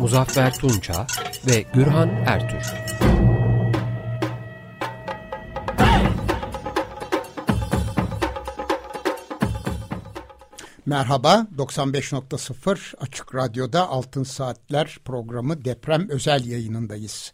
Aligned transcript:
Muzaffer 0.00 0.54
Tunça 0.54 1.06
ve 1.46 1.64
Gürhan 1.74 2.08
Ertür. 2.08 2.72
Merhaba, 10.86 11.46
95.0 11.56 12.96
Açık 12.96 13.34
Radyo'da 13.34 13.88
Altın 13.88 14.22
Saatler 14.22 14.98
programı 15.04 15.64
deprem 15.64 16.08
özel 16.08 16.44
yayınındayız. 16.44 17.32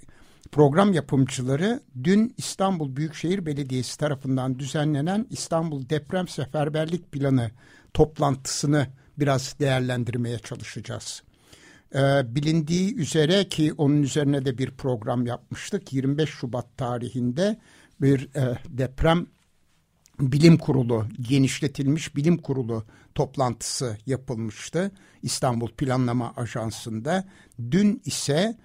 program 0.53 0.93
yapımcıları 0.93 1.81
dün 2.05 2.35
İstanbul 2.37 2.97
Büyükşehir 2.97 3.47
Belediyesi 3.47 3.99
tarafından 3.99 4.59
düzenlenen 4.59 5.27
İstanbul 5.31 5.89
Deprem 5.89 6.29
Seferberlik 6.29 7.13
Planı 7.13 7.51
toplantısını 7.95 8.87
biraz 9.19 9.59
değerlendirmeye 9.61 10.39
çalışacağız. 10.39 11.23
Ee, 11.95 12.35
bilindiği 12.35 12.95
üzere 12.95 13.49
ki 13.49 13.73
onun 13.79 14.03
üzerine 14.03 14.45
de 14.45 14.59
bir 14.59 14.71
program 14.71 15.27
yapmıştık. 15.27 15.93
25 15.93 16.31
Şubat 16.31 16.77
tarihinde 16.77 17.59
bir 18.01 18.35
e, 18.37 18.59
deprem 18.69 19.27
bilim 20.21 20.59
kurulu 20.59 21.07
genişletilmiş 21.21 22.17
bilim 22.17 22.39
kurulu 22.39 22.85
toplantısı 23.15 23.99
yapılmıştı 24.07 24.91
İstanbul 25.23 25.69
Planlama 25.69 26.33
Ajansı'nda. 26.37 27.25
Dün 27.71 28.03
ise 28.05 28.57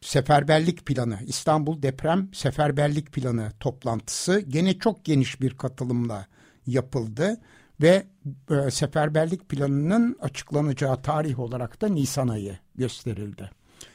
seferberlik 0.00 0.86
planı 0.86 1.18
İstanbul 1.26 1.82
Deprem 1.82 2.28
Seferberlik 2.32 3.12
Planı 3.12 3.52
toplantısı 3.60 4.40
gene 4.40 4.78
çok 4.78 5.04
geniş 5.04 5.40
bir 5.40 5.56
katılımla 5.56 6.26
yapıldı 6.66 7.40
ve 7.80 8.06
e, 8.50 8.70
seferberlik 8.70 9.48
planının 9.48 10.16
açıklanacağı 10.20 11.02
tarih 11.02 11.38
olarak 11.38 11.80
da 11.80 11.88
Nisan 11.88 12.28
ayı 12.28 12.58
gösterildi. 12.74 13.50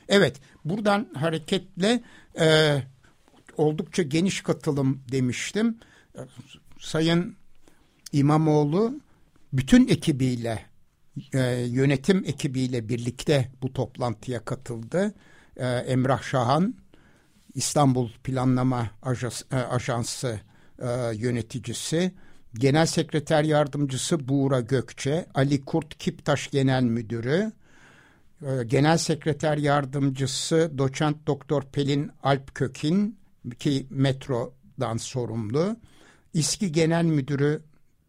Evet 0.09 0.41
buradan 0.65 1.07
hareketle 1.13 2.03
e, 2.39 2.77
oldukça 3.57 4.03
geniş 4.03 4.41
katılım 4.41 5.03
demiştim. 5.11 5.79
Sayın 6.79 7.35
İmamoğlu 8.11 8.99
bütün 9.53 9.87
ekibiyle 9.87 10.65
e, 11.33 11.39
yönetim 11.69 12.23
ekibiyle 12.25 12.89
birlikte 12.89 13.51
bu 13.61 13.73
toplantıya 13.73 14.45
katıldı. 14.45 15.13
E, 15.57 15.67
Emrah 15.67 16.23
Şahan 16.23 16.75
İstanbul 17.53 18.09
Planlama 18.23 18.89
Ajans, 19.01 19.41
e, 19.51 19.55
Ajansı 19.55 20.39
e, 20.79 20.87
yöneticisi 21.15 22.11
Genel 22.53 22.85
Sekreter 22.85 23.43
Yardımcısı 23.43 24.27
Buğra 24.27 24.59
Gökçe, 24.59 25.25
Ali 25.33 25.65
Kurt 25.65 25.97
Kiptaş 25.97 26.51
Genel 26.51 26.83
Müdürü, 26.83 27.51
e, 28.41 28.63
Genel 28.63 28.97
Sekreter 28.97 29.57
Yardımcısı 29.57 30.71
Doçent 30.77 31.27
Doktor 31.27 31.63
Pelin 31.63 32.11
Alp 32.23 32.55
Kökin 32.55 33.19
ki 33.59 33.87
metrodan 33.89 34.97
sorumlu, 34.97 35.75
İSKİ 36.33 36.71
Genel 36.71 37.05
Müdürü 37.05 37.63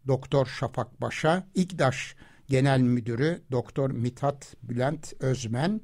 Doktor 0.06 0.46
Şafak 0.46 1.00
Başa, 1.00 1.46
İGDAŞ 1.54 2.16
Genel 2.48 2.80
Müdürü 2.80 3.42
Doktor 3.50 3.90
Mithat 3.90 4.54
Bülent 4.62 5.12
Özmen, 5.20 5.80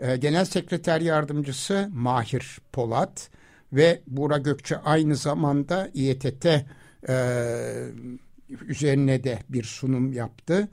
e, 0.00 0.16
Genel 0.16 0.44
Sekreter 0.44 1.00
Yardımcısı 1.00 1.88
Mahir 1.92 2.58
Polat 2.72 3.30
ve 3.72 4.02
Buğra 4.06 4.38
Gökçe 4.38 4.76
aynı 4.76 5.16
zamanda 5.16 5.90
İETT 5.94 6.46
üzerine 8.68 9.24
de 9.24 9.38
bir 9.48 9.64
sunum 9.64 10.12
yaptı. 10.12 10.68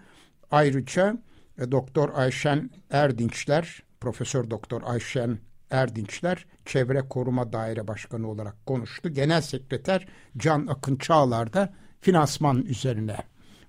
Ayrıca 0.51 1.17
e, 1.57 1.71
Doktor 1.71 2.09
Ayşen 2.13 2.69
Erdinçler, 2.89 3.83
Profesör 3.99 4.49
Doktor 4.49 4.81
Ayşen 4.85 5.39
Erdinçler 5.71 6.45
Çevre 6.65 7.01
Koruma 7.09 7.53
Daire 7.53 7.87
Başkanı 7.87 8.29
olarak 8.29 8.65
konuştu. 8.65 9.09
Genel 9.09 9.41
Sekreter 9.41 10.07
Can 10.37 10.67
Akın 10.67 10.95
Çağlar 10.95 11.53
da 11.53 11.73
finansman 12.01 12.61
üzerine, 12.61 13.17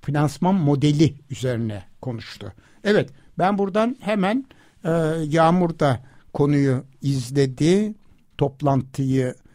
finansman 0.00 0.54
modeli 0.54 1.14
üzerine 1.30 1.84
konuştu. 2.00 2.52
Evet 2.84 3.10
ben 3.38 3.58
buradan 3.58 3.96
hemen 4.00 4.46
e, 4.84 4.90
Yağmur 5.24 5.78
da 5.78 6.04
konuyu 6.32 6.84
izledi, 7.02 7.94
toplantıyı 8.38 9.26
ee, 9.26 9.47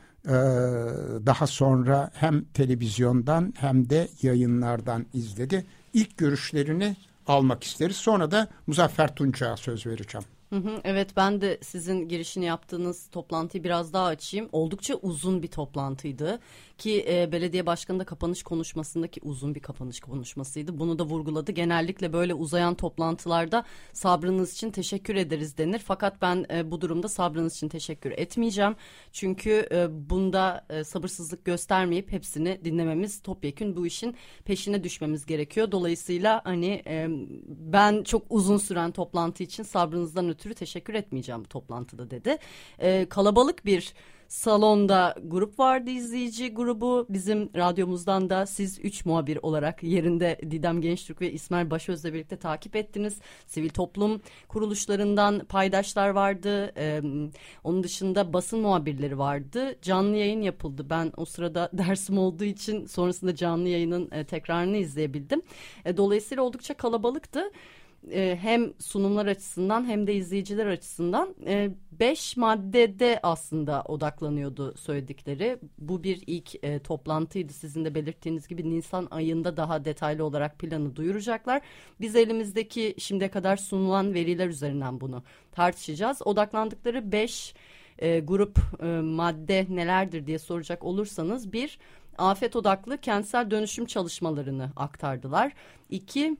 daha 1.26 1.48
sonra 1.48 2.12
hem 2.14 2.46
televizyondan 2.46 3.54
hem 3.58 3.90
de 3.90 4.08
yayınlardan 4.22 5.06
izledi. 5.14 5.66
İlk 5.94 6.18
görüşlerini 6.18 6.96
almak 7.28 7.64
isteriz. 7.64 7.96
Sonra 7.96 8.32
da 8.32 8.48
Muzaffer 8.68 9.16
Tunç'a 9.16 9.58
söz 9.58 9.86
vereceğim. 9.88 10.26
Hı 10.54 10.60
hı, 10.60 10.82
evet 10.84 11.10
ben 11.18 11.42
de 11.42 11.58
sizin 11.62 12.08
girişini 12.08 12.46
yaptığınız 12.46 13.08
toplantıyı 13.12 13.64
biraz 13.64 13.94
daha 13.94 14.06
açayım. 14.06 14.50
Oldukça 14.52 14.96
uzun 14.96 15.44
bir 15.44 15.48
toplantıydı 15.48 16.40
ki 16.78 17.06
e, 17.10 17.32
belediye 17.32 17.66
başkanı 17.66 18.00
da 18.00 18.04
kapanış 18.06 18.44
konuşmasındaki 18.44 19.20
uzun 19.24 19.56
bir 19.56 19.60
kapanış 19.60 20.00
konuşmasıydı. 20.00 20.80
Bunu 20.80 21.00
da 21.00 21.04
vurguladı. 21.04 21.52
Genellikle 21.52 22.14
böyle 22.14 22.34
uzayan 22.34 22.76
toplantılarda 22.76 23.66
sabrınız 23.94 24.54
için 24.54 24.72
teşekkür 24.72 25.16
ederiz 25.16 25.58
denir. 25.58 25.80
Fakat 25.80 26.22
ben 26.22 26.46
e, 26.54 26.72
bu 26.72 26.82
durumda 26.82 27.08
sabrınız 27.10 27.56
için 27.56 27.70
teşekkür 27.70 28.12
etmeyeceğim. 28.12 28.76
Çünkü 29.12 29.68
e, 29.72 30.10
bunda 30.10 30.66
e, 30.70 30.84
sabırsızlık 30.84 31.46
göstermeyip 31.46 32.12
hepsini 32.12 32.60
dinlememiz 32.66 33.22
topyekün 33.22 33.76
bu 33.76 33.88
işin 33.88 34.16
peşine 34.46 34.84
düşmemiz 34.84 35.26
gerekiyor. 35.26 35.72
Dolayısıyla 35.72 36.42
hani 36.44 36.84
e, 36.88 37.08
ben 37.48 38.04
çok 38.04 38.24
uzun 38.30 38.58
süren 38.58 38.92
toplantı 38.92 39.44
için 39.44 39.64
sabrınızdan 39.64 40.30
ötürü 40.30 40.43
ötürü 40.44 40.54
teşekkür 40.54 40.94
etmeyeceğim 40.94 41.44
bu 41.44 41.48
toplantıda 41.48 42.10
dedi. 42.10 42.38
E, 42.80 43.06
kalabalık 43.10 43.66
bir 43.66 43.94
salonda 44.28 45.16
grup 45.24 45.60
vardı 45.60 45.90
izleyici 45.90 46.54
grubu. 46.54 47.06
Bizim 47.10 47.50
radyomuzdan 47.56 48.30
da 48.30 48.46
siz 48.46 48.80
üç 48.80 49.06
muhabir 49.06 49.40
olarak 49.42 49.84
yerinde 49.84 50.38
Didem 50.52 50.82
Gençtürk 50.82 51.22
ve 51.22 51.32
İsmail 51.32 51.70
Başöz'le 51.70 52.06
birlikte 52.06 52.38
takip 52.38 52.76
ettiniz. 52.76 53.20
Sivil 53.46 53.70
toplum 53.70 54.22
kuruluşlarından 54.48 55.40
paydaşlar 55.40 56.10
vardı. 56.10 56.74
Ee, 56.78 57.02
onun 57.64 57.84
dışında 57.84 58.34
basın 58.34 58.60
muhabirleri 58.60 59.18
vardı. 59.18 59.76
Canlı 59.82 60.18
yayın 60.18 60.42
yapıldı. 60.42 60.86
Ben 60.90 61.12
o 61.18 61.26
sırada 61.26 61.70
dersim 61.74 62.18
olduğu 62.18 62.44
için 62.44 62.86
sonrasında 62.86 63.36
canlı 63.36 63.70
yayının 63.70 64.10
e, 64.12 64.24
tekrarını 64.24 64.78
izleyebildim. 64.78 65.42
E, 65.86 65.98
dolayısıyla 65.98 66.44
oldukça 66.44 66.74
kalabalıktı 66.74 67.52
e, 68.12 68.38
hem 68.42 68.74
sunumlar 68.80 69.26
açısından 69.26 69.88
hem 69.88 70.08
de 70.08 70.14
izleyiciler 70.14 70.66
açısından 70.66 71.36
e, 71.46 71.70
beş 71.92 72.38
maddede 72.38 73.20
aslında 73.24 73.84
odaklanıyordu 73.84 74.78
söyledikleri. 74.78 75.60
Bu 75.78 76.04
bir 76.04 76.24
ilk 76.28 76.64
e, 76.64 76.80
toplantıydı. 76.80 77.54
Sizin 77.54 77.86
de 77.86 77.96
belirttiğiniz 77.96 78.48
gibi 78.48 78.70
Nisan 78.70 79.08
ayında 79.12 79.58
daha 79.58 79.86
detaylı 79.86 80.26
olarak 80.26 80.60
planı 80.60 80.96
duyuracaklar. 80.96 81.62
Biz 82.02 82.16
elimizdeki 82.16 82.96
şimdiye 82.98 83.32
kadar 83.32 83.58
sunulan 83.58 84.14
veriler 84.14 84.48
üzerinden 84.48 85.02
bunu 85.02 85.24
tartışacağız. 85.52 86.22
Odaklandıkları 86.26 87.12
beş 87.12 87.54
e, 88.00 88.20
grup 88.20 88.58
e, 88.84 88.86
madde 88.86 89.68
nelerdir 89.70 90.28
diye 90.28 90.40
soracak 90.40 90.84
olursanız 90.84 91.54
bir 91.54 91.80
afet 92.18 92.56
odaklı 92.56 92.98
kentsel 92.98 93.52
dönüşüm 93.52 93.86
çalışmalarını 93.86 94.72
aktardılar. 94.76 95.54
İki 95.90 96.38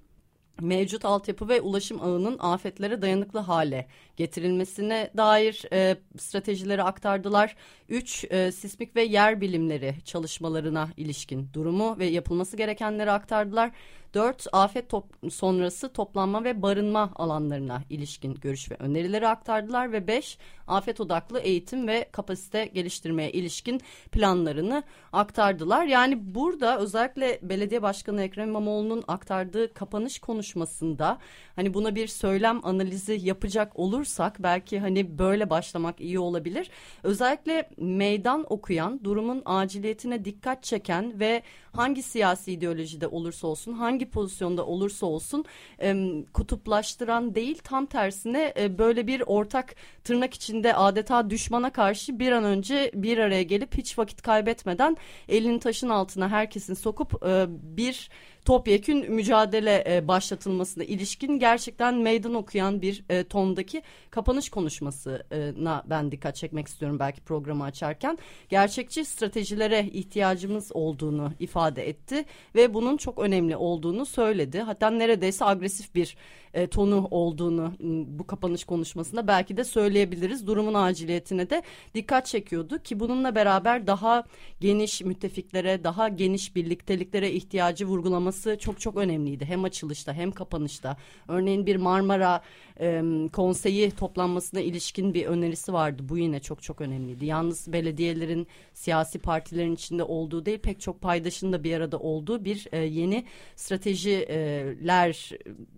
mevcut 0.62 1.06
altyapı 1.06 1.50
ve 1.50 1.62
ulaşım 1.62 2.02
ağının 2.02 2.38
afetlere 2.40 3.02
dayanıklı 3.02 3.40
hale 3.40 3.88
getirilmesine 4.18 5.12
dair 5.18 5.64
e, 5.74 5.98
stratejileri 6.18 6.84
aktardılar. 6.84 7.56
Üç, 7.90 8.26
e, 8.30 8.52
sismik 8.52 8.96
ve 8.96 9.04
yer 9.04 9.42
bilimleri 9.42 9.96
çalışmalarına 10.06 10.90
ilişkin 10.98 11.50
durumu 11.54 12.00
ve 12.00 12.06
yapılması 12.06 12.58
gerekenleri 12.58 13.12
aktardılar. 13.12 13.72
4. 14.14 14.48
Afet 14.54 14.90
top 14.90 15.06
sonrası 15.32 15.94
toplanma 15.94 16.44
ve 16.44 16.62
barınma 16.62 17.12
alanlarına 17.16 17.82
ilişkin 17.90 18.34
görüş 18.34 18.72
ve 18.72 18.76
önerileri 18.76 19.28
aktardılar 19.28 19.92
ve 19.92 20.08
5. 20.08 20.38
Afet 20.68 21.00
odaklı 21.00 21.40
eğitim 21.40 21.88
ve 21.88 22.10
kapasite 22.12 22.66
geliştirmeye 22.66 23.32
ilişkin 23.32 23.82
planlarını 24.12 24.84
aktardılar. 25.14 25.86
Yani 25.86 26.36
burada 26.36 26.80
özellikle 26.80 27.40
belediye 27.42 27.82
başkanı 27.82 28.24
Ekrem 28.24 28.50
İmamoğlu'nun 28.50 29.04
aktardığı 29.08 29.74
kapanış 29.74 30.20
konuşmasında 30.20 31.18
hani 31.56 31.74
buna 31.74 31.96
bir 31.96 32.08
söylem 32.08 32.66
analizi 32.66 33.20
yapacak 33.22 33.80
olursak 33.80 34.44
belki 34.44 34.80
hani 34.80 35.18
böyle 35.18 35.50
başlamak 35.50 36.02
iyi 36.02 36.20
olabilir. 36.20 36.70
Özellikle 37.04 37.70
meydan 37.78 38.46
okuyan, 38.50 39.04
durumun 39.04 39.42
aciliyetine 39.46 40.26
dikkat 40.26 40.64
çeken 40.64 41.20
ve 41.20 41.44
hangi 41.74 42.04
siyasi 42.04 42.52
ideolojide 42.52 43.08
olursa 43.08 43.48
olsun, 43.48 43.74
hangi 43.74 44.10
pozisyonda 44.10 44.66
olursa 44.66 45.06
olsun 45.06 45.46
e, 45.82 45.96
kutuplaştıran 46.34 47.36
değil 47.36 47.58
tam 47.64 47.86
tersine 47.86 48.54
e, 48.60 48.78
böyle 48.78 49.08
bir 49.08 49.24
ortak 49.26 49.76
tırnak 50.04 50.34
içinde 50.34 50.76
adeta 50.76 51.30
düşmana 51.30 51.70
karşı 51.70 52.20
bir 52.20 52.32
an 52.32 52.44
önce 52.44 52.92
bir 52.94 53.18
araya 53.18 53.44
gelip 53.44 53.78
hiç 53.78 53.98
vakit 54.00 54.22
kaybetmeden 54.22 54.98
elini 55.30 55.60
taşın 55.60 55.90
altına 55.90 56.30
herkesin 56.30 56.74
sokup 56.74 57.26
e, 57.26 57.46
bir 57.50 58.10
topyekün 58.46 59.12
mücadele 59.12 59.84
e, 59.88 60.08
başlatılmasına 60.08 60.84
ilişkin 60.84 61.40
gerçekten 61.40 61.96
meydan 61.96 62.34
okuyan 62.34 62.82
bir 62.82 63.04
e, 63.10 63.24
tondaki 63.24 63.82
kapanış 64.10 64.50
konuşmasına 64.50 65.84
ben 65.86 66.12
dikkat 66.12 66.36
çekmek 66.36 66.68
istiyorum 66.68 67.00
belki 67.00 67.22
programı 67.22 67.64
açarken. 67.64 68.18
Gerçekçi 68.50 69.06
stratejilere 69.06 69.86
ihtiyacımız 69.94 70.72
olduğunu 70.74 71.32
ifade 71.40 71.88
etti 71.88 72.26
ve 72.56 72.74
bunun 72.74 72.98
çok 72.98 73.20
önemli 73.20 73.56
olduğunu 73.56 74.06
söyledi. 74.06 74.60
Hatta 74.60 74.90
neredeyse 74.90 75.46
agresif 75.46 75.96
bir 75.96 76.18
e, 76.54 76.68
tonu 76.68 77.08
olduğunu 77.12 77.74
bu 78.20 78.28
kapanış 78.28 78.64
konuşmasında 78.64 79.28
belki 79.28 79.58
de 79.58 79.64
söyleyebiliriz. 79.64 80.48
Durumun 80.48 80.74
aciliyetine 80.74 81.50
de 81.50 81.64
dikkat 81.96 82.26
çekiyordu 82.26 82.80
ki 82.80 83.00
bununla 83.00 83.36
beraber 83.36 83.88
daha 83.88 84.24
geniş 84.60 85.02
müttefiklere, 85.02 85.84
daha 85.84 86.10
geniş 86.10 86.56
birlikteliklere 86.56 87.32
ihtiyacı 87.32 87.86
vurgulaması 87.86 88.33
çok 88.60 88.80
çok 88.80 88.98
önemliydi. 88.98 89.46
Hem 89.46 89.64
açılışta 89.64 90.14
hem 90.14 90.32
kapanışta. 90.32 90.98
Örneğin 91.28 91.66
bir 91.66 91.76
Marmara 91.76 92.42
e, 92.80 93.04
konseyi 93.34 93.92
toplanmasına 93.92 94.60
ilişkin 94.60 95.14
bir 95.14 95.26
önerisi 95.26 95.74
vardı. 95.74 96.04
Bu 96.10 96.18
yine 96.18 96.40
çok 96.40 96.64
çok 96.64 96.82
önemliydi. 96.82 97.26
Yalnız 97.26 97.74
belediyelerin 97.74 98.48
siyasi 98.74 99.20
partilerin 99.20 99.74
içinde 99.74 100.04
olduğu 100.04 100.46
değil 100.46 100.60
pek 100.60 100.82
çok 100.82 101.02
paydaşın 101.02 101.54
da 101.54 101.64
bir 101.64 101.78
arada 101.78 102.00
olduğu 102.00 102.46
bir 102.46 102.68
e, 102.72 102.78
yeni 102.78 103.26
stratejiler 103.56 105.30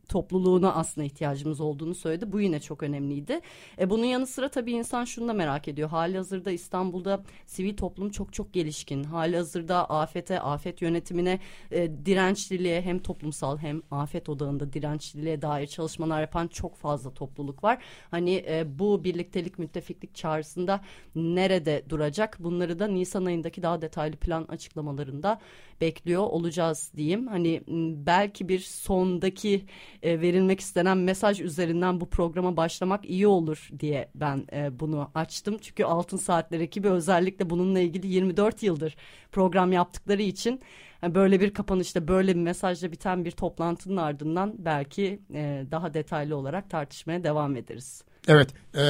topluluğuna 0.10 0.74
aslında 0.74 1.06
ihtiyacımız 1.06 1.62
olduğunu 1.62 1.96
söyledi. 1.96 2.31
Bu 2.31 2.42
yine 2.42 2.60
çok 2.60 2.84
önemliydi. 2.84 3.40
E, 3.80 3.90
bunun 3.90 4.06
yanı 4.06 4.28
sıra 4.28 4.50
tabii 4.50 4.72
insan 4.72 5.06
şunu 5.06 5.28
da 5.28 5.34
merak 5.34 5.68
ediyor. 5.68 5.90
Hali 5.90 6.18
hazırda 6.18 6.51
İstanbul'da 6.51 7.24
sivil 7.46 7.78
toplum 7.78 8.10
çok 8.10 8.34
çok 8.34 8.54
gelişkin. 8.54 9.04
Hali 9.04 9.38
hazırda 9.38 9.90
afete, 9.90 10.40
afet 10.40 10.81
yönetimine, 10.81 11.40
e, 11.72 12.06
dirençliliğe 12.46 12.82
hem 12.82 13.00
toplumsal 13.00 13.58
hem 13.58 13.82
afet 13.92 14.30
odağında 14.30 14.74
dirençliliğe 14.74 15.42
dair 15.42 15.68
çalışmalar 15.68 16.22
yapan 16.22 16.48
çok 16.48 16.76
fazla 16.76 17.14
topluluk 17.14 17.64
var. 17.64 17.84
Hani 18.12 18.46
e, 18.48 18.66
bu 18.80 19.04
birliktelik 19.04 19.60
müttefiklik 19.60 20.16
çağrısında 20.16 20.82
nerede 21.16 21.84
duracak? 21.90 22.38
Bunları 22.40 22.80
da 22.80 22.88
Nisan 22.88 23.26
ayındaki 23.26 23.62
daha 23.62 23.82
detaylı 23.82 24.16
plan 24.16 24.44
açıklamalarında 24.44 25.40
bekliyor 25.82 26.24
olacağız 26.24 26.92
diyeyim. 26.98 27.28
Hani 27.28 27.64
belki 28.06 28.50
bir 28.50 28.60
sondaki 28.60 29.66
e, 30.04 30.22
verilmek 30.22 30.60
istenen 30.60 30.98
mesaj 30.98 31.42
üzerinden 31.42 32.02
bu 32.02 32.10
programa 32.10 32.58
başlamak 32.58 33.06
iyi 33.06 33.28
olur 33.28 33.70
diye 33.80 34.10
ben 34.16 34.48
e, 34.54 34.80
bunu 34.80 35.12
açtım. 35.16 35.58
Çünkü 35.62 35.84
Altın 35.84 36.18
Saatler 36.18 36.60
ekibi 36.60 36.90
özellikle 36.90 37.50
bununla 37.50 37.80
ilgili 37.80 38.08
24 38.08 38.64
yıldır 38.64 38.96
program 39.32 39.72
yaptıkları 39.72 40.22
için 40.22 40.62
yani 41.06 41.16
böyle 41.16 41.40
bir 41.40 41.54
kapanışta 41.54 42.07
böyle 42.07 42.36
bir 42.36 42.42
mesajla 42.42 42.92
biten 42.92 43.25
bir 43.25 43.31
toplantının 43.31 43.98
ardından 43.98 44.56
belki 44.57 45.19
e, 45.34 45.66
daha 45.72 45.94
detaylı 45.94 46.36
olarak 46.36 46.69
tartışmaya 46.69 47.24
devam 47.24 47.56
ederiz. 47.56 48.04
Evet, 48.28 48.50
e, 48.75 48.84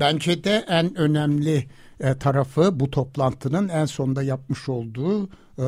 bence 0.00 0.44
de 0.44 0.64
en 0.68 0.98
önemli 0.98 1.64
e, 2.00 2.18
tarafı 2.18 2.80
bu 2.80 2.90
toplantının 2.90 3.68
en 3.68 3.84
sonunda 3.84 4.22
yapmış 4.22 4.68
olduğu 4.68 5.28
e, 5.58 5.66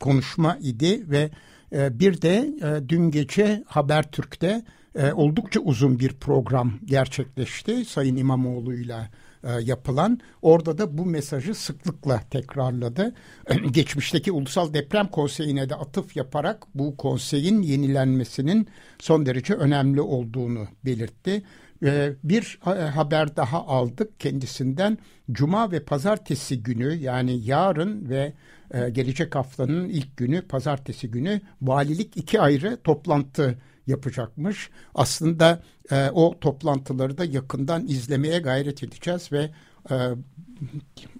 konuşma 0.00 0.56
idi 0.56 1.10
ve 1.10 1.30
e, 1.72 1.98
bir 2.00 2.22
de 2.22 2.36
e, 2.62 2.88
dün 2.88 3.10
gece 3.10 3.64
Habertürk'te 3.66 4.62
e, 4.94 5.12
oldukça 5.12 5.60
uzun 5.60 5.98
bir 5.98 6.12
program 6.12 6.72
gerçekleşti 6.84 7.84
Sayın 7.84 8.16
İmamoğlu'yla 8.16 9.08
e, 9.44 9.52
yapılan. 9.62 10.20
Orada 10.42 10.78
da 10.78 10.98
bu 10.98 11.06
mesajı 11.06 11.54
sıklıkla 11.54 12.22
tekrarladı. 12.30 13.14
Geçmişteki 13.70 14.32
Ulusal 14.32 14.74
Deprem 14.74 15.08
Konseyi'ne 15.08 15.68
de 15.68 15.74
atıf 15.74 16.16
yaparak 16.16 16.66
bu 16.74 16.96
konseyin 16.96 17.62
yenilenmesinin 17.62 18.68
son 18.98 19.26
derece 19.26 19.54
önemli 19.54 20.00
olduğunu 20.00 20.68
belirtti. 20.84 21.42
E, 21.84 22.12
bir 22.24 22.58
e, 22.66 22.70
haber 22.70 23.36
daha 23.36 23.66
aldık 23.66 24.20
kendisinden. 24.20 24.98
Cuma 25.32 25.72
ve 25.72 25.84
pazartesi 25.84 26.62
günü 26.62 26.94
yani 26.94 27.44
yarın 27.44 28.08
ve 28.08 28.32
gelecek 28.92 29.34
haftanın 29.34 29.88
ilk 29.88 30.16
günü 30.16 30.42
pazartesi 30.42 31.10
günü 31.10 31.40
valilik 31.62 32.16
iki 32.16 32.40
ayrı 32.40 32.78
toplantı 32.84 33.58
yapacakmış. 33.88 34.70
Aslında 34.94 35.62
e, 35.90 36.10
o 36.10 36.38
toplantıları 36.40 37.18
da 37.18 37.24
yakından 37.24 37.86
izlemeye 37.86 38.38
gayret 38.38 38.82
edeceğiz 38.82 39.32
ve 39.32 39.50
e, 39.90 39.94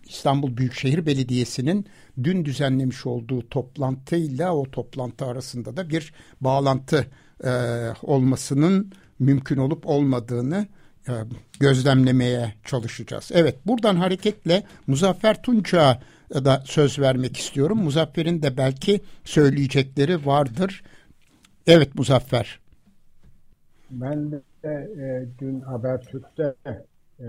İstanbul 0.04 0.56
Büyükşehir 0.56 1.06
Belediyesi'nin 1.06 1.86
dün 2.24 2.44
düzenlemiş 2.44 3.06
olduğu 3.06 3.48
toplantıyla 3.48 4.54
o 4.54 4.70
toplantı 4.70 5.26
arasında 5.26 5.76
da 5.76 5.90
bir 5.90 6.12
bağlantı 6.40 7.06
e, 7.44 7.50
olmasının 8.02 8.92
mümkün 9.18 9.56
olup 9.56 9.86
olmadığını 9.86 10.66
e, 11.08 11.12
gözlemlemeye 11.60 12.54
çalışacağız. 12.64 13.30
Evet 13.34 13.56
buradan 13.66 13.96
hareketle 13.96 14.62
Muzaffer 14.86 15.42
Tunç'a 15.42 16.02
da 16.34 16.62
söz 16.66 16.98
vermek 16.98 17.36
istiyorum. 17.36 17.82
Muzaffer'in 17.82 18.42
de 18.42 18.56
belki 18.56 19.00
söyleyecekleri 19.24 20.26
vardır. 20.26 20.82
Evet 21.68 21.94
Muzaffer. 21.94 22.60
Ben 23.90 24.32
de 24.32 24.40
e, 24.64 25.26
dün 25.38 25.60
Habertürk'te 25.60 26.54
e, 27.20 27.26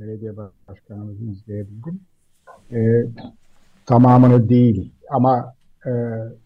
belediye 0.00 0.32
başkanımızı 0.68 1.24
izleyebildim. 1.24 2.00
E, 2.72 3.04
tamamını 3.86 4.48
değil 4.48 4.92
ama 5.10 5.54
e, 5.86 5.90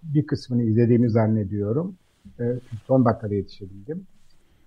bir 0.02 0.26
kısmını 0.26 0.62
izlediğimi 0.62 1.11
zannediyorum. 1.11 1.97
E, 2.40 2.45
son 2.87 3.04
dakikada 3.04 3.35
yetişebildim. 3.35 4.07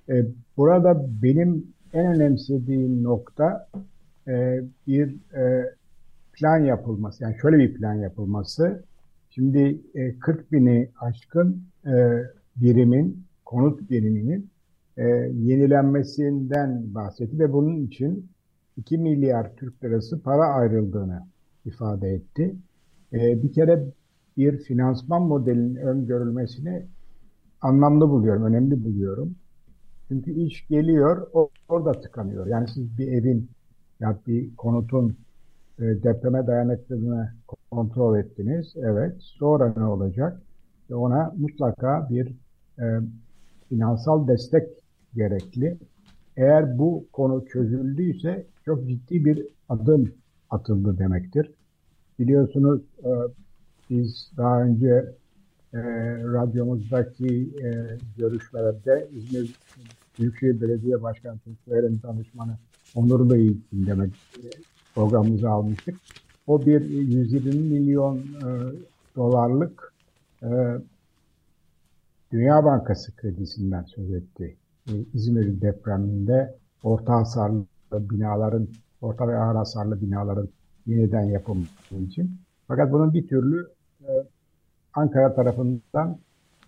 E, 0.09 0.25
burada 0.57 1.05
benim 1.23 1.67
en 1.93 2.05
önemsediğim 2.15 3.03
nokta 3.03 3.67
e, 4.27 4.61
bir 4.87 5.35
e, 5.35 5.73
plan 6.33 6.57
yapılması. 6.59 7.23
Yani 7.23 7.35
şöyle 7.41 7.57
bir 7.57 7.73
plan 7.73 7.93
yapılması. 7.93 8.83
Şimdi 9.29 9.81
e, 9.95 10.19
40 10.19 10.51
bini 10.51 10.89
aşkın 10.99 11.63
e, 11.85 12.23
birimin, 12.61 13.23
konut 13.45 13.89
biriminin 13.89 14.49
e, 14.97 15.03
yenilenmesinden 15.33 16.95
bahsetti 16.95 17.39
ve 17.39 17.53
bunun 17.53 17.75
için 17.85 18.29
2 18.77 18.97
milyar 18.97 19.55
Türk 19.55 19.83
lirası 19.83 20.21
para 20.21 20.45
ayrıldığını 20.45 21.27
ifade 21.65 22.09
etti. 22.09 22.55
E, 23.13 23.43
bir 23.43 23.53
kere 23.53 23.83
bir 24.37 24.57
finansman 24.57 25.21
modelinin 25.21 25.75
öngörülmesini 25.75 26.85
anlamlı 27.61 28.09
buluyorum, 28.09 28.43
önemli 28.43 28.83
buluyorum. 28.83 29.35
Çünkü 30.07 30.31
iş 30.31 30.67
geliyor, 30.67 31.27
orada 31.69 31.91
tıkanıyor. 31.91 32.47
Yani 32.47 32.67
siz 32.67 32.97
bir 32.97 33.07
evin 33.07 33.49
ya 33.99 34.19
bir 34.27 34.55
konutun 34.55 35.17
e, 35.79 35.83
depreme 35.83 36.47
dayanıklılığını 36.47 37.33
kontrol 37.71 38.17
ettiniz. 38.17 38.73
Evet. 38.77 39.15
Sonra 39.19 39.73
ne 39.77 39.83
olacak? 39.85 40.41
Ona 40.91 41.33
mutlaka 41.37 42.07
bir 42.09 42.35
e, 42.79 42.85
finansal 43.69 44.27
destek 44.27 44.69
gerekli. 45.15 45.77
Eğer 46.37 46.77
bu 46.77 47.05
konu 47.13 47.45
çözüldüyse 47.45 48.45
çok 48.65 48.87
ciddi 48.87 49.25
bir 49.25 49.47
adım 49.69 50.11
atıldı 50.49 50.97
demektir. 50.97 51.51
Biliyorsunuz 52.19 52.81
e, 53.03 53.11
biz 53.89 54.31
daha 54.37 54.63
önce 54.63 55.13
e, 55.73 55.79
radyomuzdaki 56.23 57.49
e, 57.63 57.97
görüşmelerde 58.17 59.07
İzmir 59.15 59.55
Büyükşehir 60.19 60.61
Belediye 60.61 61.03
Başkanı 61.03 61.37
Türklerin 61.39 61.99
danışmanı 62.03 62.57
Onur 62.95 63.29
Bey'i 63.29 63.57
dinlemek 63.71 64.13
programımıza 64.95 65.49
almıştık. 65.49 65.95
O 66.47 66.65
bir 66.65 66.81
120 66.81 67.53
milyon 67.53 68.17
e, 68.17 68.47
dolarlık 69.15 69.93
e, 70.43 70.47
Dünya 72.31 72.65
Bankası 72.65 73.15
kredisinden 73.15 73.83
söz 73.83 74.11
etti. 74.11 74.57
E, 74.89 74.91
İzmir 75.13 75.61
depreminde 75.61 76.55
orta 76.83 77.13
hasarlı 77.13 77.65
binaların, 77.91 78.67
orta 79.01 79.27
ve 79.27 79.37
ağır 79.37 79.55
hasarlı 79.55 80.01
binaların 80.01 80.49
yeniden 80.85 81.23
yapılması 81.23 81.95
için. 81.95 82.31
Fakat 82.67 82.91
bunun 82.91 83.13
bir 83.13 83.27
türlü 83.27 83.67
e, 84.01 84.11
Ankara 84.93 85.35
tarafından 85.35 86.17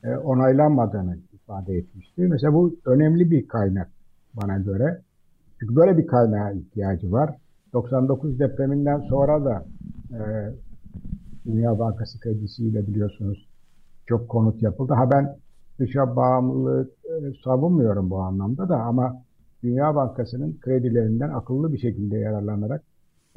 e, 0.04 0.16
onaylanmadığını 0.16 1.18
ifade 1.34 1.78
etmişti. 1.78 2.22
Mesela 2.22 2.54
bu 2.54 2.76
önemli 2.86 3.32
bir 3.32 3.48
kaynak 3.48 3.90
bana 4.34 4.58
göre. 4.58 5.02
Çünkü 5.60 5.76
böyle 5.76 5.98
bir 5.98 6.08
kaynağa 6.08 6.52
ihtiyacı 6.52 7.12
var. 7.12 7.36
99 7.74 8.40
depreminden 8.40 9.00
sonra 9.00 9.46
da 9.46 9.66
e, 10.12 10.20
Dünya 11.46 11.80
Bankası 11.80 12.20
kredisiyle 12.20 12.88
biliyorsunuz 12.88 13.48
çok 14.06 14.30
konut 14.30 14.62
yapıldı. 14.62 14.94
Ha 14.94 15.12
ben 15.12 15.36
dışa 15.80 16.16
bağımlılığı 16.16 16.90
e, 17.04 17.12
savunmuyorum 17.44 18.10
bu 18.10 18.20
anlamda 18.20 18.70
da 18.70 18.78
ama 18.82 19.24
Dünya 19.64 19.96
Bankası'nın 19.96 20.58
kredilerinden 20.62 21.30
akıllı 21.30 21.74
bir 21.74 21.78
şekilde 21.78 22.18
yararlanarak 22.18 22.84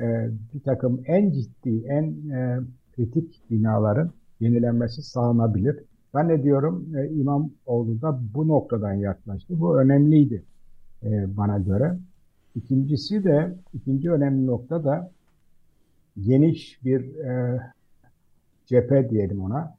e, 0.01 0.31
bir 0.55 0.61
takım 0.61 1.03
en 1.07 1.31
ciddi, 1.31 1.85
en 1.87 2.31
e, 2.31 2.61
kritik 2.97 3.51
binaların 3.51 4.11
yenilenmesi 4.41 5.03
sağlanabilir. 5.03 5.85
Ben 6.15 6.29
ne 6.29 6.43
diyorum 6.43 6.97
e, 6.97 7.09
İmamoğlu 7.09 8.03
da 8.03 8.21
bu 8.35 8.49
noktadan 8.49 8.93
yaklaştı. 8.93 9.61
Bu 9.61 9.81
önemliydi 9.81 10.43
e, 11.03 11.37
bana 11.37 11.59
göre. 11.59 11.99
İkincisi 12.55 13.25
de, 13.25 13.55
ikinci 13.75 14.11
önemli 14.11 14.47
nokta 14.47 14.85
da 14.85 15.11
geniş 16.21 16.85
bir 16.85 17.17
e, 17.17 17.61
cephe 18.67 19.11
diyelim 19.11 19.41
ona. 19.41 19.75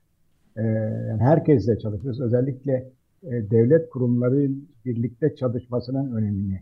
E, 0.57 0.61
yani 1.09 1.21
herkesle 1.21 1.79
çalışıyoruz. 1.79 2.21
Özellikle 2.21 2.89
e, 3.23 3.31
devlet 3.51 3.89
kurumları 3.89 4.49
birlikte 4.85 5.35
çalışmasının 5.35 6.15
önemini 6.15 6.61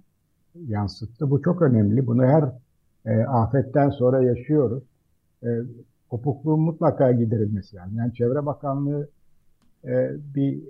yansıttı. 0.68 1.30
Bu 1.30 1.42
çok 1.42 1.62
önemli. 1.62 2.08
Bunu 2.08 2.24
her 2.24 2.52
e, 3.06 3.24
afetten 3.24 3.90
sonra 3.90 4.24
yaşıyoruz. 4.24 4.84
E, 5.44 5.48
kopukluğun 6.10 6.60
mutlaka 6.60 7.12
giderilmesi 7.12 7.76
yani. 7.76 7.96
Yani 7.96 8.14
Çevre 8.14 8.46
Bakanlığı 8.46 9.10
e, 9.86 10.12
bir 10.36 10.62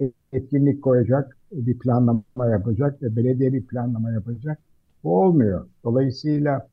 e, 0.00 0.10
etkinlik 0.32 0.82
koyacak, 0.82 1.36
bir 1.52 1.78
planlama 1.78 2.46
yapacak 2.50 3.02
ve 3.02 3.16
belediye 3.16 3.52
bir 3.52 3.66
planlama 3.66 4.12
yapacak. 4.12 4.58
Bu 5.04 5.22
olmuyor. 5.22 5.66
Dolayısıyla 5.84 6.68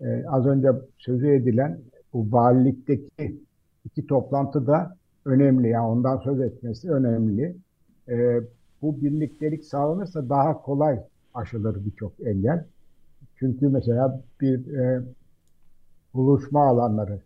e, 0.00 0.24
az 0.28 0.46
önce 0.46 0.68
sözü 0.98 1.28
edilen 1.28 1.78
bu 2.12 2.32
valilikteki 2.32 3.40
iki 3.84 4.06
toplantı 4.06 4.66
da 4.66 4.96
önemli. 5.24 5.68
Yani 5.68 5.86
ondan 5.86 6.18
söz 6.18 6.40
etmesi 6.40 6.90
önemli. 6.90 7.56
E, 8.08 8.40
bu 8.82 9.00
birliktelik 9.00 9.64
sağlanırsa 9.64 10.28
daha 10.28 10.62
kolay 10.62 11.00
aşılır 11.34 11.84
birçok 11.84 12.12
engel. 12.20 12.64
Çünkü 13.36 13.68
mesela 13.68 14.20
bir 14.40 14.74
e, 14.74 15.02
buluşma 16.14 16.66
alanları, 16.68 17.20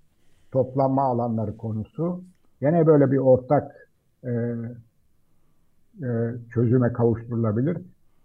toplanma 0.53 1.03
alanları 1.03 1.57
konusu 1.57 2.25
gene 2.61 2.87
böyle 2.87 3.13
bir 3.13 3.19
ortak 3.19 3.91
e, 4.25 4.31
e, 6.03 6.09
çözüme 6.55 6.93
kavuşturulabilir. 6.93 7.79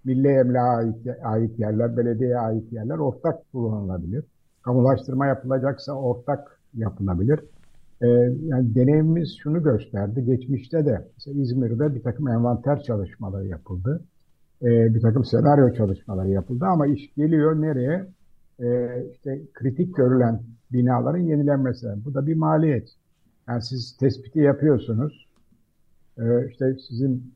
Milli 0.05 0.27
emlağa 0.27 0.61
ait, 0.61 1.07
ait 1.23 1.59
yerler, 1.59 1.97
belediyeye 1.97 2.38
ait 2.38 2.73
yerler 2.73 2.97
ortak 2.97 3.51
kullanılabilir. 3.51 4.23
Kamulaştırma 4.61 5.27
yapılacaksa 5.27 5.93
ortak 5.93 6.59
yapılabilir. 6.73 7.39
Ee, 8.01 8.08
yani 8.41 8.75
deneyimimiz 8.75 9.38
şunu 9.44 9.63
gösterdi. 9.63 10.25
Geçmişte 10.25 10.86
de 10.86 11.08
mesela 11.15 11.41
İzmir'de 11.41 11.96
bir 11.96 12.03
takım 12.03 12.27
envanter 12.27 12.84
çalışmaları 12.84 13.48
yapıldı. 13.48 14.03
Ee, 14.62 14.96
bir 14.96 15.01
takım 15.01 15.25
senaryo 15.25 15.74
çalışmaları 15.74 16.29
yapıldı 16.29 16.65
ama 16.65 16.88
iş 16.88 17.13
geliyor 17.15 17.62
nereye? 17.62 18.08
Ee, 18.60 19.06
işte 19.12 19.41
kritik 19.53 19.96
görülen 19.96 20.41
binaların 20.72 21.22
yenilenmesi. 21.22 21.88
Bu 22.06 22.13
da 22.13 22.27
bir 22.27 22.36
maliyet. 22.36 22.89
Yani 23.48 23.62
siz 23.62 23.98
tespiti 23.98 24.39
yapıyorsunuz. 24.39 25.29
İşte 26.50 26.75
sizin 26.89 27.34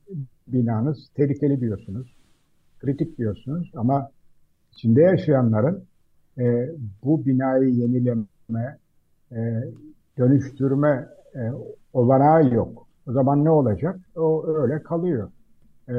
binanız 0.47 1.09
tehlikeli 1.15 1.59
diyorsunuz 1.61 2.17
kritik 2.83 3.17
diyorsunuz 3.17 3.71
ama 3.75 4.09
içinde 4.71 5.01
yaşayanların 5.01 5.83
e, 6.37 6.69
bu 7.03 7.25
binayı 7.25 7.69
yenileme, 7.69 8.77
e, 9.31 9.63
dönüştürme 10.17 11.09
e, 11.35 11.39
olanağı 11.93 12.53
yok. 12.53 12.87
O 13.07 13.11
zaman 13.11 13.45
ne 13.45 13.49
olacak? 13.49 13.99
O 14.15 14.47
öyle 14.47 14.83
kalıyor. 14.83 15.31
E, 15.89 15.93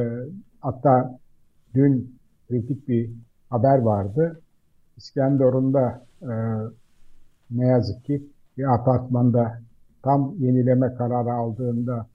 hatta 0.60 1.18
dün 1.74 2.18
kritik 2.48 2.88
bir 2.88 3.10
haber 3.50 3.78
vardı. 3.78 4.40
İskenderun'da 4.96 6.06
e, 6.22 6.32
ne 7.50 7.66
yazık 7.66 8.04
ki 8.04 8.22
bir 8.58 8.74
apartmanda 8.74 9.60
tam 10.02 10.34
yenileme 10.38 10.94
kararı 10.94 11.32
aldığında 11.32 12.06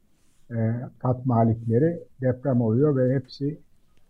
e, 0.51 0.55
kat 0.99 1.25
malikleri 1.25 2.03
deprem 2.21 2.61
oluyor 2.61 2.95
ve 2.95 3.15
hepsi 3.15 3.59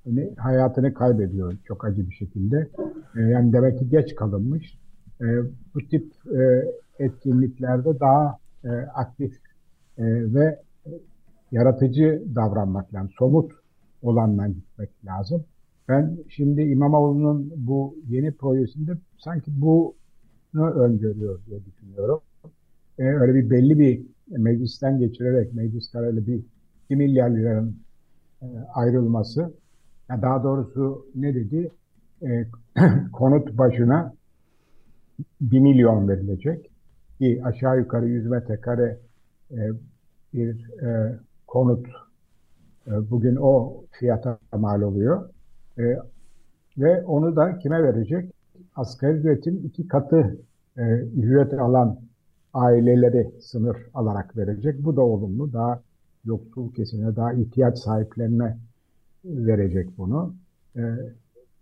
hani 0.05 0.33
hayatını 0.37 0.93
kaybediyor 0.93 1.57
çok 1.63 1.85
acı 1.85 2.09
bir 2.09 2.15
şekilde. 2.15 2.69
E, 3.15 3.21
yani 3.21 3.53
demek 3.53 3.79
ki 3.79 3.89
geç 3.89 4.15
kalınmış. 4.15 4.79
E, 5.21 5.25
bu 5.75 5.79
tip 5.79 6.13
e, 6.31 6.65
etkinliklerde 6.99 7.99
daha 7.99 8.37
e, 8.63 8.69
aktif 8.95 9.33
e, 9.97 10.03
ve 10.33 10.59
yaratıcı 11.51 12.23
davranmak 12.35 12.93
lazım. 12.93 13.09
Somut 13.19 13.51
olandan 14.01 14.53
gitmek 14.53 14.89
lazım. 15.05 15.45
Ben 15.87 16.17
şimdi 16.29 16.61
İmamoğlu'nun 16.61 17.53
bu 17.55 17.95
yeni 18.07 18.31
projesinde 18.31 18.91
sanki 19.17 19.51
bunu 19.61 19.93
öngörüyor 20.55 21.39
diye 21.45 21.59
düşünüyorum. 21.65 22.19
E, 22.99 23.03
öyle 23.03 23.33
bir 23.33 23.49
belli 23.49 23.79
bir 23.79 24.01
meclisten 24.27 24.99
geçirerek 24.99 25.53
meclis 25.53 25.91
kararıyla 25.91 26.27
bir 26.27 26.43
2 26.85 26.95
milyar 26.95 27.29
liranın 27.29 27.77
e, 28.41 28.45
ayrılması 28.73 29.53
ya 30.09 30.21
daha 30.21 30.43
doğrusu 30.43 31.05
ne 31.15 31.35
dedi? 31.35 31.71
E, 32.21 32.45
konut 33.13 33.57
başına 33.57 34.13
1 35.41 35.59
milyon 35.59 36.07
verilecek 36.07 36.68
ki 37.19 37.41
aşağı 37.43 37.77
yukarı 37.77 38.07
100 38.07 38.27
metrekare 38.27 38.99
e, 39.51 39.57
bir 40.33 40.69
e, 40.83 41.19
konut 41.47 41.87
e, 42.87 43.09
bugün 43.11 43.35
o 43.35 43.83
fiyata 43.91 44.39
mal 44.57 44.81
oluyor. 44.81 45.29
E, 45.79 45.97
ve 46.77 47.03
onu 47.05 47.35
da 47.35 47.57
kime 47.57 47.83
verecek? 47.83 48.31
Asgari 48.75 49.17
ücretin 49.17 49.63
iki 49.63 49.87
katı 49.87 50.37
e, 50.77 50.81
ücret 50.99 51.53
alan 51.53 51.99
aileleri 52.53 53.31
sınır 53.41 53.77
alarak 53.93 54.37
verecek. 54.37 54.83
Bu 54.83 54.95
da 54.95 55.01
olumlu. 55.01 55.53
Daha 55.53 55.81
yoksul 56.25 56.73
kesimine, 56.73 57.15
daha 57.15 57.33
ihtiyaç 57.33 57.79
sahiplerine 57.79 58.57
verecek 59.25 59.89
bunu. 59.97 60.33
E, 60.75 60.81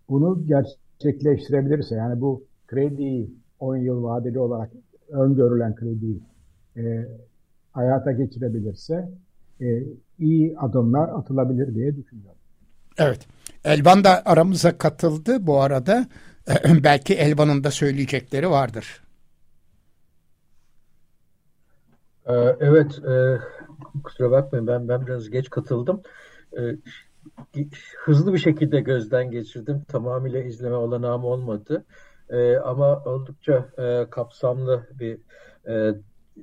bunu 0.08 0.46
gerçekleştirebilirse 0.46 1.94
yani 1.94 2.20
bu 2.20 2.42
krediyi 2.66 3.30
10 3.60 3.76
yıl 3.76 4.02
vadeli 4.02 4.38
olarak 4.38 4.70
öngörülen 5.10 5.74
krediyi 5.74 6.22
e, 6.76 7.08
hayata 7.72 8.12
geçirebilirse 8.12 9.08
e, 9.60 9.82
iyi 10.18 10.58
adımlar 10.58 11.08
atılabilir 11.08 11.74
diye 11.74 11.96
düşünüyorum. 11.96 12.38
Evet. 12.98 13.28
Elvan 13.64 14.04
da 14.04 14.22
aramıza 14.24 14.78
katıldı 14.78 15.46
bu 15.46 15.60
arada. 15.60 16.06
Belki 16.84 17.14
Elvan'ın 17.14 17.64
da 17.64 17.70
söyleyecekleri 17.70 18.50
vardır. 18.50 19.02
Ee, 22.26 22.56
evet, 22.60 22.98
e, 23.04 23.38
kusura 24.04 24.30
bakmayın 24.30 24.66
ben 24.66 24.88
ben 24.88 25.06
biraz 25.06 25.30
geç 25.30 25.50
katıldım. 25.50 26.02
E, 26.58 26.60
hızlı 27.98 28.32
bir 28.32 28.38
şekilde 28.38 28.80
gözden 28.80 29.30
geçirdim. 29.30 29.84
Tamamıyla 29.88 30.40
izleme 30.40 30.76
olanağım 30.76 31.24
olmadı. 31.24 31.84
E, 31.84 32.07
ama 32.64 33.02
oldukça 33.04 33.68
e, 33.78 34.10
kapsamlı 34.10 34.86
bir 35.00 35.18
e, 35.68 35.94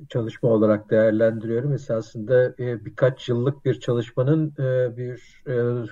çalışma 0.10 0.50
olarak 0.50 0.90
değerlendiriyorum. 0.90 1.74
Esasında 1.74 2.54
e, 2.60 2.86
birkaç 2.86 3.30
yıllık 3.30 3.66
bir 3.66 3.80
çalışmanın 3.80 4.54
e, 4.60 4.98
bir 4.98 5.44
e, 5.48 5.86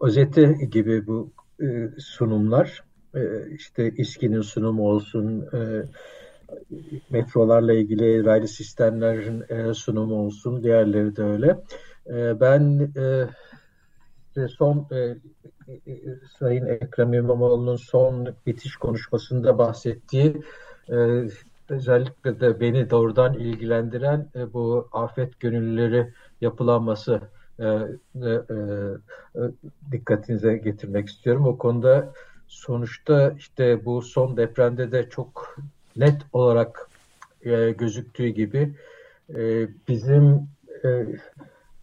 özeti 0.00 0.68
gibi 0.70 1.06
bu 1.06 1.30
e, 1.62 1.90
sunumlar. 1.98 2.84
E, 3.14 3.50
işte 3.50 3.90
İSKİ'nin 3.96 4.40
sunumu 4.40 4.88
olsun, 4.88 5.48
e, 5.52 5.82
metrolarla 7.10 7.72
ilgili 7.72 8.24
raylı 8.24 8.48
sistemlerin 8.48 9.44
e, 9.48 9.74
sunumu 9.74 10.14
olsun, 10.14 10.62
diğerleri 10.62 11.16
de 11.16 11.22
öyle. 11.22 11.56
E, 12.06 12.40
ben 12.40 12.92
e, 14.36 14.48
son 14.48 14.86
e, 14.90 14.96
e, 14.96 15.16
Sayın 16.38 16.66
Ekrem 16.66 17.14
İmamoğlu'nun 17.14 17.76
son 17.76 18.34
bitiş 18.46 18.76
konuşmasında 18.76 19.58
bahsettiği 19.58 20.42
e, 20.90 21.28
özellikle 21.68 22.40
de 22.40 22.60
beni 22.60 22.90
doğrudan 22.90 23.34
ilgilendiren 23.34 24.28
e, 24.34 24.52
bu 24.52 24.88
afet 24.92 25.40
gönüllüleri 25.40 26.12
yapılanması 26.40 27.20
e, 27.58 27.64
e, 27.64 28.28
e, 28.28 28.56
dikkatinize 29.92 30.56
getirmek 30.56 31.08
istiyorum. 31.08 31.46
O 31.46 31.58
konuda 31.58 32.12
sonuçta 32.48 33.34
işte 33.38 33.84
bu 33.84 34.02
son 34.02 34.36
depremde 34.36 34.92
de 34.92 35.08
çok 35.08 35.56
net 35.96 36.22
olarak 36.32 36.88
e, 37.42 37.70
gözüktüğü 37.70 38.28
gibi 38.28 38.74
e, 39.34 39.68
bizim 39.88 40.48
e, 40.84 41.06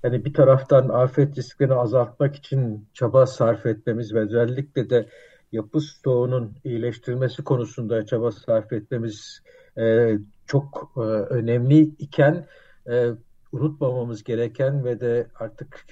yani 0.03 0.25
bir 0.25 0.33
taraftan 0.33 0.89
afet 0.89 1.38
riskini 1.38 1.74
azaltmak 1.74 2.36
için 2.36 2.88
çaba 2.93 3.25
sarf 3.25 3.65
etmemiz 3.65 4.13
ve 4.13 4.19
özellikle 4.19 4.89
de 4.89 5.10
yapı 5.51 5.81
stoğunun 5.81 6.55
iyileştirilmesi 6.63 7.43
konusunda 7.43 8.05
çaba 8.05 8.31
sarf 8.31 8.74
etmemiz 8.74 9.41
e, 9.77 10.17
çok 10.45 10.93
e, 10.98 11.00
önemli 11.00 11.79
iken 11.79 12.48
e, 12.89 13.10
unutmamamız 13.51 14.24
gereken 14.24 14.86
ve 14.86 15.00
de 15.00 15.27
artık 15.39 15.86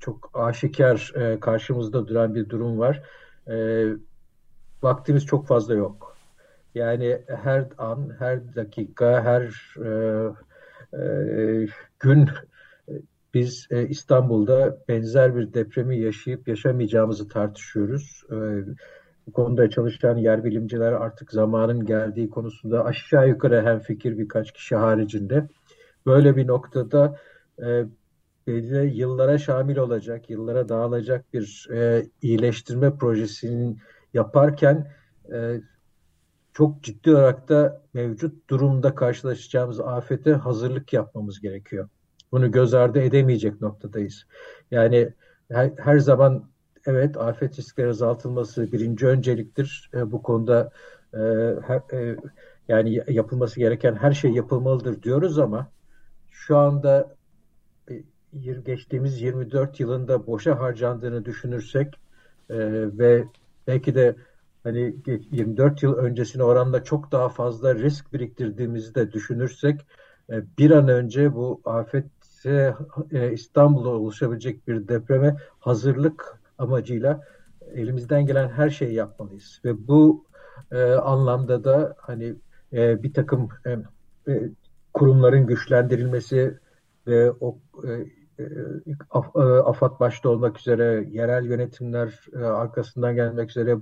çok 0.00 0.30
aşikar 0.34 1.12
e, 1.14 1.40
karşımızda 1.40 2.08
duran 2.08 2.34
bir 2.34 2.48
durum 2.48 2.78
var. 2.78 3.02
E, 3.48 3.86
vaktimiz 4.82 5.26
çok 5.26 5.46
fazla 5.46 5.74
yok. 5.74 6.16
Yani 6.74 7.18
her 7.26 7.64
an, 7.78 8.12
her 8.18 8.54
dakika, 8.54 9.24
her 9.24 9.74
e, 9.84 9.90
e, 10.98 11.66
gün 12.00 12.28
biz 13.38 13.66
e, 13.70 13.88
İstanbul'da 13.88 14.78
benzer 14.88 15.36
bir 15.36 15.54
depremi 15.54 15.98
yaşayıp 15.98 16.48
yaşamayacağımızı 16.48 17.28
tartışıyoruz. 17.28 18.22
E, 18.30 18.36
bu 19.26 19.32
konuda 19.32 19.70
çalışan 19.70 20.16
yer 20.16 20.44
bilimciler 20.44 20.92
artık 20.92 21.32
zamanın 21.32 21.86
geldiği 21.86 22.30
konusunda 22.30 22.84
aşağı 22.84 23.28
yukarı 23.28 23.62
hem 23.62 23.80
fikir 23.80 24.18
birkaç 24.18 24.52
kişi 24.52 24.76
haricinde. 24.76 25.48
Böyle 26.06 26.36
bir 26.36 26.46
noktada 26.46 27.16
e, 27.58 27.84
belli 28.46 28.96
yıllara 28.96 29.38
şamil 29.38 29.76
olacak, 29.76 30.30
yıllara 30.30 30.68
dağılacak 30.68 31.34
bir 31.34 31.68
e, 31.72 32.06
iyileştirme 32.22 32.96
projesinin 32.96 33.78
yaparken 34.14 34.92
e, 35.32 35.60
çok 36.52 36.82
ciddi 36.82 37.10
olarak 37.10 37.48
da 37.48 37.82
mevcut 37.94 38.50
durumda 38.50 38.94
karşılaşacağımız 38.94 39.80
afete 39.80 40.32
hazırlık 40.32 40.92
yapmamız 40.92 41.40
gerekiyor. 41.40 41.88
Bunu 42.32 42.50
göz 42.50 42.74
ardı 42.74 43.00
edemeyecek 43.00 43.60
noktadayız. 43.60 44.26
Yani 44.70 45.12
her, 45.52 45.72
her 45.78 45.98
zaman 45.98 46.44
evet 46.86 47.16
afet 47.16 47.58
riskleri 47.58 47.88
azaltılması 47.88 48.72
birinci 48.72 49.06
önceliktir. 49.06 49.90
E, 49.94 50.12
bu 50.12 50.22
konuda 50.22 50.70
e, 51.14 51.18
her, 51.66 51.98
e, 51.98 52.16
yani 52.68 53.02
yapılması 53.08 53.60
gereken 53.60 53.94
her 53.94 54.12
şey 54.12 54.30
yapılmalıdır 54.30 55.02
diyoruz 55.02 55.38
ama 55.38 55.70
şu 56.30 56.56
anda 56.56 57.14
e, 57.90 58.02
geçtiğimiz 58.64 59.22
24 59.22 59.80
yılında 59.80 60.26
boşa 60.26 60.58
harcandığını 60.58 61.24
düşünürsek 61.24 61.94
e, 62.50 62.58
ve 62.98 63.24
belki 63.66 63.94
de 63.94 64.16
hani 64.62 64.94
24 65.30 65.82
yıl 65.82 65.94
öncesine 65.94 66.42
oranla 66.42 66.84
çok 66.84 67.12
daha 67.12 67.28
fazla 67.28 67.74
risk 67.74 68.12
biriktirdiğimizi 68.12 68.94
de 68.94 69.12
düşünürsek 69.12 69.80
e, 70.30 70.42
bir 70.58 70.70
an 70.70 70.88
önce 70.88 71.34
bu 71.34 71.60
afet 71.64 72.06
e, 72.44 73.32
İstanbul'da 73.32 73.88
oluşabilecek 73.88 74.68
bir 74.68 74.88
depreme 74.88 75.36
hazırlık 75.58 76.38
amacıyla 76.58 77.20
elimizden 77.74 78.26
gelen 78.26 78.48
her 78.48 78.70
şeyi 78.70 78.94
yapmalıyız. 78.94 79.60
Ve 79.64 79.88
bu 79.88 80.24
e, 80.72 80.82
anlamda 80.92 81.64
da 81.64 81.96
hani 81.98 82.34
e, 82.72 83.02
bir 83.02 83.12
takım 83.12 83.48
e, 83.66 83.70
e, 84.32 84.50
kurumların 84.94 85.46
güçlendirilmesi 85.46 86.58
ve 87.06 87.32
o 87.40 87.58
e, 87.84 87.90
e, 88.38 88.44
e, 88.44 89.40
AFAD 89.40 90.00
başta 90.00 90.28
olmak 90.28 90.58
üzere 90.58 91.08
yerel 91.10 91.44
yönetimler 91.44 92.26
e, 92.32 92.38
arkasından 92.38 93.14
gelmek 93.14 93.50
üzere 93.50 93.78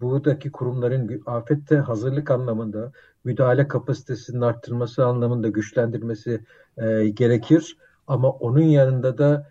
buradaki 0.00 0.52
kurumların 0.52 1.22
afette 1.26 1.76
hazırlık 1.76 2.30
anlamında 2.30 2.92
müdahale 3.24 3.68
kapasitesinin 3.68 4.40
arttırması 4.40 5.06
anlamında 5.06 5.48
güçlendirmesi 5.48 6.44
e, 6.76 7.08
gerekir. 7.08 7.76
Ama 8.08 8.30
onun 8.30 8.60
yanında 8.62 9.18
da 9.18 9.46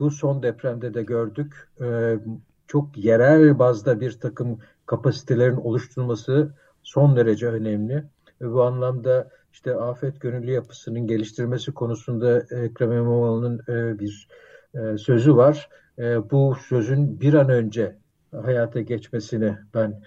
bu 0.00 0.10
son 0.10 0.42
depremde 0.42 0.94
de 0.94 1.02
gördük. 1.02 1.68
E, 1.80 2.18
çok 2.66 2.98
yerel 2.98 3.58
bazda 3.58 4.00
bir 4.00 4.20
takım 4.20 4.58
kapasitelerin 4.86 5.56
oluşturulması 5.56 6.54
son 6.82 7.16
derece 7.16 7.46
önemli. 7.46 8.04
Ve 8.40 8.52
bu 8.52 8.62
anlamda 8.62 9.30
işte 9.52 9.76
afet 9.76 10.20
gönüllü 10.20 10.50
yapısının 10.50 11.06
geliştirmesi 11.06 11.72
konusunda 11.72 12.38
Ekrem 12.38 12.92
İmamoğlu'nun 12.92 13.60
e, 13.68 13.98
bir 13.98 14.28
e, 14.74 14.98
sözü 14.98 15.36
var. 15.36 15.68
E, 15.98 16.30
bu 16.30 16.56
sözün 16.68 17.20
bir 17.20 17.34
an 17.34 17.48
önce 17.48 17.96
hayata 18.42 18.80
geçmesini 18.80 19.56
ben 19.74 20.02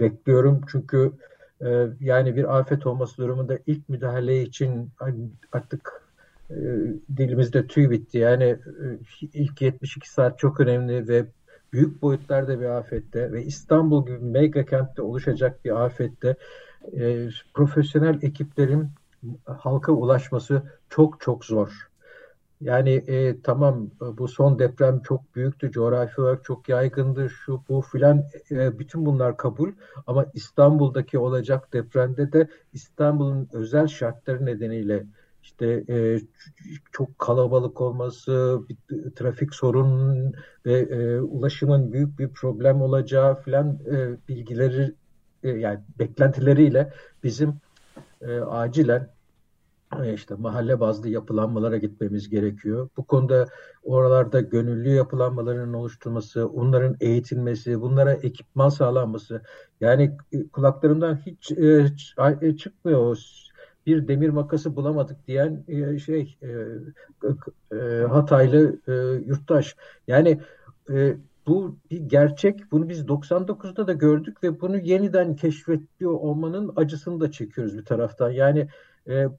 bekliyorum. 0.00 0.60
Çünkü 0.72 1.12
yani 2.00 2.36
bir 2.36 2.58
afet 2.58 2.86
olması 2.86 3.16
durumunda 3.16 3.58
ilk 3.66 3.88
müdahale 3.88 4.42
için 4.42 4.90
artık 5.52 5.99
e, 6.50 6.56
dilimizde 7.16 7.66
tüy 7.66 7.90
bitti. 7.90 8.18
Yani 8.18 8.44
e, 8.44 8.58
ilk 9.32 9.62
72 9.62 10.10
saat 10.10 10.38
çok 10.38 10.60
önemli 10.60 11.08
ve 11.08 11.26
büyük 11.72 12.02
boyutlarda 12.02 12.60
bir 12.60 12.64
afette 12.64 13.32
ve 13.32 13.44
İstanbul 13.44 14.06
gibi 14.06 14.18
mega 14.18 14.64
kentte 14.64 15.02
oluşacak 15.02 15.64
bir 15.64 15.84
afette 15.84 16.36
e, 16.92 17.28
profesyonel 17.54 18.18
ekiplerin 18.22 18.88
halka 19.44 19.92
ulaşması 19.92 20.62
çok 20.88 21.20
çok 21.20 21.44
zor. 21.44 21.90
Yani 22.60 22.90
e, 22.90 23.40
tamam 23.42 23.90
bu 24.00 24.28
son 24.28 24.58
deprem 24.58 25.00
çok 25.02 25.34
büyüktü, 25.36 25.70
coğrafi 25.72 26.20
olarak 26.20 26.44
çok 26.44 26.68
yaygındı, 26.68 27.30
şu 27.30 27.62
bu 27.68 27.80
filan 27.80 28.24
e, 28.50 28.78
bütün 28.78 29.06
bunlar 29.06 29.36
kabul. 29.36 29.72
Ama 30.06 30.26
İstanbul'daki 30.34 31.18
olacak 31.18 31.72
depremde 31.72 32.32
de 32.32 32.48
İstanbul'un 32.72 33.48
özel 33.52 33.86
şartları 33.86 34.46
nedeniyle 34.46 35.06
işte 35.50 35.84
e, 35.94 36.20
çok 36.92 37.18
kalabalık 37.18 37.80
olması, 37.80 38.60
bir, 38.68 39.10
trafik 39.10 39.54
sorun 39.54 40.34
ve 40.66 40.80
e, 40.80 41.20
ulaşımın 41.20 41.92
büyük 41.92 42.18
bir 42.18 42.28
problem 42.28 42.82
olacağı 42.82 43.42
filan 43.42 43.78
e, 43.92 44.28
bilgileri 44.28 44.94
e, 45.42 45.48
yani 45.48 45.80
beklentileriyle 45.98 46.92
bizim 47.24 47.54
e, 48.22 48.40
acilen 48.40 49.08
e, 50.02 50.14
işte 50.14 50.34
mahalle 50.34 50.80
bazlı 50.80 51.08
yapılanmalara 51.08 51.76
gitmemiz 51.76 52.28
gerekiyor. 52.28 52.88
Bu 52.96 53.04
konuda 53.04 53.48
oralarda 53.82 54.40
gönüllü 54.40 54.88
yapılanmaların 54.88 55.72
oluşturması, 55.72 56.48
onların 56.48 56.96
eğitilmesi, 57.00 57.80
bunlara 57.80 58.12
ekipman 58.12 58.68
sağlanması. 58.68 59.42
Yani 59.80 60.16
e, 60.32 60.48
kulaklarımdan 60.48 61.16
hiç 61.26 61.52
e, 61.52 61.86
e 62.40 62.56
çıkmıyor 62.56 63.00
o 63.00 63.14
bir 63.90 64.08
demir 64.08 64.28
makası 64.28 64.76
bulamadık 64.76 65.26
diyen 65.26 65.64
e, 65.68 65.98
şey 65.98 66.38
e, 66.42 66.48
e, 67.76 68.02
Hataylı 68.02 68.78
yurttaş. 69.26 69.76
Yani 70.08 70.40
bu 71.46 71.76
bir 71.90 72.00
gerçek. 72.00 72.72
Bunu 72.72 72.88
biz 72.88 73.00
99'da 73.00 73.86
da 73.86 73.92
gördük 73.92 74.42
ve 74.42 74.60
bunu 74.60 74.78
yeniden 74.78 75.36
keşfediyor 75.36 76.12
olmanın 76.12 76.72
acısını 76.76 77.20
da 77.20 77.30
çekiyoruz 77.30 77.78
bir 77.78 77.84
taraftan. 77.84 78.30
Yani 78.30 78.68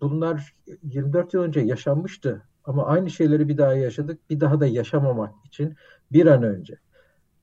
bunlar 0.01 0.55
24 0.83 1.33
yıl 1.33 1.41
önce 1.41 1.59
yaşanmıştı 1.59 2.41
ama 2.63 2.85
aynı 2.85 3.09
şeyleri 3.09 3.47
bir 3.47 3.57
daha 3.57 3.73
yaşadık. 3.73 4.29
Bir 4.29 4.39
daha 4.39 4.59
da 4.59 4.67
yaşamamak 4.67 5.45
için 5.45 5.75
bir 6.11 6.25
an 6.25 6.43
önce 6.43 6.77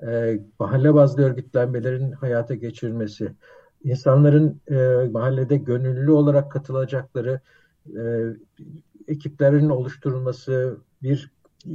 e, 0.02 0.40
mahalle 0.58 0.94
bazlı 0.94 1.22
örgütlenmelerin 1.22 2.12
hayata 2.12 2.54
geçirilmesi, 2.54 3.32
insanların 3.84 4.60
e, 4.70 5.08
mahallede 5.12 5.56
gönüllü 5.56 6.10
olarak 6.10 6.52
katılacakları 6.52 7.40
e, 7.96 8.00
ekiplerin 9.08 9.68
oluşturulması, 9.68 10.78
bir 11.02 11.30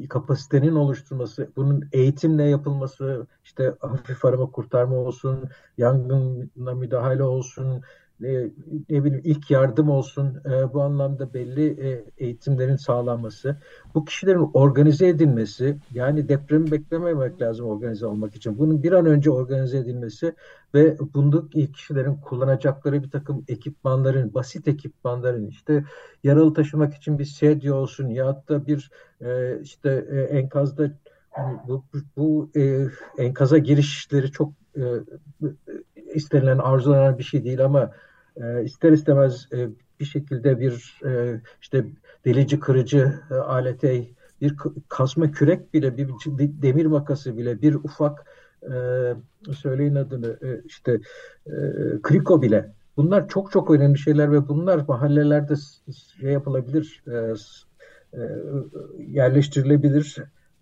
kapasitenin 0.09 0.75
oluşturulması, 0.75 1.49
bunun 1.55 1.89
eğitimle 1.91 2.43
yapılması, 2.43 3.27
işte 3.43 3.73
hafif 3.79 4.25
arama 4.25 4.51
kurtarma 4.51 4.95
olsun, 4.95 5.49
yangına 5.77 6.73
müdahale 6.75 7.23
olsun, 7.23 7.81
e, 8.23 8.51
ne 8.89 9.03
bileyim 9.03 9.21
ilk 9.23 9.51
yardım 9.51 9.89
olsun 9.89 10.41
e, 10.45 10.73
bu 10.73 10.81
anlamda 10.81 11.33
belli 11.33 11.87
e, 11.87 12.05
eğitimlerin 12.17 12.75
sağlanması, 12.75 13.57
bu 13.95 14.05
kişilerin 14.05 14.49
organize 14.53 15.07
edilmesi 15.07 15.77
yani 15.93 16.29
depremi 16.29 16.71
beklememek 16.71 17.41
lazım 17.41 17.65
organize 17.65 18.05
olmak 18.05 18.35
için. 18.35 18.57
Bunun 18.57 18.83
bir 18.83 18.91
an 18.91 19.05
önce 19.05 19.31
organize 19.31 19.77
edilmesi 19.77 20.35
ve 20.73 20.97
bundaki 21.13 21.71
kişilerin 21.71 22.15
kullanacakları 22.15 23.03
bir 23.03 23.11
takım 23.11 23.45
ekipmanların, 23.47 24.33
basit 24.33 24.67
ekipmanların 24.67 25.47
işte 25.47 25.83
yaralı 26.23 26.53
taşımak 26.53 26.93
için 26.93 27.19
bir 27.19 27.25
sedye 27.25 27.73
olsun 27.73 28.07
ya 28.07 28.43
da 28.49 28.67
bir 28.67 28.91
e, 29.21 29.59
işte 29.61 30.05
e, 30.11 30.21
enkazda 30.21 30.91
bu, 31.67 31.83
bu, 31.93 31.97
bu 32.17 32.49
e, 32.59 32.85
enkaza 33.17 33.57
girişleri 33.57 34.31
çok 34.31 34.53
e, 34.77 34.83
istenilen 36.13 36.57
arzulanan 36.57 37.17
bir 37.17 37.23
şey 37.23 37.43
değil 37.43 37.65
ama 37.65 37.91
e, 38.37 38.63
ister 38.63 38.91
istemez 38.91 39.47
e, 39.53 39.69
bir 39.99 40.05
şekilde 40.05 40.59
bir 40.59 40.99
e, 41.05 41.41
işte 41.61 41.85
delici 42.25 42.59
kırıcı 42.59 43.13
e, 43.31 43.33
alete 43.33 44.05
bir 44.41 44.55
kazma 44.89 45.31
kürek 45.31 45.73
bile 45.73 45.97
bir 45.97 46.09
demir 46.37 46.85
makası 46.85 47.37
bile 47.37 47.61
bir 47.61 47.75
ufak 47.75 48.25
e, 48.63 48.73
söyleyin 49.53 49.95
adını 49.95 50.37
e, 50.41 50.61
işte 50.65 50.99
e, 51.47 51.51
kriko 52.01 52.41
bile 52.41 52.71
bunlar 52.97 53.27
çok 53.27 53.51
çok 53.51 53.71
önemli 53.71 53.97
şeyler 53.97 54.31
ve 54.31 54.47
bunlar 54.47 54.85
mahallelerde 54.87 55.53
şey 56.19 56.31
yapılabilir 56.31 57.03
e, 57.07 57.33
e, 58.13 58.21
yerleştirilebilir 59.07 60.17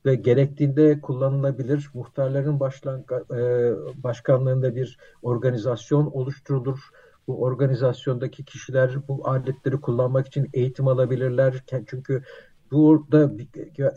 ve 0.05 0.15
gerektiğinde 0.15 1.01
kullanılabilir. 1.01 1.89
Muhtarların 1.93 2.59
başlan, 2.59 3.05
e, 3.31 3.71
başkanlığında 4.03 4.75
bir 4.75 4.97
organizasyon 5.21 6.05
oluşturulur. 6.05 6.79
Bu 7.27 7.41
organizasyondaki 7.41 8.45
kişiler 8.45 9.07
bu 9.07 9.27
aletleri 9.29 9.81
kullanmak 9.81 10.27
için 10.27 10.49
eğitim 10.53 10.87
alabilirler. 10.87 11.63
Çünkü 11.87 12.23
burada 12.71 13.31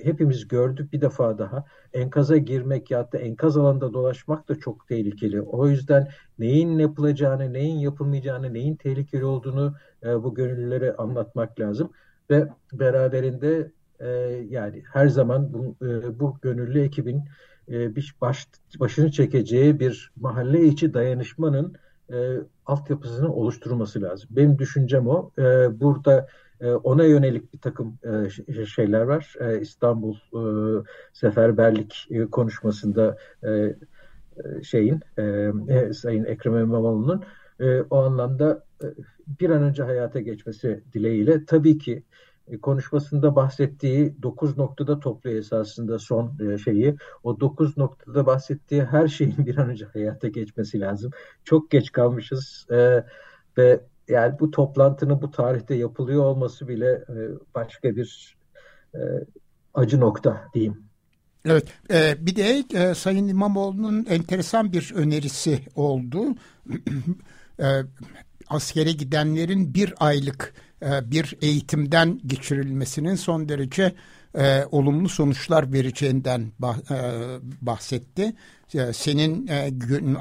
hepimiz 0.03 0.49
gördük 0.49 0.93
bir 0.93 1.01
defa 1.01 1.39
daha 1.39 1.65
enkaza 1.93 2.37
girmek 2.37 2.91
ya 2.91 3.13
da 3.13 3.19
enkaz 3.19 3.57
alanda 3.57 3.93
dolaşmak 3.93 4.49
da 4.49 4.55
çok 4.59 4.89
tehlikeli. 4.89 5.43
O 5.43 5.69
yüzden 5.69 6.09
neyin 6.39 6.79
yapılacağını, 6.79 7.53
neyin 7.53 7.79
yapılmayacağını, 7.79 8.55
neyin 8.55 8.77
tehlikeli 8.77 9.25
olduğunu 9.25 9.75
e, 10.03 10.23
bu 10.23 10.35
gönüllülere 10.35 10.95
anlatmak 10.97 11.61
lazım 11.61 11.91
ve 12.31 12.49
beraberinde 12.73 13.71
e, 14.01 14.09
yani 14.49 14.83
her 14.93 15.09
zaman 15.09 15.53
bu, 15.53 15.87
e, 15.87 16.21
bu 16.21 16.39
gönüllü 16.43 16.81
ekibin 16.81 17.23
e, 17.69 17.97
baş, 18.21 18.49
başını 18.81 19.11
çekeceği 19.11 19.81
bir 19.81 20.13
mahalle 20.17 20.65
içi 20.65 20.95
dayanışmanın 20.95 21.77
e, 22.13 22.37
altyapısını 22.67 23.33
oluşturması 23.33 24.03
lazım. 24.03 24.29
Benim 24.33 24.59
düşüncem 24.59 25.09
o. 25.09 25.31
E, 25.39 25.43
burada 25.81 26.29
e, 26.61 26.71
ona 26.71 27.05
yönelik 27.05 27.53
bir 27.53 27.59
takım 27.59 27.99
e, 28.49 28.65
şeyler 28.67 29.01
var. 29.01 29.35
E, 29.41 29.61
İstanbul 29.61 30.15
e, 30.15 30.41
Seferberlik 31.13 32.07
e, 32.11 32.25
konuşmasında 32.25 33.17
e, 33.43 33.51
e 33.51 33.75
şeyin 34.63 35.01
e, 35.19 35.53
e, 35.69 35.93
Sayın 35.93 36.25
Ekrem 36.25 36.59
İmamoğlu'nun 36.59 37.25
e, 37.61 37.81
o 37.81 37.97
anlamda 37.97 38.65
e, 38.83 38.87
bir 39.41 39.51
an 39.51 39.63
önce 39.63 39.83
hayata 39.83 40.21
geçmesi 40.21 40.85
dileğiyle 40.93 41.45
tabii 41.45 41.79
ki 41.79 42.03
konuşmasında 42.63 43.37
bahsettiği 43.37 44.23
dokuz 44.23 44.59
noktada 44.59 45.01
topluyor 45.01 45.37
esasında 45.37 45.99
son 45.99 46.39
e, 46.41 46.59
şeyi. 46.59 46.97
O 47.23 47.41
dokuz 47.41 47.77
noktada 47.77 48.27
bahsettiği 48.27 48.85
her 48.85 49.09
şeyin 49.09 49.47
bir 49.47 49.57
an 49.57 49.69
önce 49.69 49.85
hayata 49.85 50.29
geçmesi 50.29 50.81
lazım. 50.81 51.11
Çok 51.45 51.71
geç 51.71 51.93
kalmışız 51.93 52.67
e, 52.71 53.05
ve 53.59 53.81
yani 54.09 54.39
bu 54.41 54.51
toplantının 54.51 55.23
bu 55.23 55.31
tarihte 55.31 55.75
yapılıyor 55.75 56.25
olması 56.25 56.69
bile 56.69 56.91
e, 56.91 57.15
başka 57.55 57.97
bir 57.97 58.37
e, 58.95 59.01
acı 59.75 60.01
nokta 60.01 60.45
diyeyim. 60.55 60.85
Evet, 61.45 61.67
e, 61.91 62.27
bir 62.27 62.37
de 62.37 62.65
e, 62.75 62.95
Sayın 62.95 63.29
İmamoğlu'nun 63.29 64.07
enteresan 64.09 64.73
bir 64.73 64.93
önerisi 64.95 65.61
oldu. 65.75 66.25
e, 67.61 67.67
askere 68.49 68.93
gidenlerin 68.93 69.75
bir 69.75 69.95
aylık 70.01 70.55
e, 70.83 71.11
bir 71.11 71.37
eğitimden 71.43 72.21
geçirilmesinin 72.27 73.15
son 73.15 73.49
derece 73.49 73.95
e, 74.39 74.65
olumlu 74.65 75.09
sonuçlar 75.09 75.73
vereceğinden 75.73 76.53
bah, 76.59 76.79
e, 76.91 76.97
bahsetti. 77.63 78.35
E, 78.75 78.93
senin 78.93 79.47
e, 79.47 79.71
gün, 79.71 80.17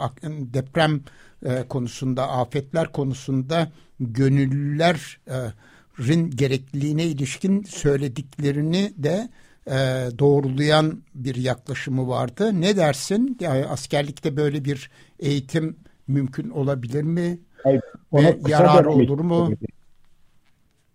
deprem 0.54 1.02
e, 1.46 1.68
konusunda, 1.68 2.30
afetler 2.30 2.92
konusunda 2.92 3.72
gönüllülerin 4.00 6.32
gerekliliğine 6.32 7.04
ilişkin 7.04 7.63
söylediklerini 7.63 8.94
de 8.98 9.30
e, 9.68 9.74
doğrulayan 10.20 11.04
bir 11.16 11.36
yaklaşımı 11.36 12.08
vardı. 12.08 12.62
Ne 12.62 12.78
dersin? 12.78 13.38
Yani 13.39 13.66
askerlikte 13.66 14.38
böyle 14.38 14.66
bir 14.66 14.89
eğitim 15.20 15.76
mümkün 16.08 16.50
olabilir 16.50 17.04
mi? 17.04 17.39
Hayır, 17.63 17.82
Ve 18.13 18.39
yarar 18.48 18.86
olur 18.86 19.20
mu? 19.20 19.50
Gibi. 19.50 19.66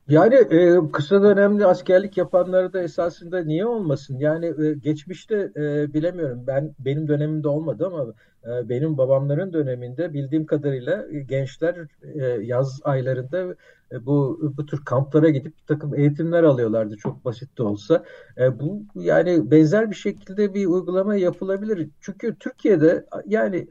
Yani 0.09 0.35
e, 0.35 0.79
kısa 0.93 1.23
dönemli 1.23 1.67
askerlik 1.67 2.17
yapanları 2.17 2.73
da 2.73 2.83
esasında 2.83 3.45
niye 3.45 3.67
olmasın? 3.67 4.19
Yani 4.19 4.47
e, 4.47 4.75
geçmişte 4.75 5.53
e, 5.57 5.95
bilemiyorum 5.95 6.45
ben 6.47 6.75
benim 6.79 7.09
dönemimde 7.09 7.49
olmadı 7.49 7.87
ama 7.87 8.15
e, 8.45 8.69
benim 8.69 8.99
babamların 8.99 9.53
döneminde 9.53 10.13
bildiğim 10.15 10.47
kadarıyla 10.47 11.07
e, 11.13 11.21
gençler 11.21 11.77
e, 12.03 12.25
yaz 12.27 12.81
aylarında 12.85 13.57
e, 13.93 14.07
bu 14.07 14.41
bu 14.57 14.67
tür 14.67 14.85
kamplara 14.85 15.29
gidip 15.29 15.59
bir 15.59 15.67
takım 15.67 15.95
eğitimler 15.95 16.43
alıyorlardı 16.43 16.97
çok 16.97 17.25
basit 17.25 17.59
de 17.59 17.63
olsa. 17.63 18.05
E, 18.39 18.61
bu 18.61 18.83
yani 18.95 19.51
benzer 19.51 19.91
bir 19.91 19.97
şekilde 19.97 20.55
bir 20.55 20.67
uygulama 20.67 21.17
yapılabilir. 21.17 21.89
Çünkü 22.01 22.35
Türkiye'de 22.41 23.07
yani 23.27 23.69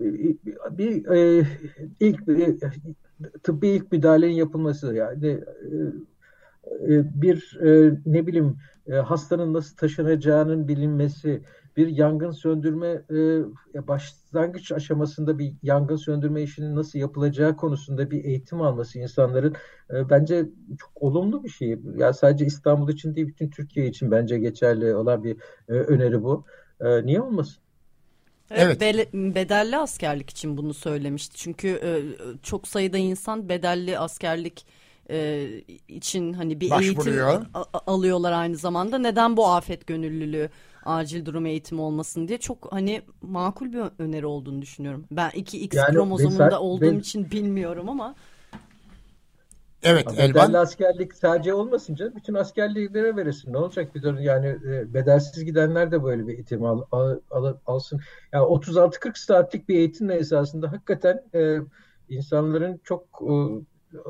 e, 0.00 0.06
bir 0.78 1.06
e, 1.06 1.46
ilk 2.00 2.28
e, 2.28 2.56
tıbbi 3.42 3.68
ilk 3.68 3.92
müdahalenin 3.92 4.34
yapılması 4.34 4.94
yani 4.94 5.26
e, 5.26 6.94
e, 6.94 7.22
bir 7.22 7.58
e, 7.62 7.98
ne 8.06 8.26
bileyim 8.26 8.56
hastanın 9.04 9.54
nasıl 9.54 9.76
taşınacağının 9.76 10.68
bilinmesi, 10.68 11.42
bir 11.76 11.88
yangın 11.88 12.30
söndürme 12.30 13.02
başlangıç 13.88 14.72
aşamasında 14.72 15.38
bir 15.38 15.52
yangın 15.62 15.96
söndürme 15.96 16.42
işinin 16.42 16.76
nasıl 16.76 16.98
yapılacağı 16.98 17.56
konusunda 17.56 18.10
bir 18.10 18.24
eğitim 18.24 18.60
alması 18.60 18.98
insanların 18.98 19.54
bence 19.90 20.46
çok 20.78 21.02
olumlu 21.02 21.44
bir 21.44 21.48
şey. 21.48 21.78
Ya 21.96 22.12
sadece 22.12 22.46
İstanbul 22.46 22.88
için 22.92 23.14
değil 23.14 23.26
bütün 23.26 23.50
Türkiye 23.50 23.86
için 23.86 24.10
bence 24.10 24.38
geçerli 24.38 24.94
olan 24.94 25.24
bir 25.24 25.36
öneri 25.68 26.22
bu. 26.22 26.44
Niye 27.04 27.20
olmasın? 27.20 27.63
Evet, 28.56 28.82
evet. 28.82 29.14
bedelli 29.14 29.76
askerlik 29.76 30.30
için 30.30 30.56
bunu 30.56 30.74
söylemişti. 30.74 31.36
Çünkü 31.36 31.68
e, 31.68 31.90
çok 32.42 32.68
sayıda 32.68 32.98
insan 32.98 33.48
bedelli 33.48 33.98
askerlik 33.98 34.66
e, 35.10 35.46
için 35.88 36.32
hani 36.32 36.60
bir 36.60 36.70
Başvuruyor. 36.70 37.28
eğitim 37.28 37.46
alıyorlar 37.86 38.32
aynı 38.32 38.56
zamanda. 38.56 38.98
Neden 38.98 39.36
bu 39.36 39.46
afet 39.46 39.86
gönüllülüğü 39.86 40.50
acil 40.84 41.26
durum 41.26 41.46
eğitimi 41.46 41.80
olmasın 41.80 42.28
diye 42.28 42.38
çok 42.38 42.72
hani 42.72 43.02
makul 43.22 43.72
bir 43.72 43.82
öneri 43.98 44.26
olduğunu 44.26 44.62
düşünüyorum. 44.62 45.04
Ben 45.10 45.30
iki 45.30 45.60
X 45.60 45.76
yani 45.76 45.94
kromozomunda 45.94 46.44
mesela, 46.44 46.60
olduğum 46.60 46.92
ben, 46.92 46.98
için 46.98 47.30
bilmiyorum 47.30 47.88
ama 47.88 48.14
Evet 49.84 50.08
Ama 50.08 50.22
Elvan. 50.22 50.48
Bedelli 50.48 50.58
askerlik 50.58 51.14
sadece 51.14 51.54
olmasın 51.54 51.94
canım. 51.94 52.12
Bütün 52.16 52.34
askerliklere 52.34 53.16
veresin. 53.16 53.52
Ne 53.52 53.58
olacak? 53.58 53.94
Bir 53.94 54.02
de 54.02 54.22
yani 54.22 54.46
e, 54.46 54.94
bedelsiz 54.94 55.44
gidenler 55.44 55.92
de 55.92 56.04
böyle 56.04 56.26
bir 56.26 56.34
eğitim 56.34 56.64
al, 56.64 56.82
al, 56.92 57.18
al, 57.30 57.54
alsın. 57.66 58.00
Yani 58.32 58.44
36-40 58.44 59.18
saatlik 59.18 59.68
bir 59.68 59.78
eğitimle 59.78 60.14
esasında 60.14 60.72
hakikaten 60.72 61.22
e, 61.34 61.58
insanların 62.08 62.80
çok 62.84 63.02
e, 63.22 63.34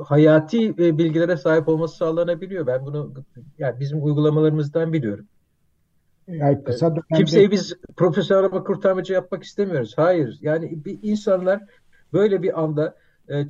hayati 0.05 0.69
e, 0.69 0.99
bilgilere 0.99 1.37
sahip 1.37 1.69
olması 1.69 1.97
sağlanabiliyor. 1.97 2.67
Ben 2.67 2.87
bunu 2.87 3.15
yani 3.59 3.81
bizim 3.81 4.05
uygulamalarımızdan 4.05 4.93
biliyorum. 4.93 5.27
Yani 6.29 6.65
kısa 6.65 6.91
dönemde... 6.91 7.17
Kimseyi 7.17 7.51
biz 7.51 7.75
profesör 7.97 8.37
araba 8.37 8.65
kurtarmacı 8.65 9.13
yapmak 9.13 9.43
istemiyoruz. 9.43 9.93
Hayır. 9.97 10.39
Yani 10.41 10.85
bir 10.85 10.99
insanlar 11.03 11.61
böyle 12.13 12.43
bir 12.43 12.63
anda 12.63 12.97
e, 13.29 13.45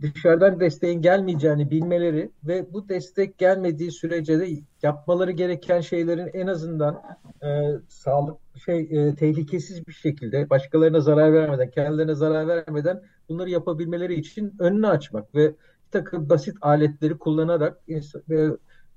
dışarıdan 0.00 0.60
desteğin 0.60 1.02
gelmeyeceğini 1.02 1.70
bilmeleri 1.70 2.30
ve 2.44 2.72
bu 2.72 2.88
destek 2.88 3.38
gelmediği 3.38 3.92
sürece 3.92 4.38
de 4.38 4.48
yapmaları 4.82 5.30
gereken 5.30 5.80
şeylerin 5.80 6.30
en 6.32 6.46
azından 6.46 7.02
e, 7.42 7.72
sağlık 7.88 8.36
şey 8.64 8.80
e, 8.80 9.14
tehlikesiz 9.14 9.86
bir 9.86 9.92
şekilde 9.92 10.50
başkalarına 10.50 11.00
zarar 11.00 11.32
vermeden, 11.32 11.70
kendilerine 11.70 12.14
zarar 12.14 12.48
vermeden 12.48 13.02
bunları 13.28 13.50
yapabilmeleri 13.50 14.14
için 14.14 14.54
önünü 14.58 14.86
açmak 14.86 15.34
ve 15.34 15.48
bir 15.48 15.90
takım 15.90 16.28
basit 16.28 16.56
aletleri 16.60 17.18
kullanarak 17.18 17.78
e, 17.88 17.96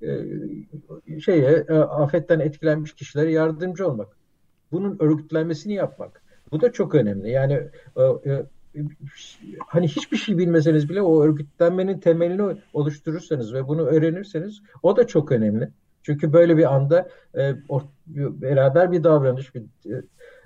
e, 0.02 1.20
şeye 1.20 1.64
e, 1.68 1.72
afetten 1.74 2.40
etkilenmiş 2.40 2.94
kişilere 2.94 3.32
yardımcı 3.32 3.88
olmak. 3.88 4.16
Bunun 4.72 4.96
örgütlenmesini 5.00 5.72
yapmak. 5.72 6.22
Bu 6.52 6.60
da 6.60 6.72
çok 6.72 6.94
önemli. 6.94 7.30
Yani 7.30 7.52
e, 7.96 8.02
e, 8.02 8.46
hani 9.66 9.88
hiçbir 9.88 10.16
şey 10.16 10.38
bilmeseniz 10.38 10.88
bile 10.88 11.02
o 11.02 11.22
örgütlenmenin 11.22 11.98
temelini 11.98 12.56
oluşturursanız 12.72 13.54
ve 13.54 13.68
bunu 13.68 13.82
öğrenirseniz 13.82 14.62
o 14.82 14.96
da 14.96 15.06
çok 15.06 15.32
önemli. 15.32 15.68
Çünkü 16.02 16.32
böyle 16.32 16.56
bir 16.56 16.74
anda 16.74 17.08
e, 17.34 17.54
or, 17.68 17.82
beraber 18.06 18.92
bir 18.92 19.04
davranış, 19.04 19.54
bir 19.54 19.62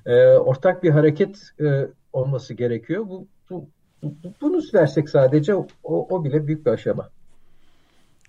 e, 0.07 0.37
ortak 0.37 0.83
bir 0.83 0.91
hareket 0.91 1.39
e, 1.61 1.87
olması 2.13 2.55
gerekiyor. 2.55 3.09
Bu, 3.09 3.27
bu, 3.51 3.69
bu 4.03 4.33
bunu 4.41 4.63
dersek 4.73 5.09
sadece 5.09 5.55
o, 5.55 5.67
o 5.85 6.25
bile 6.25 6.47
büyük 6.47 6.67
bir 6.67 6.71
aşama. 6.71 7.11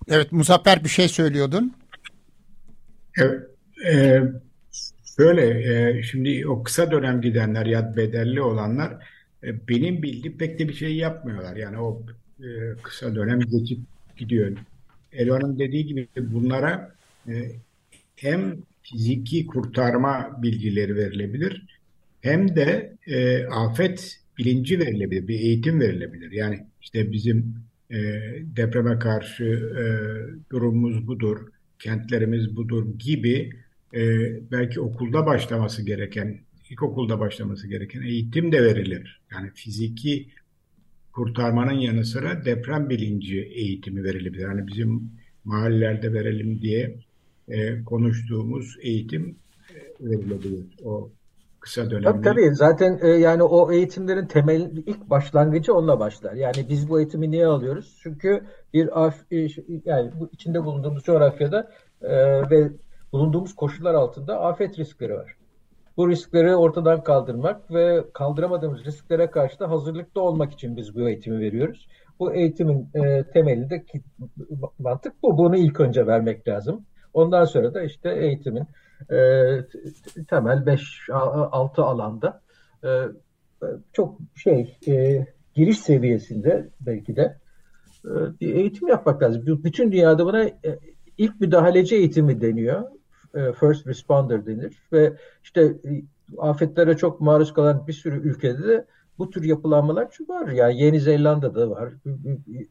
Evet 0.09 0.31
Muzaffer 0.31 0.83
bir 0.83 0.89
şey 0.89 1.07
söylüyordun. 1.07 1.73
Evet. 3.17 3.41
E, 3.91 4.21
şöyle 5.17 5.73
e, 5.73 6.03
şimdi 6.03 6.47
o 6.47 6.63
kısa 6.63 6.91
dönem 6.91 7.21
gidenler 7.21 7.65
ya 7.65 7.95
bedelli 7.97 8.41
olanlar 8.41 8.97
benim 9.43 10.03
bildiğim 10.03 10.37
pek 10.37 10.59
de 10.59 10.67
bir 10.67 10.73
şey 10.73 10.95
yapmıyorlar. 10.95 11.55
Yani 11.55 11.77
o 11.77 12.03
e, 12.39 12.47
kısa 12.83 13.15
dönem 13.15 13.39
geçip 13.39 13.79
gidiyor. 14.17 14.57
Elvan'ın 15.13 15.59
dediği 15.59 15.85
gibi 15.85 16.07
bunlara 16.17 16.95
e, 17.27 17.51
hem 18.15 18.57
fiziki 18.81 19.47
kurtarma 19.47 20.39
bilgileri 20.41 20.95
verilebilir 20.95 21.65
hem 22.21 22.55
de 22.55 22.95
e, 23.07 23.45
afet 23.45 24.19
bilinci 24.37 24.79
verilebilir, 24.79 25.27
bir 25.27 25.39
eğitim 25.39 25.79
verilebilir. 25.79 26.31
Yani 26.31 26.65
işte 26.81 27.11
bizim 27.11 27.55
e, 27.91 27.97
depreme 28.55 28.99
karşı 28.99 29.43
e, 29.79 29.83
durumumuz 30.51 31.07
budur, 31.07 31.37
kentlerimiz 31.79 32.55
budur 32.55 32.99
gibi 32.99 33.49
e, 33.93 34.01
belki 34.51 34.79
okulda 34.81 35.25
başlaması 35.25 35.85
gereken 35.85 36.39
ilkokulda 36.71 37.19
başlaması 37.19 37.67
gereken 37.67 38.01
eğitim 38.01 38.51
de 38.51 38.63
verilir. 38.63 39.21
Yani 39.31 39.51
fiziki 39.53 40.27
kurtarmanın 41.13 41.79
yanı 41.79 42.05
sıra 42.05 42.45
deprem 42.45 42.89
bilinci 42.89 43.41
eğitimi 43.41 44.03
verilebilir. 44.03 44.43
Yani 44.43 44.67
bizim 44.67 45.11
mahallelerde 45.45 46.13
verelim 46.13 46.61
diye 46.61 46.97
e, 47.49 47.83
konuştuğumuz 47.83 48.77
eğitim 48.81 49.35
e, 49.69 50.09
verilebilir. 50.09 50.65
O 50.83 51.09
kısa 51.59 51.89
dönemde. 51.89 52.11
Tabii 52.11 52.23
tabii 52.23 52.55
zaten 52.55 52.99
e, 53.01 53.07
yani 53.07 53.43
o 53.43 53.71
eğitimlerin 53.71 54.25
temel 54.25 54.71
ilk 54.85 55.09
başlangıcı 55.09 55.73
onunla 55.73 55.99
başlar. 55.99 56.33
Yani 56.33 56.65
biz 56.69 56.89
bu 56.89 56.99
eğitimi 56.99 57.31
niye 57.31 57.45
alıyoruz? 57.45 57.99
Çünkü 58.03 58.43
bir 58.73 59.05
af, 59.05 59.15
e, 59.31 59.47
yani 59.85 60.11
bu 60.19 60.29
içinde 60.31 60.65
bulunduğumuz 60.65 61.03
coğrafyada 61.03 61.71
e, 62.01 62.09
ve 62.49 62.71
bulunduğumuz 63.11 63.55
koşullar 63.55 63.93
altında 63.93 64.41
afet 64.41 64.79
riskleri 64.79 65.13
var 65.13 65.36
bu 65.97 66.09
riskleri 66.09 66.55
ortadan 66.55 67.03
kaldırmak 67.03 67.71
ve 67.73 68.03
kaldıramadığımız 68.13 68.85
risklere 68.85 69.31
karşı 69.31 69.59
da 69.59 69.69
hazırlıklı 69.69 70.21
olmak 70.21 70.53
için 70.53 70.77
biz 70.77 70.95
bu 70.95 71.09
eğitimi 71.09 71.39
veriyoruz. 71.39 71.87
Bu 72.19 72.33
eğitimin 72.33 72.89
e, 72.93 73.23
temelinde 73.23 73.85
mantık 74.79 75.23
bu. 75.23 75.37
Bunu 75.37 75.57
ilk 75.57 75.79
önce 75.79 76.07
vermek 76.07 76.47
lazım. 76.47 76.85
Ondan 77.13 77.45
sonra 77.45 77.73
da 77.73 77.83
işte 77.83 78.09
eğitimin 78.09 78.63
e, 79.11 79.17
temel 80.29 80.57
5-6 80.57 81.81
alanda 81.81 82.41
e, 82.83 82.89
çok 83.93 84.17
şey 84.35 84.77
e, 84.87 85.25
giriş 85.55 85.79
seviyesinde 85.79 86.69
belki 86.79 87.15
de 87.15 87.37
e, 88.05 88.11
bir 88.41 88.55
eğitim 88.55 88.87
yapmak 88.87 89.21
lazım. 89.21 89.43
Bütün 89.45 89.91
dünyada 89.91 90.25
buna 90.25 90.43
e, 90.43 90.79
ilk 91.17 91.41
müdahaleci 91.41 91.95
eğitimi 91.95 92.41
deniyor. 92.41 92.96
E, 93.35 93.53
first 93.53 93.87
responder 93.87 94.45
denir 94.45 94.77
ve 94.93 95.13
işte 95.43 95.61
e, 95.61 96.03
afetlere 96.37 96.97
çok 96.97 97.21
maruz 97.21 97.53
kalan 97.53 97.87
bir 97.87 97.93
sürü 97.93 98.29
ülkede 98.29 98.67
de 98.67 98.85
bu 99.19 99.29
tür 99.29 99.43
yapılanmalar 99.43 100.17
var. 100.27 100.47
Yani 100.47 100.81
Yeni 100.81 100.99
Zelanda'da 100.99 101.69
var, 101.69 101.93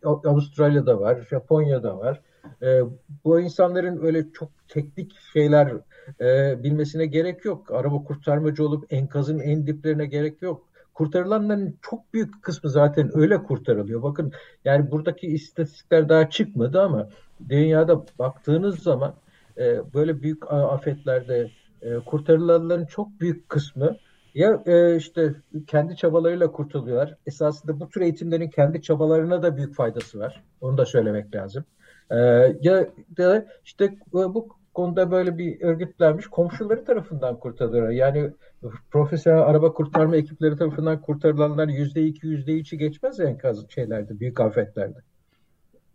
Avustralya'da 0.05 1.01
var, 1.01 1.27
Japonya'da 1.31 1.99
var. 1.99 2.21
E, 2.63 2.81
bu 3.25 3.41
insanların 3.41 4.03
öyle 4.03 4.33
çok 4.33 4.49
teknik 4.69 5.13
şeyler 5.33 5.73
e, 6.21 6.63
bilmesine 6.63 7.07
gerek 7.07 7.45
yok. 7.45 7.71
Araba 7.71 8.05
kurtarmacı 8.05 8.65
olup 8.65 8.93
enkazın 8.93 9.39
en 9.39 9.67
diplerine 9.67 10.07
gerek 10.07 10.43
yok. 10.43 10.67
Kurtarılanların 10.95 11.79
çok 11.83 12.15
büyük 12.15 12.43
kısmı 12.43 12.71
zaten 12.71 13.11
öyle 13.15 13.43
kurtarılıyor. 13.43 14.03
Bakın 14.03 14.33
yani 14.65 14.91
buradaki 14.91 15.27
istatistikler 15.27 16.09
daha 16.09 16.31
çıkmadı 16.31 16.81
ama 16.81 17.09
dünyada 17.49 18.05
baktığınız 18.19 18.79
zaman 18.79 19.15
e, 19.59 19.95
böyle 19.95 20.23
büyük 20.23 20.53
afetlerde 20.53 21.51
e, 21.83 21.95
kurtarılanların 21.99 22.87
çok 22.87 23.21
büyük 23.21 23.49
kısmı 23.49 23.97
ya 24.35 24.63
e, 24.67 24.97
işte 24.97 25.35
kendi 25.67 25.97
çabalarıyla 25.97 26.53
kurtuluyorlar. 26.53 27.17
Esasında 27.27 27.81
bu 27.81 27.89
tür 27.89 28.01
eğitimlerin 28.01 28.49
kendi 28.49 28.83
çabalarına 28.83 29.43
da 29.43 29.57
büyük 29.57 29.75
faydası 29.75 30.19
var. 30.19 30.43
Onu 30.61 30.79
da 30.79 30.87
söylemek 30.87 31.35
lazım. 31.35 31.65
E, 32.11 32.17
ya 32.61 32.87
da 33.17 33.47
işte 33.65 33.85
e, 33.85 33.95
bu 34.13 34.49
konuda 34.75 35.11
böyle 35.11 35.39
bir 35.39 35.61
örgütlenmiş 35.61 36.27
komşuları 36.27 36.85
tarafından 36.85 37.39
kurtarılıyor. 37.39 37.91
Yani 37.91 38.31
profesyonel 38.91 39.43
araba 39.43 39.73
kurtarma 39.73 40.17
ekipleri 40.17 40.57
tarafından 40.57 41.01
kurtarılanlar 41.01 41.69
yüzde 41.69 42.03
iki, 42.03 42.27
yüzde 42.27 42.53
üçü 42.53 42.77
geçmez 42.77 43.21
enkaz 43.21 43.71
şeylerde, 43.71 44.21
büyük 44.21 44.41
afetlerde. 44.41 44.99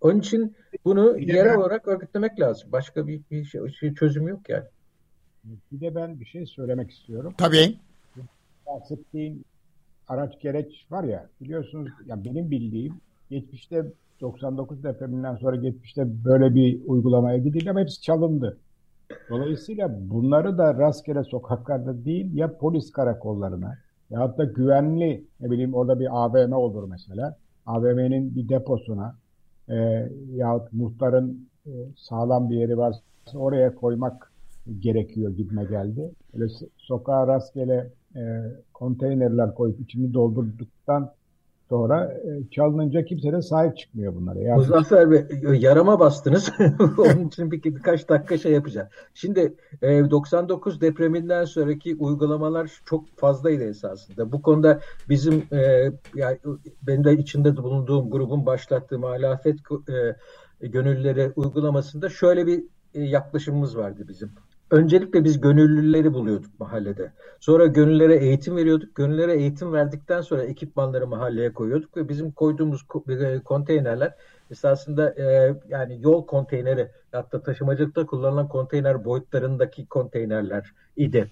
Onun 0.01 0.19
için 0.19 0.55
bunu 0.85 1.17
bir 1.17 1.33
yerel 1.33 1.53
ben, 1.53 1.59
olarak 1.59 1.87
örgütlemek 1.87 2.39
lazım. 2.39 2.71
Başka 2.71 3.07
bir, 3.07 3.21
bir 3.31 3.45
şey, 3.45 3.61
şey, 3.69 3.93
çözüm 3.93 4.27
yok 4.27 4.49
yani. 4.49 4.63
Bir 5.71 5.81
de 5.81 5.95
ben 5.95 6.19
bir 6.19 6.25
şey 6.25 6.45
söylemek 6.45 6.91
istiyorum. 6.91 7.33
Tabii. 7.37 7.77
Bahsettiğin 8.67 9.45
araç 10.07 10.39
gereç 10.39 10.85
var 10.91 11.03
ya 11.03 11.29
biliyorsunuz 11.41 11.89
yani 12.05 12.25
benim 12.25 12.51
bildiğim 12.51 12.93
geçmişte 13.29 13.85
99 14.21 14.83
depreminden 14.83 15.35
sonra 15.35 15.55
geçmişte 15.55 16.25
böyle 16.25 16.55
bir 16.55 16.81
uygulamaya 16.85 17.37
gidildi 17.37 17.69
ama 17.69 17.79
hepsi 17.79 18.01
çalındı. 18.01 18.57
Dolayısıyla 19.29 20.09
bunları 20.09 20.57
da 20.57 20.73
rastgele 20.73 21.23
sokaklarda 21.23 22.05
değil 22.05 22.35
ya 22.35 22.57
polis 22.57 22.91
karakollarına 22.91 23.77
ya 24.09 24.37
da 24.37 24.43
güvenli 24.43 25.23
ne 25.39 25.51
bileyim 25.51 25.73
orada 25.73 25.99
bir 25.99 26.07
AVM 26.11 26.53
olur 26.53 26.89
mesela. 26.89 27.37
AVM'nin 27.65 28.35
bir 28.35 28.49
deposuna 28.49 29.15
e, 29.71 30.09
yahut 30.35 30.73
muhtarın 30.73 31.49
e, 31.65 31.71
sağlam 31.97 32.49
bir 32.49 32.55
yeri 32.55 32.77
varsa 32.77 33.01
oraya 33.35 33.75
koymak 33.75 34.31
gerekiyor 34.79 35.31
gitme 35.31 35.63
geldi. 35.63 36.11
Öyle 36.33 36.47
sokağa 36.77 37.27
rastgele 37.27 37.89
e, 38.15 38.21
konteynerler 38.73 39.55
koyup 39.55 39.79
içini 39.79 40.13
doldurduktan 40.13 41.11
sonra 41.71 42.13
e, 42.13 42.49
çalınınca 42.51 43.05
kimse 43.05 43.31
de 43.31 43.41
sahip 43.41 43.77
çıkmıyor 43.77 44.15
bunlara. 44.15 44.39
Yani... 44.39 44.57
Muzaffer 44.57 45.11
Bey 45.11 45.25
yarama 45.59 45.99
bastınız. 45.99 46.51
Onun 46.97 47.27
için 47.27 47.51
bir, 47.51 47.63
birkaç 47.63 48.09
dakika 48.09 48.37
şey 48.37 48.51
yapacağım. 48.51 48.87
Şimdi 49.13 49.55
e, 49.81 50.09
99 50.09 50.81
depreminden 50.81 51.45
sonraki 51.45 51.95
uygulamalar 51.95 52.71
çok 52.85 53.17
fazlaydı 53.17 53.63
esasında. 53.63 54.31
Bu 54.31 54.41
konuda 54.41 54.79
bizim 55.09 55.43
e, 55.51 55.91
yani 56.15 56.37
benim 56.81 57.03
de 57.03 57.13
içinde 57.13 57.57
bulunduğum 57.57 58.09
grubun 58.09 58.45
başlattığı 58.45 58.99
muhalefet 58.99 59.57
e, 60.61 60.67
gönüllüleri 60.67 61.31
uygulamasında 61.35 62.09
şöyle 62.09 62.47
bir 62.47 62.63
e, 62.93 63.01
yaklaşımımız 63.01 63.77
vardı 63.77 64.05
bizim. 64.07 64.31
Öncelikle 64.71 65.23
biz 65.23 65.41
gönüllüleri 65.41 66.13
buluyorduk 66.13 66.59
mahallede. 66.59 67.11
Sonra 67.39 67.65
gönüllere 67.65 68.15
eğitim 68.15 68.55
veriyorduk. 68.55 68.95
Gönüllere 68.95 69.33
eğitim 69.33 69.73
verdikten 69.73 70.21
sonra 70.21 70.43
ekipmanları 70.43 71.07
mahalleye 71.07 71.53
koyuyorduk 71.53 71.97
ve 71.97 72.09
bizim 72.09 72.31
koyduğumuz 72.31 72.81
e, 73.09 73.39
konteynerler 73.39 74.15
esasında 74.51 75.09
e, 75.09 75.55
yani 75.69 75.97
yol 76.01 76.25
konteyneri 76.25 76.87
hatta 77.11 77.43
taşımacılıkta 77.43 78.05
kullanılan 78.05 78.47
konteyner 78.47 79.05
boyutlarındaki 79.05 79.85
konteynerler 79.85 80.73
idi. 80.97 81.31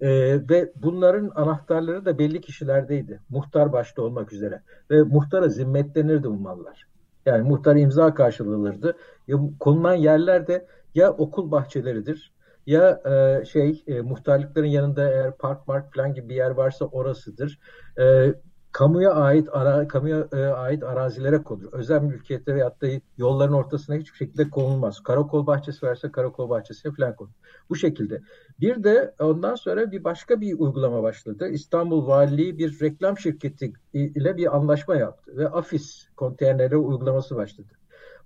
E, 0.00 0.08
ve 0.50 0.72
bunların 0.76 1.30
anahtarları 1.34 2.04
da 2.04 2.18
belli 2.18 2.40
kişilerdeydi. 2.40 3.20
Muhtar 3.28 3.72
başta 3.72 4.02
olmak 4.02 4.32
üzere. 4.32 4.62
Ve 4.90 5.02
muhtara 5.02 5.48
zimmetlenirdi 5.48 6.28
bu 6.28 6.36
mallar. 6.36 6.86
Yani 7.26 7.48
muhtar 7.48 7.76
imza 7.76 8.14
karşılanırdı. 8.14 8.96
Ya, 9.26 9.38
konulan 9.60 9.94
yerler 9.94 10.46
de 10.46 10.66
ya 10.94 11.12
okul 11.12 11.50
bahçeleridir 11.50 12.37
ya 12.68 13.00
e, 13.04 13.44
şey 13.44 13.84
e, 13.86 14.00
muhtarlıkların 14.00 14.66
yanında 14.66 15.10
eğer 15.10 15.36
park 15.36 15.68
mark 15.68 15.94
falan 15.94 16.14
gibi 16.14 16.28
bir 16.28 16.34
yer 16.34 16.50
varsa 16.50 16.84
orasıdır. 16.84 17.58
E, 17.98 18.34
kamuya 18.72 19.12
ait 19.12 19.48
ara, 19.52 19.88
kamuya 19.88 20.28
e, 20.32 20.36
ait 20.36 20.82
arazilere 20.82 21.42
konur. 21.42 21.72
Özel 21.72 22.02
mülkiyette 22.02 22.54
veyahut 22.54 22.82
da 22.82 22.86
yolların 23.16 23.52
ortasına 23.52 23.96
hiçbir 23.96 24.16
şekilde 24.16 24.50
konulmaz. 24.50 25.00
Karakol 25.00 25.46
bahçesi 25.46 25.86
varsa 25.86 26.12
karakol 26.12 26.50
bahçesine 26.50 26.92
falan 26.92 27.16
konur. 27.16 27.30
Bu 27.70 27.76
şekilde. 27.76 28.20
Bir 28.60 28.84
de 28.84 29.14
ondan 29.20 29.54
sonra 29.54 29.90
bir 29.90 30.04
başka 30.04 30.40
bir 30.40 30.58
uygulama 30.58 31.02
başladı. 31.02 31.48
İstanbul 31.48 32.06
Valiliği 32.06 32.58
bir 32.58 32.80
reklam 32.80 33.18
şirketi 33.18 33.72
ile 33.94 34.36
bir 34.36 34.56
anlaşma 34.56 34.96
yaptı 34.96 35.36
ve 35.36 35.48
Afis 35.48 36.08
konteyneri 36.16 36.76
uygulaması 36.76 37.36
başladı. 37.36 37.77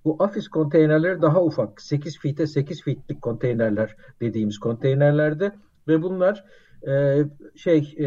Bu 0.04 0.16
Afis 0.18 0.48
konteynerleri 0.48 1.22
daha 1.22 1.44
ufak. 1.44 1.80
8 1.80 2.18
fite 2.18 2.46
8 2.46 2.82
fitlik 2.82 3.22
konteynerler 3.22 3.96
dediğimiz 4.20 4.58
konteynerlerde 4.58 5.52
ve 5.88 6.02
bunlar 6.02 6.44
e, 6.88 7.24
şey 7.56 7.94
e, 7.98 8.06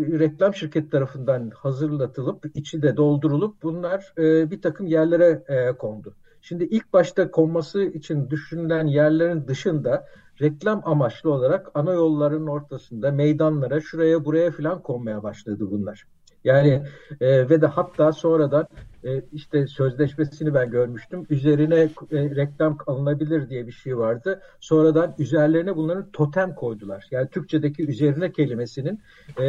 reklam 0.00 0.54
şirket 0.54 0.90
tarafından 0.90 1.50
hazırlatılıp 1.50 2.46
içi 2.54 2.82
de 2.82 2.96
doldurulup 2.96 3.62
bunlar 3.62 4.12
e, 4.18 4.50
bir 4.50 4.62
takım 4.62 4.86
yerlere 4.86 5.44
e, 5.48 5.72
kondu. 5.72 6.14
Şimdi 6.42 6.64
ilk 6.64 6.92
başta 6.92 7.30
konması 7.30 7.82
için 7.82 8.30
düşünülen 8.30 8.86
yerlerin 8.86 9.46
dışında 9.46 10.06
reklam 10.40 10.82
amaçlı 10.84 11.32
olarak 11.32 11.70
ana 11.74 11.92
yolların 11.92 12.46
ortasında 12.46 13.10
meydanlara 13.10 13.80
şuraya 13.80 14.24
buraya 14.24 14.50
filan 14.50 14.82
konmaya 14.82 15.22
başladı 15.22 15.70
bunlar. 15.70 16.06
Yani 16.48 16.82
e, 17.20 17.48
ve 17.48 17.60
de 17.60 17.66
hatta 17.66 18.12
sonradan 18.12 18.66
e, 19.04 19.22
işte 19.32 19.66
sözleşmesini 19.66 20.54
ben 20.54 20.70
görmüştüm. 20.70 21.26
Üzerine 21.30 21.76
e, 21.76 21.90
reklam 22.12 22.78
alınabilir 22.86 23.50
diye 23.50 23.66
bir 23.66 23.72
şey 23.72 23.98
vardı. 23.98 24.40
Sonradan 24.60 25.14
üzerlerine 25.18 25.76
bunların 25.76 26.10
totem 26.12 26.54
koydular. 26.54 27.06
Yani 27.10 27.28
Türkçedeki 27.28 27.86
üzerine 27.86 28.32
kelimesinin 28.32 29.00
e, 29.40 29.46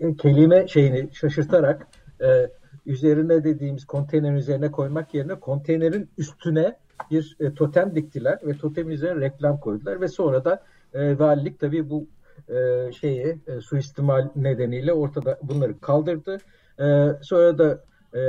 e, 0.00 0.16
kelime 0.18 0.68
şeyini 0.68 1.08
şaşırtarak 1.12 1.86
e, 2.20 2.50
üzerine 2.86 3.44
dediğimiz 3.44 3.84
konteynerin 3.84 4.36
üzerine 4.36 4.70
koymak 4.70 5.14
yerine 5.14 5.34
konteynerin 5.34 6.08
üstüne 6.18 6.76
bir 7.10 7.36
e, 7.40 7.54
totem 7.54 7.94
diktiler 7.94 8.38
ve 8.46 8.56
totemin 8.56 8.94
üzerine 8.94 9.20
reklam 9.20 9.60
koydular 9.60 10.00
ve 10.00 10.08
sonra 10.08 10.44
da 10.44 10.62
e, 10.94 11.18
valilik 11.18 11.60
tabii 11.60 11.90
bu 11.90 12.06
e, 12.48 12.92
şeyi 12.92 13.38
e, 13.46 13.60
suistimal 13.60 14.30
nedeniyle 14.36 14.92
ortada 14.92 15.38
bunları 15.42 15.80
kaldırdı. 15.80 16.38
E, 16.80 17.08
sonra 17.22 17.58
da 17.58 17.84
e, 18.18 18.20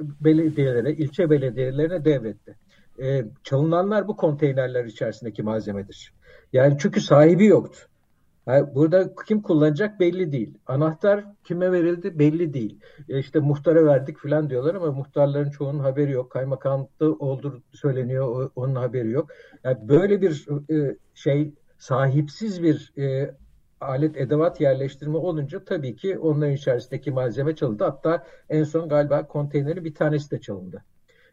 belediyelere, 0.00 0.92
ilçe 0.92 1.30
belediyelerine 1.30 2.04
devretti. 2.04 2.56
E, 3.02 3.24
çalınanlar 3.44 4.08
bu 4.08 4.16
konteynerler 4.16 4.84
içerisindeki 4.84 5.42
malzemedir. 5.42 6.12
Yani 6.52 6.76
çünkü 6.80 7.00
sahibi 7.00 7.46
yoktu. 7.46 7.78
Yani 8.46 8.74
burada 8.74 9.14
kim 9.28 9.42
kullanacak 9.42 10.00
belli 10.00 10.32
değil. 10.32 10.58
Anahtar 10.66 11.24
kime 11.44 11.72
verildi 11.72 12.18
belli 12.18 12.54
değil. 12.54 12.80
E 13.08 13.18
işte 13.18 13.38
muhtara 13.38 13.84
verdik 13.86 14.18
falan 14.18 14.50
diyorlar 14.50 14.74
ama 14.74 14.92
muhtarların 14.92 15.50
çoğunun 15.50 15.78
haberi 15.78 16.12
yok. 16.12 16.30
Kaymakamlıkta 16.30 17.06
olduğu 17.06 17.62
söyleniyor, 17.72 18.50
onun 18.56 18.74
haberi 18.74 19.10
yok. 19.10 19.30
Yani 19.64 19.88
böyle 19.88 20.22
bir 20.22 20.46
e, 20.70 20.96
şey 21.14 21.54
sahipsiz 21.80 22.62
bir 22.62 22.92
e, 22.98 23.34
alet 23.80 24.16
edevat 24.16 24.60
yerleştirme 24.60 25.16
olunca 25.16 25.64
tabii 25.64 25.96
ki 25.96 26.18
onların 26.18 26.54
içerisindeki 26.54 27.10
malzeme 27.10 27.56
çalındı. 27.56 27.84
Hatta 27.84 28.26
en 28.48 28.64
son 28.64 28.88
galiba 28.88 29.26
konteyneri 29.26 29.84
bir 29.84 29.94
tanesi 29.94 30.30
de 30.30 30.40
çalındı. 30.40 30.84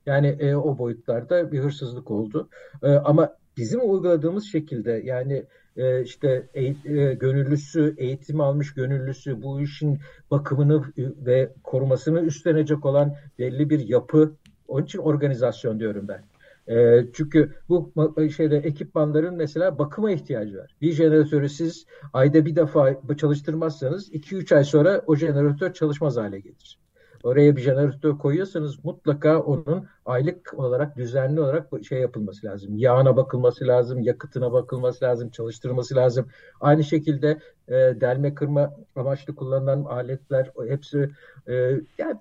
Yani 0.06 0.28
e, 0.28 0.56
o 0.56 0.78
boyutlarda 0.78 1.52
bir 1.52 1.60
hırsızlık 1.60 2.12
oldu. 2.12 2.50
E, 2.84 2.88
ama 2.88 3.36
bizim 3.58 3.92
uyguladığımız 3.92 4.46
şekilde 4.46 4.92
yani 4.92 5.46
e, 5.78 6.02
işte 6.04 6.50
e, 6.54 6.64
e, 6.64 6.74
gönüllüsü, 7.14 7.96
eğitim 7.98 8.42
almış 8.42 8.74
gönüllüsü, 8.74 9.42
bu 9.42 9.62
işin 9.62 10.00
bakımını 10.32 10.84
ve 10.98 11.54
korumasını 11.64 12.22
üstlenecek 12.22 12.86
olan 12.86 13.16
belli 13.40 13.70
bir 13.70 13.80
yapı. 13.80 14.36
Onun 14.68 14.86
için 14.86 15.00
organizasyon 15.00 15.80
diyorum 15.80 16.08
ben. 16.08 16.24
E, 16.70 17.06
çünkü 17.14 17.54
bu 17.70 17.92
şeyde 18.36 18.58
ekipmanların 18.58 19.36
mesela 19.36 19.80
bakıma 19.80 20.12
ihtiyacı 20.12 20.58
var. 20.58 20.76
Bir 20.82 20.92
jeneratörü 20.92 21.50
siz 21.50 21.86
ayda 22.14 22.46
bir 22.46 22.56
defa 22.56 22.96
çalıştırmazsanız 23.18 24.14
2-3 24.14 24.56
ay 24.56 24.64
sonra 24.64 25.02
o 25.08 25.16
jeneratör 25.16 25.74
çalışmaz 25.74 26.18
hale 26.18 26.40
gelir. 26.40 26.80
Oraya 27.24 27.56
bir 27.56 27.62
jeneratör 27.62 28.18
koyuyorsanız 28.18 28.86
mutlaka 28.86 29.40
onun 29.40 29.86
aylık 30.06 30.54
olarak 30.58 30.98
düzenli 30.98 31.42
olarak 31.42 31.68
şey 31.90 32.02
yapılması 32.02 32.48
lazım. 32.48 32.78
Yağına 32.78 33.18
bakılması 33.18 33.68
lazım, 33.68 34.02
yakıtına 34.02 34.54
bakılması 34.54 35.06
lazım, 35.06 35.30
çalıştırılması 35.30 35.96
lazım. 35.96 36.28
Aynı 36.62 36.84
şekilde 36.84 37.40
e, 37.68 37.74
delme 37.74 38.36
kırma 38.36 38.74
amaçlı 38.96 39.36
kullanılan 39.36 39.84
aletler 39.84 40.52
hepsi 40.68 41.10
e, 41.48 41.54
yani 41.98 42.16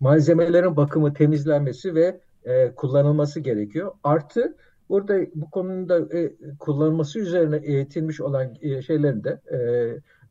malzemelerin 0.00 0.76
bakımı, 0.76 1.14
temizlenmesi 1.14 1.94
ve 1.94 2.20
e, 2.44 2.74
kullanılması 2.74 3.40
gerekiyor. 3.40 3.92
Artı 4.04 4.56
burada 4.88 5.18
bu 5.34 5.50
konuda 5.50 6.18
e, 6.18 6.32
kullanılması 6.58 7.18
üzerine 7.18 7.56
eğitilmiş 7.56 8.20
olan 8.20 8.54
e, 8.60 8.82
şeylerin 8.82 9.24
de 9.24 9.40
e, 9.50 9.56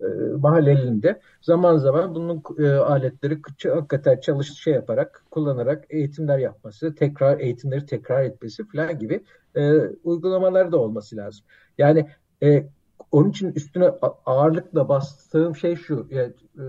e, 0.06 0.08
mahallelerinde 0.40 1.20
zaman 1.42 1.78
zaman 1.78 2.16
bunun 2.16 2.44
e, 2.60 2.70
aletleri 2.70 3.40
hakikaten 3.74 4.20
çalış 4.20 4.54
şey 4.54 4.74
yaparak 4.74 5.24
kullanarak 5.32 5.86
eğitimler 5.90 6.38
yapması, 6.38 6.96
tekrar 6.96 7.40
eğitimleri 7.40 7.86
tekrar 7.86 8.24
etmesi 8.24 8.68
falan 8.68 9.00
gibi 9.00 9.24
e, 9.56 9.80
uygulamalar 10.04 10.72
da 10.72 10.78
olması 10.78 11.16
lazım. 11.18 11.46
Yani 11.78 12.08
e, 12.44 12.68
onun 13.12 13.30
için 13.30 13.52
üstüne 13.54 13.86
ağırlıkla 14.26 14.90
bastığım 14.90 15.56
şey 15.56 15.76
şu. 15.76 16.08
Yani, 16.12 16.34
e, 16.58 16.64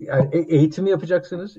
yani 0.00 0.28
e, 0.32 0.38
eğitimi 0.38 0.90
yapacaksınız, 0.90 1.56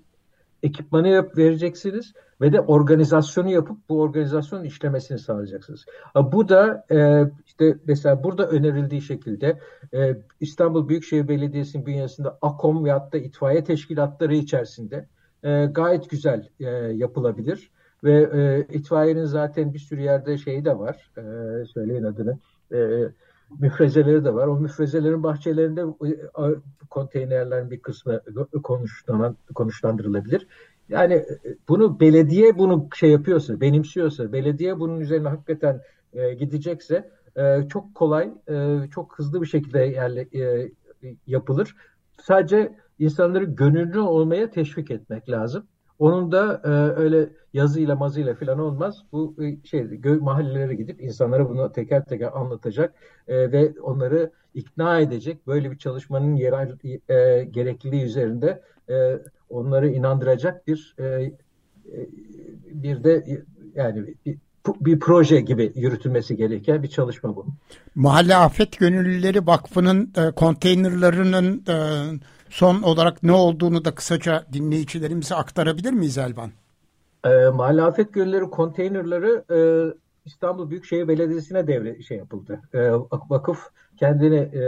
ekipmanı 0.64 1.08
yap, 1.08 1.38
vereceksiniz 1.38 2.14
ve 2.42 2.54
de 2.54 2.62
organizasyonu 2.62 3.50
yapıp 3.50 3.90
bu 3.90 4.02
organizasyonun 4.02 4.64
işlemesini 4.64 5.20
sağlayacaksınız. 5.20 5.86
Bu 6.16 6.50
da 6.50 6.86
e, 6.92 7.26
işte 7.46 7.78
mesela 7.88 8.24
burada 8.24 8.48
önerildiği 8.48 9.02
şekilde 9.02 9.60
e, 9.94 10.18
İstanbul 10.40 10.90
Büyükşehir 10.90 11.28
Belediyesi'nin 11.28 11.86
bünyesinde 11.86 12.30
AKOM 12.42 12.86
ve 12.86 12.92
hatta 12.92 13.18
itfaiye 13.18 13.64
teşkilatları 13.64 14.36
içerisinde 14.36 15.08
e, 15.44 15.66
gayet 15.66 16.10
güzel 16.10 16.50
e, 16.60 16.66
yapılabilir. 16.94 17.72
Ve 18.04 18.30
e, 18.34 18.68
itfaiyenin 18.76 19.26
zaten 19.26 19.74
bir 19.74 19.80
sürü 19.80 20.02
yerde 20.02 20.38
şeyi 20.38 20.66
de 20.66 20.80
var, 20.80 21.12
e, 21.18 21.22
söyleyin 21.66 22.04
adını, 22.04 22.40
e, 22.72 22.78
müfrezeleri 23.60 24.26
de 24.26 24.34
var. 24.34 24.48
O 24.48 24.56
müfrezelerin 24.56 25.24
bahçelerinde 25.24 25.82
e, 25.82 26.12
konteynerlerin 26.90 27.72
bir 27.72 27.80
kısmı 27.80 28.22
konuşlanan, 28.64 29.38
konuşlandırılabilir. 29.56 30.48
Yani 30.90 31.14
e, 31.14 31.28
bunu 31.68 32.00
belediye 32.00 32.58
bunu 32.58 32.90
şey 32.96 33.10
yapıyorsa, 33.12 33.62
benimsiyorsa, 33.62 34.32
belediye 34.32 34.80
bunun 34.80 35.00
üzerine 35.00 35.28
hakikaten 35.28 35.82
e, 36.14 36.34
gidecekse 36.34 37.10
e, 37.36 37.68
çok 37.70 37.96
kolay, 37.96 38.34
e, 38.50 38.80
çok 38.92 39.20
hızlı 39.20 39.42
bir 39.42 39.48
şekilde 39.48 39.80
yerle, 39.80 40.22
e, 40.22 40.72
yapılır. 41.28 41.76
Sadece 42.22 42.76
insanları 43.00 43.44
gönüllü 43.44 44.00
olmaya 44.00 44.52
teşvik 44.52 44.92
etmek 44.92 45.30
lazım. 45.30 45.68
Onun 46.02 46.32
da 46.32 46.62
e, 46.64 46.70
öyle 47.02 47.30
yazıyla 47.54 47.96
mazıyla 47.96 48.36
falan 48.36 48.60
olmaz. 48.60 49.04
Bu 49.12 49.36
e, 49.42 49.68
şey 49.68 49.88
mahallelere 50.22 50.76
gidip 50.76 51.02
insanlara 51.02 51.50
bunu 51.50 51.72
teker 51.72 52.06
teker 52.06 52.32
anlatacak 52.34 52.94
e, 53.28 53.52
ve 53.52 53.74
onları 53.82 54.32
ikna 54.54 55.00
edecek 55.00 55.48
böyle 55.48 55.72
bir 55.72 55.78
çalışmanın 55.78 56.36
yerel 56.36 56.78
e, 57.10 57.44
gerekliliği 57.44 58.04
üzerinde 58.04 58.62
e, 58.90 59.20
onları 59.50 59.90
inandıracak 59.90 60.68
bir 60.68 60.96
e, 61.00 61.04
e 61.06 61.32
bir 62.66 63.04
de 63.04 63.44
yani 63.76 64.06
bir, 64.26 64.38
bir 64.82 65.00
proje 65.00 65.42
gibi 65.42 65.72
yürütülmesi 65.76 66.36
gereken 66.36 66.84
bir 66.84 66.88
çalışma 66.88 67.36
bu. 67.36 67.46
Mahalle 67.96 68.36
Afet 68.36 68.80
Gönüllüleri 68.80 69.48
Vakfı'nın 69.48 70.14
e, 70.18 70.32
konteynerlarının 70.32 71.64
e, 71.68 71.76
son 72.52 72.82
olarak 72.82 73.24
ne 73.24 73.32
olduğunu 73.32 73.86
da 73.86 73.96
kısaca 73.96 74.46
dinleyicilerimize 74.54 75.36
aktarabilir 75.36 75.94
miyiz 75.94 76.18
Elvan? 76.18 76.52
E, 77.26 77.48
Mahalle 77.48 77.82
Afet 77.82 78.14
Gönüllüleri 78.14 78.50
konteynerları 78.50 79.44
e, 79.52 79.60
İstanbul 80.26 80.70
Büyükşehir 80.70 81.08
Belediyesi'ne 81.08 81.68
devre 81.68 82.02
şey 82.02 82.18
yapıldı. 82.18 82.62
E, 82.74 82.92
vakıf 83.30 83.70
kendini 83.98 84.36
e, 84.36 84.64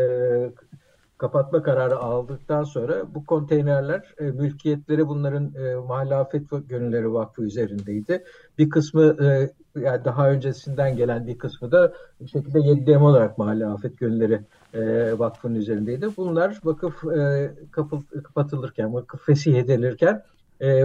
kapatma 1.17 1.63
kararı 1.63 1.97
aldıktan 1.97 2.63
sonra 2.63 3.15
bu 3.15 3.25
konteynerler 3.25 4.13
e, 4.19 4.23
mülkiyetleri 4.23 5.07
bunların 5.07 5.53
e, 5.55 5.75
Mahalle 5.75 6.15
Afet 6.15 6.43
Gönülleri 6.69 7.13
Vakfı 7.13 7.43
üzerindeydi. 7.43 8.23
Bir 8.57 8.69
kısmı 8.69 9.15
e, 9.23 9.49
yani 9.79 10.05
daha 10.05 10.29
öncesinden 10.29 10.95
gelen 10.95 11.27
bir 11.27 11.38
kısmı 11.38 11.71
da 11.71 11.93
bir 12.21 12.27
şekilde 12.27 12.59
7 12.59 12.97
olarak 12.97 13.38
Mahalle 13.38 13.65
Afet 13.65 13.97
Gönülleri 13.97 14.41
e, 14.74 14.80
Vakfı'nın 15.19 15.55
üzerindeydi. 15.55 16.07
Bunlar 16.17 16.59
vakıf 16.63 17.03
e, 17.05 17.51
kapıl, 17.71 18.01
kapatılırken, 18.24 18.93
vakıf 18.93 19.26
fesih 19.26 19.55
edilirken 19.55 20.24
e, 20.61 20.84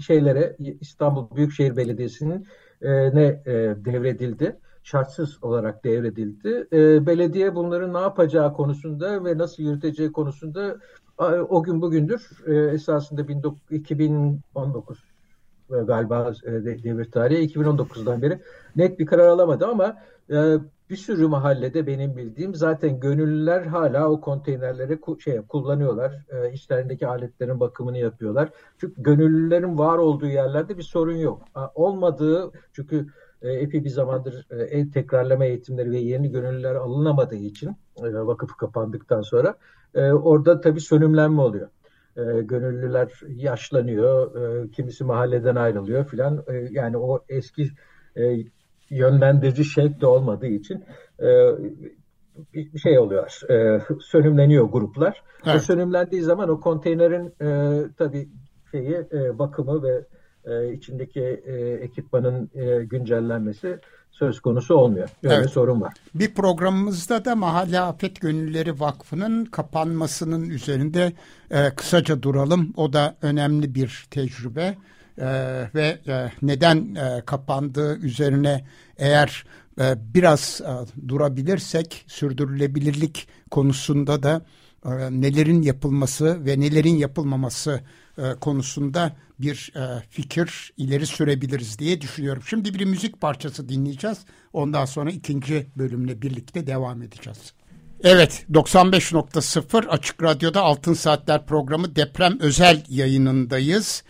şeylere 0.00 0.56
İstanbul 0.80 1.36
Büyükşehir 1.36 1.76
Belediyesi'nin 1.76 2.46
e, 2.82 3.14
ne 3.14 3.42
e, 3.46 3.52
devredildi 3.84 4.56
şartsız 4.82 5.44
olarak 5.44 5.84
devredildi. 5.84 6.66
E, 6.72 7.06
belediye 7.06 7.54
bunların 7.54 7.94
ne 7.94 7.98
yapacağı 7.98 8.52
konusunda 8.52 9.24
ve 9.24 9.38
nasıl 9.38 9.62
yürüteceği 9.62 10.12
konusunda 10.12 10.76
o 11.48 11.62
gün 11.62 11.82
bugündür 11.82 12.30
e, 12.46 12.54
esasında 12.54 13.22
2019 13.70 15.04
e, 15.70 15.76
galiba 15.76 16.32
e, 16.44 16.52
devir 16.52 17.04
tarihi 17.04 17.54
2019'dan 17.54 18.22
beri 18.22 18.38
net 18.76 18.98
bir 18.98 19.06
karar 19.06 19.28
alamadı 19.28 19.66
ama 19.66 19.96
e, 20.30 20.56
bir 20.92 20.96
sürü 20.96 21.26
mahallede 21.26 21.86
benim 21.86 22.16
bildiğim 22.16 22.54
zaten 22.54 23.00
gönüllüler 23.00 23.62
hala 23.62 24.10
o 24.10 24.20
konteynerleri 24.20 24.98
şey 25.24 25.42
kullanıyorlar. 25.42 26.26
E, 26.30 26.52
içlerindeki 26.52 27.06
aletlerin 27.06 27.60
bakımını 27.60 27.98
yapıyorlar. 27.98 28.48
Çünkü 28.78 29.02
gönüllülerin 29.02 29.78
var 29.78 29.98
olduğu 29.98 30.26
yerlerde 30.26 30.78
bir 30.78 30.82
sorun 30.82 31.16
yok. 31.16 31.42
Olmadığı 31.74 32.50
çünkü 32.72 33.06
e, 33.42 33.52
epey 33.52 33.84
bir 33.84 33.90
zamandır 33.90 34.46
e, 34.50 34.90
tekrarlama 34.90 35.44
eğitimleri 35.44 35.90
ve 35.90 35.98
yeni 35.98 36.30
gönüllüler 36.30 36.74
alınamadığı 36.74 37.36
için 37.36 37.76
e, 37.96 38.14
vakıf 38.14 38.56
kapandıktan 38.56 39.22
sonra 39.22 39.54
e, 39.94 40.12
orada 40.12 40.60
tabii 40.60 40.80
sönümlenme 40.80 41.42
oluyor. 41.42 41.68
E, 42.16 42.22
gönüllüler 42.42 43.20
yaşlanıyor, 43.28 44.36
e, 44.36 44.70
kimisi 44.70 45.04
mahalleden 45.04 45.56
ayrılıyor 45.56 46.04
filan. 46.04 46.44
E, 46.48 46.68
yani 46.70 46.96
o 46.96 47.24
eski 47.28 47.70
e, 48.16 48.44
yönlendirici 48.92 49.64
şevk 49.64 50.00
de 50.00 50.06
olmadığı 50.06 50.46
için 50.46 50.84
e, 51.20 51.26
bir 52.54 52.78
şey 52.78 52.98
oluyor. 52.98 53.50
E, 53.50 53.82
sönümleniyor 54.00 54.64
gruplar. 54.64 55.22
Evet. 55.46 55.56
O 55.56 55.58
sönümlendiği 55.58 56.22
zaman 56.22 56.48
o 56.48 56.60
konteynerin 56.60 57.34
e, 57.40 57.80
tabii 57.98 58.28
şeyi 58.70 58.96
e, 59.12 59.38
bakımı 59.38 59.82
ve 59.82 60.04
e, 60.44 60.72
içindeki 60.72 61.42
e, 61.46 61.54
ekipmanın 61.58 62.50
e, 62.54 62.84
güncellenmesi 62.84 63.78
söz 64.10 64.40
konusu 64.40 64.74
olmuyor. 64.74 65.08
Böyle 65.22 65.34
evet. 65.34 65.50
sorun 65.50 65.80
var. 65.80 65.92
Bir 66.14 66.34
programımızda 66.34 67.24
da 67.24 67.36
Mahalle 67.36 67.80
Afet 67.80 68.20
Gönülleri 68.20 68.80
Vakfı'nın 68.80 69.44
kapanmasının 69.44 70.50
üzerinde 70.50 71.12
e, 71.50 71.70
kısaca 71.76 72.22
duralım. 72.22 72.72
O 72.76 72.92
da 72.92 73.16
önemli 73.22 73.74
bir 73.74 74.06
tecrübe 74.10 74.74
e, 75.18 75.26
ve 75.74 75.98
e, 76.06 76.32
neden 76.42 76.94
e, 76.94 77.22
kapandığı 77.26 77.96
üzerine 77.96 78.64
eğer 78.96 79.44
e, 79.80 79.94
biraz 80.14 80.60
durabilirsek 81.08 82.04
sürdürülebilirlik 82.06 83.28
konusunda 83.50 84.22
da 84.22 84.42
nelerin 85.10 85.62
yapılması 85.62 86.46
ve 86.46 86.60
nelerin 86.60 86.96
yapılmaması 86.96 87.80
konusunda 88.40 89.16
bir 89.38 89.72
fikir 90.10 90.72
ileri 90.76 91.06
sürebiliriz 91.06 91.78
diye 91.78 92.00
düşünüyorum. 92.00 92.42
Şimdi 92.46 92.74
bir 92.74 92.84
müzik 92.84 93.20
parçası 93.20 93.68
dinleyeceğiz. 93.68 94.18
Ondan 94.52 94.84
sonra 94.84 95.10
ikinci 95.10 95.66
bölümle 95.76 96.22
birlikte 96.22 96.66
devam 96.66 97.02
edeceğiz. 97.02 97.52
Evet 98.04 98.46
95.0 98.52 99.86
Açık 99.88 100.22
Radyo'da 100.22 100.62
Altın 100.62 100.94
Saatler 100.94 101.46
programı 101.46 101.96
deprem 101.96 102.40
özel 102.40 102.84
yayınındayız 102.88 104.02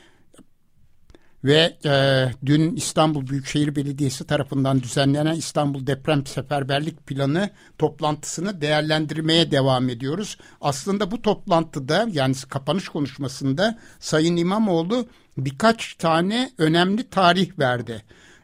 ve 1.45 1.76
e, 1.84 2.28
dün 2.47 2.76
İstanbul 2.76 3.26
Büyükşehir 3.26 3.76
Belediyesi 3.76 4.26
tarafından 4.26 4.82
düzenlenen 4.82 5.34
İstanbul 5.34 5.86
Deprem 5.86 6.26
Seferberlik 6.26 7.07
Planı 7.07 7.51
toplantısını 7.78 8.61
değerlendirmeye 8.61 9.51
devam 9.51 9.88
ediyoruz. 9.88 10.36
Aslında 10.61 11.11
bu 11.11 11.22
toplantıda 11.22 12.09
yani 12.12 12.34
kapanış 12.49 12.88
konuşmasında 12.88 13.78
Sayın 14.01 14.36
İmamoğlu 14.36 15.07
birkaç 15.38 15.95
tane 15.95 16.51
önemli 16.59 17.11
tarih 17.11 17.59
verdi. 17.59 18.03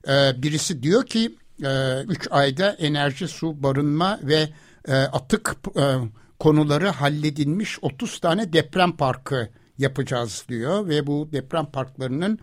E, 0.08 0.42
birisi 0.42 0.82
diyor 0.82 1.06
ki 1.06 1.36
3 1.58 1.64
e, 1.66 2.02
üç 2.08 2.28
ayda 2.30 2.70
enerji, 2.70 3.28
su, 3.28 3.62
barınma 3.62 4.18
ve 4.22 4.48
e, 4.88 4.94
atık 4.94 5.54
e, 5.76 5.94
konuları 6.38 6.88
halledilmiş 6.88 7.78
30 7.82 8.20
tane 8.20 8.52
deprem 8.52 8.92
parkı 8.92 9.48
yapacağız 9.78 10.44
diyor 10.48 10.88
ve 10.88 11.06
bu 11.06 11.28
deprem 11.32 11.66
parklarının 11.66 12.38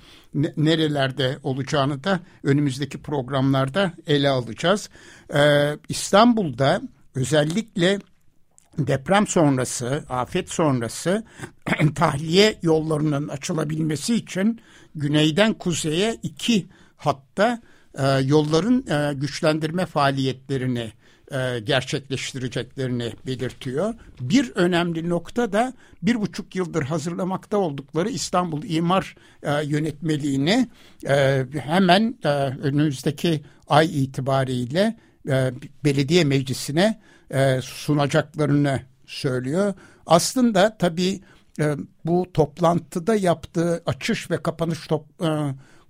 nerelerde 0.58 1.38
olacağını 1.44 2.04
da 2.04 2.20
önümüzdeki 2.44 3.02
programlarda 3.02 3.92
ele 4.08 4.30
alacağız. 4.30 4.90
Ee, 5.34 5.78
İstanbul'da 5.90 6.82
özellikle 7.16 8.00
deprem 8.78 9.28
sonrası, 9.28 10.04
afet 10.10 10.50
sonrası 10.50 11.24
tahliye 11.96 12.60
yollarının 12.62 13.28
açılabilmesi 13.28 14.16
için 14.16 14.62
güneyden 14.96 15.54
kuzeye 15.54 16.18
iki 16.24 16.68
hatta 16.98 17.62
e, 17.98 18.08
yolların 18.08 18.86
e, 18.88 19.14
güçlendirme 19.14 19.86
faaliyetlerini 19.86 20.91
e, 21.32 21.60
gerçekleştireceklerini 21.60 23.14
belirtiyor. 23.28 23.93
Bir 24.20 24.52
önemli 24.56 25.10
nokta 25.10 25.54
da 25.54 25.74
bir 26.02 26.22
buçuk 26.22 26.56
yıldır 26.56 26.84
hazırlamakta 26.84 27.58
oldukları 27.58 28.10
İstanbul 28.10 28.64
İmar 28.64 29.16
e, 29.43 29.66
Yönetmeliğini 29.66 30.68
e, 31.08 31.46
hemen 31.60 32.16
e, 32.24 32.30
önümüzdeki 32.62 33.41
ay 33.68 34.04
itibariyle 34.04 34.98
e, 35.30 35.52
belediye 35.84 36.24
meclisine 36.24 37.02
e, 37.32 37.60
sunacaklarını 37.62 38.82
söylüyor. 39.06 39.74
Aslında 40.06 40.78
tabii 40.78 41.22
e, 41.60 41.76
bu 42.06 42.26
toplantıda 42.34 43.16
yaptığı 43.16 43.84
açış 43.86 44.32
ve 44.32 44.38
kapanış 44.38 44.88
top, 44.88 45.06
e, 45.22 45.30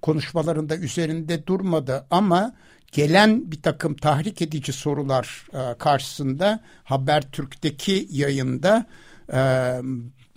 konuşmalarında 0.06 0.78
üzerinde 0.78 1.48
durmadı 1.48 2.06
ama 2.12 2.54
gelen 2.92 3.52
bir 3.52 3.62
takım 3.62 3.96
tahrik 3.96 4.42
edici 4.42 4.74
sorular 4.74 5.48
e, 5.54 5.78
karşısında 5.78 6.60
Habertürk'teki 6.84 8.08
yayında 8.12 8.86
e, 9.34 9.72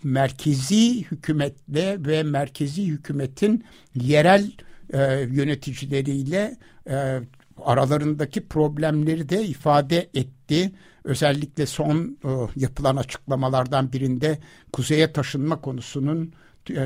merkezi 0.03 1.05
hükümetle 1.05 1.97
ve 2.07 2.23
merkezi 2.23 2.87
hükümetin 2.87 3.65
yerel 3.95 4.53
e, 4.93 5.03
yöneticileriyle 5.21 6.57
e, 6.91 7.21
aralarındaki 7.65 8.49
problemleri 8.49 9.29
de 9.29 9.45
ifade 9.45 10.11
etti. 10.15 10.73
Özellikle 11.05 11.67
son 11.67 12.19
e, 12.25 12.29
yapılan 12.57 12.97
açıklamalardan 12.97 13.93
birinde 13.93 14.39
kuzeye 14.73 15.13
taşınma 15.13 15.61
konusunun 15.61 16.33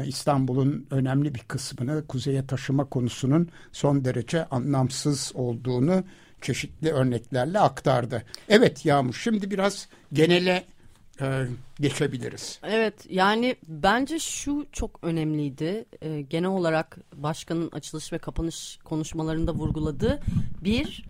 İstanbul'un 0.07 0.87
önemli 0.91 1.35
bir 1.35 1.41
kısmını 1.41 2.07
kuzeye 2.07 2.47
taşıma 2.47 2.85
konusunun 2.85 3.49
son 3.72 4.05
derece 4.05 4.45
anlamsız 4.45 5.33
olduğunu 5.35 6.05
çeşitli 6.41 6.93
örneklerle 6.93 7.61
aktardı. 7.61 8.22
Evet 8.49 8.87
Yağmur 8.87 9.14
şimdi 9.14 9.51
biraz 9.51 9.89
genele 10.12 10.64
e, 11.20 11.47
geçebiliriz. 11.80 12.61
Evet 12.62 12.95
yani 13.11 13.57
bence 13.68 14.18
şu 14.18 14.66
çok 14.72 14.99
önemliydi. 15.03 15.85
E, 16.03 16.20
genel 16.20 16.51
olarak 16.51 16.99
başkanın 17.14 17.70
açılış 17.70 18.12
ve 18.12 18.18
kapanış 18.18 18.78
konuşmalarında 18.85 19.55
vurguladığı 19.55 20.20
bir 20.64 21.05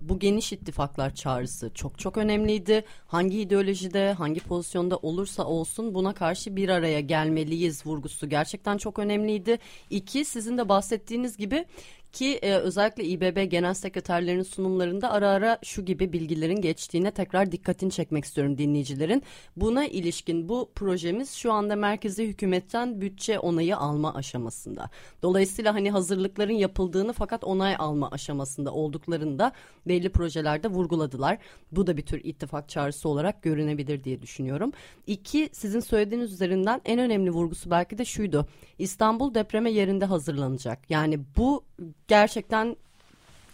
bu 0.00 0.18
geniş 0.18 0.52
ittifaklar 0.52 1.14
çağrısı 1.14 1.70
çok 1.74 1.98
çok 1.98 2.16
önemliydi. 2.16 2.84
Hangi 3.06 3.40
ideolojide, 3.40 4.12
hangi 4.12 4.40
pozisyonda 4.40 4.96
olursa 4.96 5.44
olsun 5.44 5.94
buna 5.94 6.14
karşı 6.14 6.56
bir 6.56 6.68
araya 6.68 7.00
gelmeliyiz 7.00 7.86
vurgusu 7.86 8.28
gerçekten 8.28 8.76
çok 8.76 8.98
önemliydi. 8.98 9.58
İki, 9.90 10.24
sizin 10.24 10.58
de 10.58 10.68
bahsettiğiniz 10.68 11.36
gibi 11.36 11.64
ki 12.12 12.38
e, 12.42 12.54
özellikle 12.54 13.04
İBB 13.04 13.50
genel 13.50 13.74
sekreterlerinin 13.74 14.42
sunumlarında 14.42 15.12
ara 15.12 15.28
ara 15.28 15.58
şu 15.62 15.84
gibi 15.84 16.12
bilgilerin 16.12 16.60
geçtiğine 16.60 17.10
tekrar 17.10 17.52
dikkatini 17.52 17.90
çekmek 17.90 18.24
istiyorum 18.24 18.58
dinleyicilerin. 18.58 19.22
Buna 19.56 19.86
ilişkin 19.86 20.48
bu 20.48 20.70
projemiz 20.74 21.32
şu 21.32 21.52
anda 21.52 21.76
merkezi 21.76 22.26
hükümetten 22.26 23.00
bütçe 23.00 23.38
onayı 23.38 23.76
alma 23.76 24.14
aşamasında. 24.14 24.90
Dolayısıyla 25.22 25.74
hani 25.74 25.90
hazırlıkların 25.90 26.52
yapıldığını 26.52 27.12
fakat 27.12 27.44
onay 27.44 27.76
alma 27.78 28.10
aşamasında 28.10 28.72
olduklarında 28.72 29.52
belli 29.86 30.08
projelerde 30.08 30.68
vurguladılar. 30.68 31.38
Bu 31.72 31.86
da 31.86 31.96
bir 31.96 32.02
tür 32.02 32.20
ittifak 32.24 32.68
çağrısı 32.68 33.08
olarak 33.08 33.42
görünebilir 33.42 34.04
diye 34.04 34.22
düşünüyorum. 34.22 34.72
İki, 35.06 35.48
sizin 35.52 35.80
söylediğiniz 35.80 36.32
üzerinden 36.32 36.80
en 36.84 36.98
önemli 36.98 37.30
vurgusu 37.30 37.70
belki 37.70 37.98
de 37.98 38.04
şuydu. 38.04 38.46
İstanbul 38.78 39.34
depreme 39.34 39.70
yerinde 39.70 40.04
hazırlanacak. 40.04 40.90
Yani 40.90 41.20
bu 41.36 41.64
gerçekten 42.10 42.76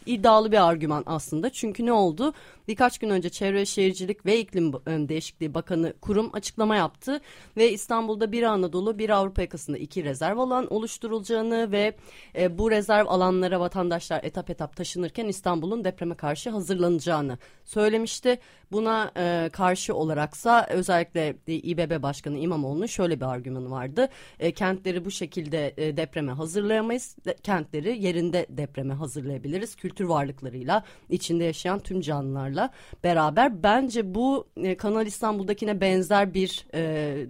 iddialı 0.07 0.53
bir 0.53 0.69
argüman 0.69 1.03
aslında. 1.07 1.51
Çünkü 1.51 1.87
ne 1.87 1.93
oldu? 1.93 2.35
Birkaç 2.69 2.99
gün 2.99 3.11
önce 3.11 3.29
Çevre 3.31 3.67
Şehircilik 3.67 4.27
ve 4.27 4.39
İklim 4.39 4.73
Değişikliği 5.09 5.55
Bakanı 5.55 5.93
kurum 6.01 6.31
açıklama 6.33 6.77
yaptı 6.77 7.21
ve 7.57 7.73
İstanbul'da 7.73 8.33
bir 8.33 8.43
Anadolu 8.43 8.99
bir 8.99 9.11
Avrupa 9.11 9.43
yakasında 9.43 9.79
iki 9.79 10.05
rezerv 10.05 10.39
alan 10.39 10.73
oluşturulacağını 10.73 11.73
ve 11.73 11.97
e, 12.39 12.59
bu 12.59 12.71
rezerv 12.71 13.07
alanlara 13.07 13.61
vatandaşlar 13.61 14.25
etap 14.25 14.51
etap 14.51 14.77
taşınırken 14.77 15.29
İstanbul'un 15.29 15.85
depreme 15.85 16.15
karşı 16.15 16.51
hazırlanacağını 16.51 17.39
söylemişti. 17.65 18.39
Buna 18.73 19.13
e, 19.17 19.49
karşı 19.53 19.95
olaraksa 19.95 20.67
özellikle 20.71 21.37
İBB 21.47 22.03
Başkanı 22.03 22.39
İmamoğlu'nun 22.39 22.87
şöyle 22.87 23.21
bir 23.21 23.25
argümanı 23.25 23.71
vardı. 23.71 24.09
E, 24.39 24.53
kentleri 24.53 25.05
bu 25.05 25.11
şekilde 25.11 25.75
e, 25.77 25.97
depreme 25.97 26.33
hazırlayamayız. 26.33 27.17
De, 27.25 27.37
kentleri 27.43 27.99
yerinde 27.99 28.47
depreme 28.51 28.95
hazırlayabiliriz. 28.95 29.77
Kültür 29.77 30.05
varlıklarıyla, 30.05 30.85
içinde 31.11 31.45
yaşayan 31.45 31.79
tüm 31.79 32.01
canlılarla 32.01 32.56
beraber. 33.05 33.63
Bence 33.63 34.15
bu 34.15 34.47
e, 34.57 34.77
Kanal 34.77 35.07
İstanbul'dakine 35.07 35.81
benzer 35.81 36.35
bir 36.35 36.67
e, 36.75 37.27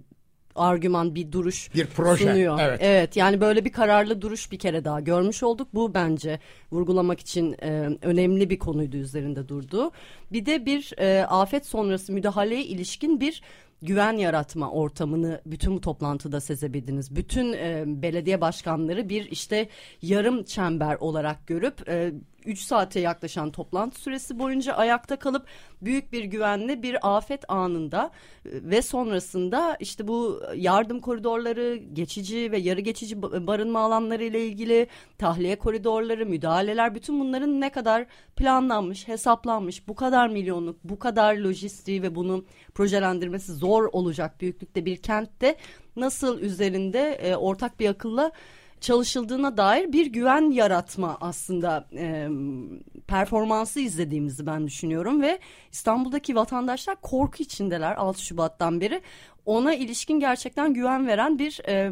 argüman, 0.57 1.15
bir 1.15 1.33
duruş 1.33 1.75
bir 1.75 1.87
proje. 1.87 2.25
sunuyor. 2.25 2.59
Evet. 2.61 2.79
evet 2.83 3.17
yani 3.17 3.41
böyle 3.41 3.65
bir 3.65 3.73
kararlı 3.73 4.23
duruş 4.23 4.53
bir 4.53 4.59
kere 4.59 4.85
daha 4.85 5.01
görmüş 5.01 5.43
olduk. 5.43 5.69
Bu 5.75 5.95
bence 5.95 6.39
vurgulamak 6.73 7.21
için 7.21 7.57
e, 7.63 7.89
önemli 8.03 8.51
bir 8.51 8.59
konuydu 8.59 8.97
üzerinde 8.97 9.49
durduğu. 9.49 9.91
Bir 10.33 10.47
de 10.47 10.67
bir 10.67 10.93
e, 10.99 11.27
afet 11.27 11.67
sonrası 11.67 12.13
müdahaleye 12.13 12.65
ilişkin 12.65 13.21
bir 13.21 13.43
güven 13.83 14.13
yaratma 14.13 14.71
ortamını 14.71 15.41
bütün 15.47 15.77
bu 15.77 15.81
toplantıda 15.81 16.41
sezebildiniz. 16.41 17.17
Bütün 17.17 17.53
e, 17.53 17.85
belediye 17.87 18.41
başkanları 18.41 19.09
bir 19.09 19.31
işte 19.31 19.69
yarım 20.03 20.45
çember 20.45 20.95
olarak 20.95 21.47
görüp 21.47 21.89
e, 21.89 22.13
3 22.47 22.61
saate 22.61 23.01
yaklaşan 23.01 23.51
toplantı 23.51 24.01
süresi 24.01 24.39
boyunca 24.39 24.73
ayakta 24.73 25.17
kalıp 25.17 25.47
büyük 25.83 26.13
bir 26.13 26.25
güvenle 26.25 26.83
bir 26.83 27.17
afet 27.17 27.51
anında 27.51 28.11
e, 28.45 28.51
ve 28.53 28.83
sonrasında 28.83 29.77
işte 29.81 30.09
bu 30.09 30.43
yardım 30.55 31.01
koridorları, 31.01 31.77
geçici 31.77 32.53
ve 32.53 32.59
yarı 32.59 32.81
geçici 32.81 33.23
barınma 33.23 33.81
alanları 33.81 34.25
ile 34.25 34.47
ilgili 34.47 34.87
tahliye 35.19 35.57
koridorları, 35.57 36.27
müdahaleler 36.27 36.95
bütün 36.95 37.21
bunların 37.21 37.61
ne 37.61 37.71
kadar 37.71 38.07
planlanmış, 38.37 39.09
hesaplanmış, 39.09 39.89
bu 39.89 39.95
kadar 39.95 40.29
milyonluk, 40.29 40.85
bu 40.85 40.99
kadar 40.99 41.37
lojistiği 41.37 42.03
ve 42.03 42.15
bunu 42.15 42.45
projelendirmesi 42.75 43.53
zor 43.53 43.85
olacak 43.93 44.41
büyüklükte 44.41 44.85
bir 44.85 44.97
kentte 44.97 45.57
nasıl 45.97 46.41
üzerinde 46.41 47.13
e, 47.13 47.37
ortak 47.37 47.81
bir 47.81 47.89
akılla 47.89 48.33
çalışıldığına 48.87 49.57
dair 49.57 49.93
bir 49.93 50.07
güven 50.07 50.51
yaratma 50.51 51.19
aslında 51.21 51.89
e, 51.93 52.29
performansı 53.07 53.81
izlediğimizi 53.81 54.47
ben 54.47 54.67
düşünüyorum 54.67 55.23
ve 55.23 55.39
İstanbul'daki 55.73 56.35
vatandaşlar 56.37 56.97
korku 57.01 57.43
içindeler 57.43 57.97
6 57.97 58.23
Şubat'tan 58.25 58.81
beri 58.81 59.03
ona 59.47 59.75
ilişkin 59.75 60.21
gerçekten 60.21 60.75
güven 60.75 61.07
veren 61.07 61.39
bir 61.39 61.61
e, 61.69 61.91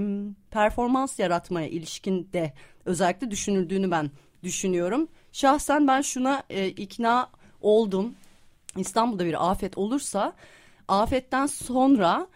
performans 0.51 1.19
yaratmaya 1.19 1.69
ilişkin 1.69 2.29
de 2.33 2.53
özellikle 2.85 3.31
düşünüldüğünü 3.31 3.91
ben 3.91 4.11
düşünüyorum. 4.43 5.09
Şahsen 5.33 5.87
ben 5.89 6.01
şuna 6.01 6.43
e, 6.51 6.69
ikna 6.69 7.31
oldum. 7.61 8.15
İstanbul'da 8.77 9.25
bir 9.25 9.51
afet 9.51 9.79
olursa 9.79 10.33
afetten 10.89 11.47
sonra 11.47 12.27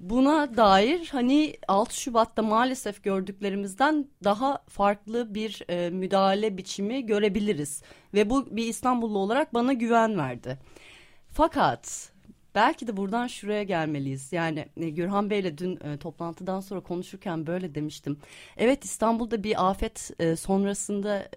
buna 0.00 0.56
dair 0.56 1.08
hani 1.12 1.54
6 1.68 2.00
Şubat'ta 2.00 2.42
maalesef 2.42 3.04
gördüklerimizden 3.04 4.08
daha 4.24 4.62
farklı 4.68 5.34
bir 5.34 5.62
e, 5.68 5.90
müdahale 5.90 6.56
biçimi 6.56 7.06
görebiliriz. 7.06 7.82
Ve 8.14 8.30
bu 8.30 8.56
bir 8.56 8.66
İstanbullu 8.66 9.18
olarak 9.18 9.54
bana 9.54 9.72
güven 9.72 10.18
verdi. 10.18 10.58
Fakat 11.28 12.12
belki 12.54 12.86
de 12.86 12.96
buradan 12.96 13.26
şuraya 13.26 13.62
gelmeliyiz. 13.62 14.32
Yani 14.32 14.68
e, 14.76 14.90
Gürhan 14.90 15.30
Bey'le 15.30 15.58
dün 15.58 15.76
e, 15.76 15.96
toplantıdan 15.98 16.60
sonra 16.60 16.80
konuşurken 16.80 17.46
böyle 17.46 17.74
demiştim. 17.74 18.18
Evet 18.56 18.84
İstanbul'da 18.84 19.42
bir 19.42 19.68
afet 19.70 20.10
e, 20.18 20.36
sonrasında 20.36 21.18
e, 21.18 21.28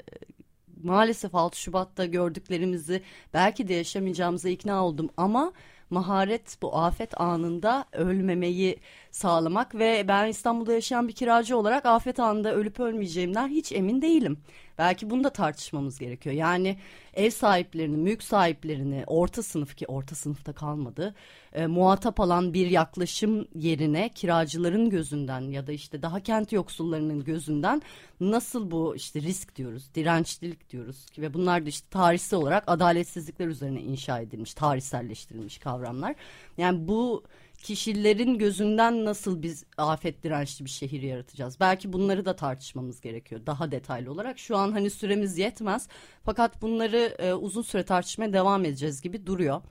maalesef 0.84 1.36
6 1.36 1.60
Şubat'ta 1.60 2.06
gördüklerimizi 2.06 3.02
belki 3.34 3.68
de 3.68 3.74
yaşamayacağımıza 3.74 4.50
ikna 4.50 4.86
oldum 4.86 5.10
ama 5.18 5.54
maharet 5.92 6.58
bu 6.62 6.78
afet 6.78 7.22
anında 7.22 7.86
ölmemeyi 7.94 8.80
sağlamak 9.12 9.76
ve 9.76 10.08
ben 10.08 10.28
İstanbul'da 10.28 10.74
yaşayan 10.74 11.08
bir 11.08 11.14
kiracı 11.14 11.58
olarak 11.58 11.86
afet 11.86 12.20
anında 12.20 12.56
ölüp 12.56 12.80
ölmeyeceğimden 12.80 13.48
hiç 13.48 13.72
emin 13.72 14.02
değilim. 14.02 14.38
Belki 14.78 15.10
bunu 15.10 15.24
da 15.24 15.30
tartışmamız 15.30 16.00
gerekiyor. 16.00 16.36
Yani 16.36 16.78
ev 17.14 17.30
sahiplerini, 17.30 17.98
mülk 17.98 18.24
sahiplerini, 18.24 19.04
orta 19.08 19.44
sınıf 19.44 19.76
ki 19.76 19.86
orta 19.88 20.16
sınıfta 20.16 20.54
kalmadı, 20.54 21.16
e, 21.54 21.68
muhatap 21.68 22.20
alan 22.20 22.54
bir 22.54 22.70
yaklaşım 22.70 23.48
yerine 23.56 24.10
kiracıların 24.10 24.90
gözünden 24.90 25.42
ya 25.42 25.68
da 25.68 25.72
işte 25.72 26.02
daha 26.02 26.20
kent 26.20 26.52
yoksullarının 26.52 27.24
gözünden 27.24 27.82
nasıl 28.20 28.72
bu 28.72 28.96
işte 28.96 29.22
risk 29.22 29.56
diyoruz, 29.56 29.96
dirençlilik 29.96 30.70
diyoruz 30.70 31.06
ve 31.18 31.34
bunlar 31.34 31.66
da 31.66 31.70
işte 31.70 31.88
tarihsel 31.90 32.40
olarak 32.40 32.64
adaletsizlikler 32.68 33.48
üzerine 33.48 33.82
inşa 33.82 34.20
edilmiş, 34.20 34.54
tarihselleştirilmiş 34.54 35.58
kavramlar. 35.58 36.16
Yani 36.58 36.88
bu 36.88 37.24
kişilerin 37.62 38.38
gözünden 38.38 39.06
nasıl 39.06 39.42
biz 39.42 39.64
afet 39.78 40.24
dirençli 40.24 40.66
bir 40.66 40.70
şehir 40.70 41.02
yaratacağız? 41.02 41.60
Belki 41.60 41.94
bunları 41.94 42.26
da 42.26 42.36
tartışmamız 42.36 43.02
gerekiyor 43.02 43.42
daha 43.46 43.72
detaylı 43.72 44.12
olarak. 44.12 44.40
Şu 44.40 44.58
an 44.58 44.72
hani 44.72 44.90
süremiz 44.90 45.38
yetmez 45.38 45.88
fakat 46.24 46.62
bunları 46.62 47.16
e, 47.20 47.34
uzun 47.34 47.62
süre 47.62 47.84
tartışmaya 47.84 48.34
devam 48.34 48.66
edeceğiz 48.66 49.02
gibi 49.02 49.26
duruyor 49.26 49.62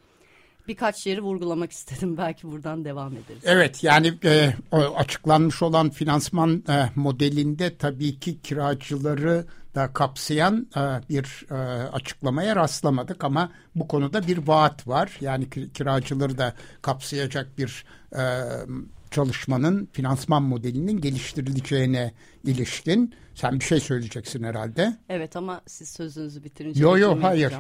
birkaç 0.69 1.07
yeri 1.07 1.21
vurgulamak 1.21 1.73
istedim. 1.79 2.17
Belki 2.17 2.51
buradan 2.51 2.85
devam 2.85 3.13
ederiz. 3.13 3.43
Evet 3.45 3.85
yani 3.85 4.15
e, 4.25 4.55
açıklanmış 4.77 5.63
olan 5.63 5.91
finansman 5.91 6.65
e, 6.69 6.91
modelinde 6.95 7.77
tabii 7.77 8.19
ki 8.19 8.41
kiracıları 8.41 9.45
da 9.75 9.93
kapsayan 9.93 10.67
e, 10.77 10.81
bir 11.09 11.47
e, 11.51 11.55
açıklamaya 11.89 12.57
rastlamadık 12.57 13.25
ama 13.25 13.53
bu 13.75 13.89
konuda 13.89 14.27
bir 14.27 14.47
vaat 14.47 14.89
var. 14.89 15.19
Yani 15.21 15.51
kiracıları 15.51 16.39
da 16.39 16.55
kapsayacak 16.83 17.59
bir 17.59 17.85
e, 18.17 18.23
çalışmanın 19.11 19.89
finansman 19.93 20.43
modelinin 20.43 21.01
geliştirileceğine 21.01 22.13
ilişkin 22.45 23.15
sen 23.35 23.61
bir 23.61 23.65
şey 23.65 23.81
söyleyeceksin 23.81 24.43
herhalde. 24.43 24.97
Evet 25.09 25.37
ama 25.37 25.61
siz 25.67 25.89
sözünüzü 25.89 26.45
bitirince 26.45 26.83
Yo 26.83 26.99
yo 26.99 27.23
hayır. 27.23 27.55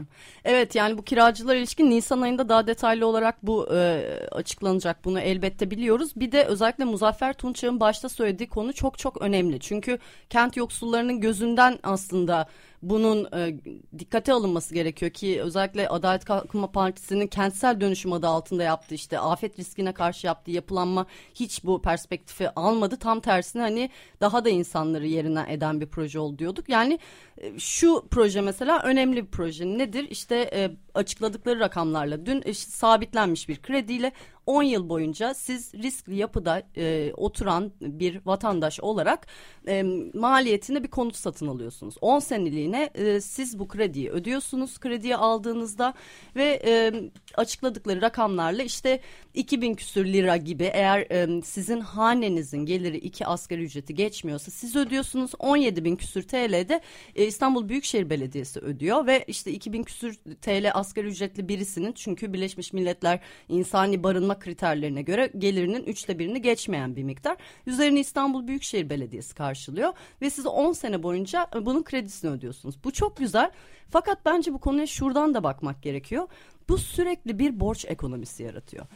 Evet 0.45 0.75
yani 0.75 0.99
bu 0.99 1.03
kiracılar 1.03 1.57
ilişkin 1.57 1.91
Nisan 1.91 2.21
ayında 2.21 2.49
daha 2.49 2.67
detaylı 2.67 3.07
olarak 3.07 3.47
bu 3.47 3.69
e, 3.75 4.03
açıklanacak. 4.33 5.05
Bunu 5.05 5.21
elbette 5.21 5.71
biliyoruz. 5.71 6.13
Bir 6.17 6.33
de 6.33 6.45
özellikle 6.45 6.85
Muzaffer 6.85 7.33
Tunçak'ın 7.33 7.81
başta 7.81 8.09
söylediği 8.09 8.49
konu 8.49 8.73
çok 8.73 8.99
çok 8.99 9.23
önemli. 9.23 9.61
Çünkü 9.61 9.99
kent 10.31 10.57
yoksullarının 10.57 11.21
gözünden 11.21 11.79
aslında 11.83 12.47
bunun 12.83 13.29
e, 13.37 13.55
dikkate 13.99 14.33
alınması 14.33 14.75
gerekiyor 14.75 15.11
ki 15.11 15.43
özellikle 15.43 15.89
Adalet 15.89 16.25
Kalkınma 16.25 16.73
Partisi'nin 16.73 17.27
kentsel 17.27 17.81
dönüşüm 17.81 18.13
adı 18.13 18.27
altında 18.27 18.63
yaptığı 18.63 18.95
işte 18.95 19.19
afet 19.19 19.59
riskine 19.59 19.93
karşı 19.93 20.27
yaptığı 20.27 20.51
yapılanma 20.51 21.07
hiç 21.35 21.65
bu 21.65 21.83
perspektifi 21.83 22.51
almadı. 22.51 22.97
Tam 22.97 23.21
tersine 23.21 23.63
hani 23.63 23.91
daha 24.21 24.45
da 24.45 24.49
insanları 24.49 25.07
yerinden 25.07 25.49
eden 25.49 25.81
bir 25.81 25.87
proje 25.87 26.19
oldu 26.19 26.39
diyorduk. 26.39 26.69
Yani 26.69 26.99
e, 27.39 27.59
şu 27.59 28.05
proje 28.11 28.41
mesela 28.41 28.83
önemli 28.83 29.23
bir 29.23 29.31
proje. 29.31 29.67
Nedir? 29.67 30.07
İşte 30.11 30.51
e, 30.53 30.71
açıkladıkları 30.95 31.61
rakamlarla 31.61 32.27
dün 32.27 32.43
işte 32.43 32.71
sabitlenmiş 32.71 33.49
bir 33.49 33.63
krediyle 33.63 34.13
10 34.51 34.63
yıl 34.63 34.89
boyunca 34.89 35.35
siz 35.35 35.75
riskli 35.75 36.17
yapıda 36.17 36.63
e, 36.77 37.13
oturan 37.17 37.73
bir 37.81 38.21
vatandaş 38.27 38.81
olarak 38.81 39.27
e, 39.69 39.83
maliyetinde 40.15 40.83
bir 40.83 40.89
konut 40.89 41.17
satın 41.17 41.47
alıyorsunuz. 41.47 41.95
10 42.01 42.19
seneliğine 42.19 42.91
e, 42.95 43.21
siz 43.21 43.59
bu 43.59 43.69
krediyi 43.69 44.11
ödüyorsunuz. 44.11 44.79
Krediyi 44.79 45.17
aldığınızda 45.17 45.95
ve 46.37 46.63
e, 46.65 46.93
açıkladıkları 47.35 48.03
rakamlarla 48.03 48.63
işte 48.63 49.01
2000 49.35 49.75
küsür 49.75 50.07
lira 50.07 50.37
gibi 50.37 50.71
eğer 50.73 51.01
e, 51.01 51.43
sizin 51.43 51.81
hanenizin 51.81 52.67
geliri 52.67 52.97
iki 52.97 53.27
asgari 53.27 53.63
ücreti 53.63 53.95
geçmiyorsa 53.95 54.51
siz 54.51 54.77
ödüyorsunuz. 54.77 55.31
17 55.39 55.85
bin 55.85 55.97
küsür 55.97 56.23
TL'de 56.23 56.81
e, 57.17 57.27
İstanbul 57.27 57.69
Büyükşehir 57.69 58.11
Belediyesi 58.11 58.61
ödüyor 58.61 59.07
ve 59.07 59.25
işte 59.27 59.53
2000 59.53 59.83
küsür 59.83 60.15
TL 60.43 60.71
asgari 60.81 61.07
ücretli 61.07 61.49
birisinin 61.49 61.93
çünkü 61.93 62.33
Birleşmiş 62.33 62.73
Milletler 62.73 63.21
insani 63.49 64.03
barınma 64.03 64.39
kriterlerine 64.39 65.03
göre 65.03 65.33
gelirinin 65.39 65.85
üçte 65.85 66.19
birini 66.19 66.43
geçmeyen 66.43 66.97
bir 66.97 67.03
miktar. 67.03 67.37
Üzerine 67.67 68.01
İstanbul 68.01 68.47
Büyükşehir 68.47 68.91
Belediyesi 68.91 69.35
karşılıyor 69.35 69.93
ve 70.23 70.31
siz 70.31 70.47
10 70.47 70.73
sene 70.73 71.03
boyunca 71.03 71.47
e, 71.55 71.67
bunun 71.67 71.83
kredisini 71.83 72.31
ödüyorsunuz. 72.31 72.85
Bu 72.85 72.93
çok 72.93 73.17
güzel 73.17 73.51
fakat 73.91 74.25
bence 74.25 74.53
bu 74.53 74.59
konuya 74.59 74.87
şuradan 74.87 75.35
da 75.35 75.45
bakmak 75.45 75.83
gerekiyor. 75.83 76.29
Bu 76.69 76.79
sürekli 76.79 77.39
bir 77.39 77.61
borç 77.61 77.85
ekonomisi 77.89 78.43
yaratıyor 78.43 78.87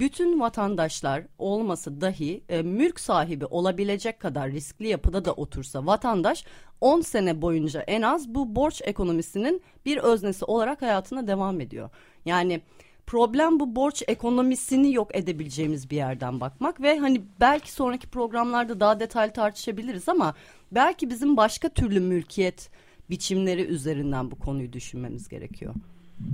bütün 0.00 0.40
vatandaşlar 0.40 1.22
olması 1.38 2.00
dahi 2.00 2.42
e, 2.48 2.62
mülk 2.62 3.00
sahibi 3.00 3.46
olabilecek 3.46 4.20
kadar 4.20 4.50
riskli 4.50 4.88
yapıda 4.88 5.24
da 5.24 5.32
otursa 5.32 5.86
vatandaş 5.86 6.44
10 6.80 7.00
sene 7.00 7.42
boyunca 7.42 7.80
en 7.80 8.02
az 8.02 8.28
bu 8.28 8.56
borç 8.56 8.82
ekonomisinin 8.84 9.62
bir 9.86 9.96
öznesi 9.96 10.44
olarak 10.44 10.82
hayatına 10.82 11.26
devam 11.26 11.60
ediyor. 11.60 11.90
Yani 12.24 12.60
problem 13.06 13.60
bu 13.60 13.76
borç 13.76 14.02
ekonomisini 14.08 14.94
yok 14.94 15.16
edebileceğimiz 15.16 15.90
bir 15.90 15.96
yerden 15.96 16.40
bakmak 16.40 16.80
ve 16.80 16.98
hani 16.98 17.22
belki 17.40 17.72
sonraki 17.72 18.08
programlarda 18.08 18.80
daha 18.80 19.00
detaylı 19.00 19.32
tartışabiliriz 19.32 20.08
ama 20.08 20.34
belki 20.72 21.10
bizim 21.10 21.36
başka 21.36 21.68
türlü 21.68 22.00
mülkiyet 22.00 22.70
biçimleri 23.10 23.62
üzerinden 23.62 24.30
bu 24.30 24.38
konuyu 24.38 24.72
düşünmemiz 24.72 25.28
gerekiyor. 25.28 25.74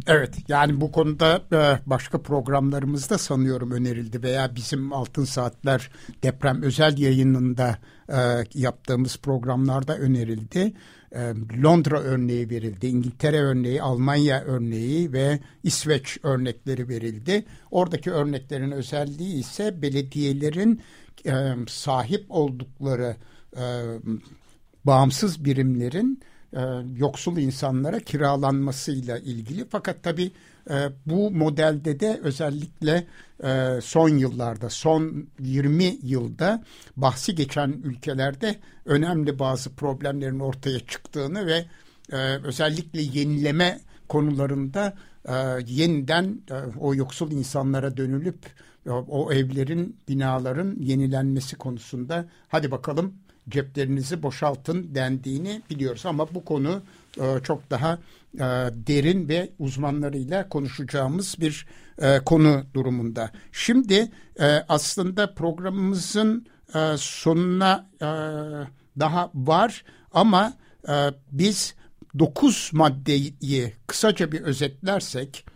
Evet 0.06 0.34
yani 0.48 0.80
bu 0.80 0.92
konuda 0.92 1.42
e, 1.52 1.88
başka 1.90 2.22
programlarımızda 2.22 3.18
sanıyorum 3.18 3.70
önerildi 3.70 4.22
veya 4.22 4.54
bizim 4.54 4.92
Altın 4.92 5.24
Saatler 5.24 5.90
deprem 6.22 6.62
özel 6.62 6.98
yayınında 6.98 7.78
e, 8.08 8.18
yaptığımız 8.54 9.16
programlarda 9.16 9.98
önerildi. 9.98 10.72
E, 11.12 11.32
Londra 11.62 12.00
örneği 12.00 12.50
verildi, 12.50 12.86
İngiltere 12.86 13.40
örneği, 13.40 13.82
Almanya 13.82 14.42
örneği 14.42 15.12
ve 15.12 15.40
İsveç 15.62 16.18
örnekleri 16.22 16.88
verildi. 16.88 17.44
Oradaki 17.70 18.10
örneklerin 18.10 18.70
özelliği 18.70 19.40
ise 19.40 19.82
belediyelerin 19.82 20.80
sahip 21.68 22.24
oldukları 22.28 23.16
bağımsız 24.84 25.44
birimlerin 25.44 26.22
e, 26.56 26.60
yoksul 26.96 27.36
insanlara 27.36 28.00
kiralanmasıyla 28.00 29.18
ilgili. 29.18 29.64
Fakat 29.70 30.02
tabii 30.02 30.32
e, 30.70 30.74
bu 31.06 31.30
modelde 31.30 32.00
de 32.00 32.20
özellikle 32.22 33.06
e, 33.44 33.80
son 33.82 34.08
yıllarda, 34.08 34.70
son 34.70 35.26
20 35.40 35.98
yılda 36.02 36.64
bahsi 36.96 37.34
geçen 37.34 37.68
ülkelerde 37.68 38.56
önemli 38.84 39.38
bazı 39.38 39.74
problemlerin 39.74 40.40
ortaya 40.40 40.80
çıktığını 40.80 41.46
ve 41.46 41.64
e, 42.12 42.16
özellikle 42.44 43.02
yenileme 43.02 43.80
konularında 44.08 44.94
e, 45.28 45.34
yeniden 45.66 46.40
e, 46.50 46.54
o 46.78 46.94
yoksul 46.94 47.32
insanlara 47.32 47.96
dönülüp 47.96 48.38
e, 48.86 48.90
o 48.90 49.32
evlerin, 49.32 49.96
binaların 50.08 50.76
yenilenmesi 50.80 51.56
konusunda 51.56 52.26
hadi 52.48 52.70
bakalım 52.70 53.14
ceplerinizi 53.48 54.22
boşaltın 54.22 54.94
dendiğini 54.94 55.62
biliyoruz. 55.70 56.06
Ama 56.06 56.34
bu 56.34 56.44
konu 56.44 56.82
e, 57.20 57.42
çok 57.42 57.70
daha 57.70 57.98
e, 58.34 58.38
derin 58.86 59.28
ve 59.28 59.50
uzmanlarıyla 59.58 60.48
konuşacağımız 60.48 61.36
bir 61.40 61.66
e, 61.98 62.18
konu 62.18 62.64
durumunda. 62.74 63.30
Şimdi 63.52 64.10
aslında 64.68 65.34
programımızın 65.34 66.46
sonuna 66.96 67.86
daha 69.00 69.30
var 69.34 69.84
ama 70.12 70.52
biz 71.32 71.74
dokuz 72.18 72.70
maddeyi 72.72 73.72
kısaca 73.86 74.32
bir 74.32 74.40
özetlersek 74.40 75.46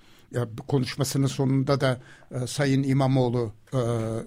konuşmasının 0.69 1.27
sonunda 1.27 1.81
da 1.81 2.01
Sayın 2.47 2.83
İmamoğlu 2.83 3.53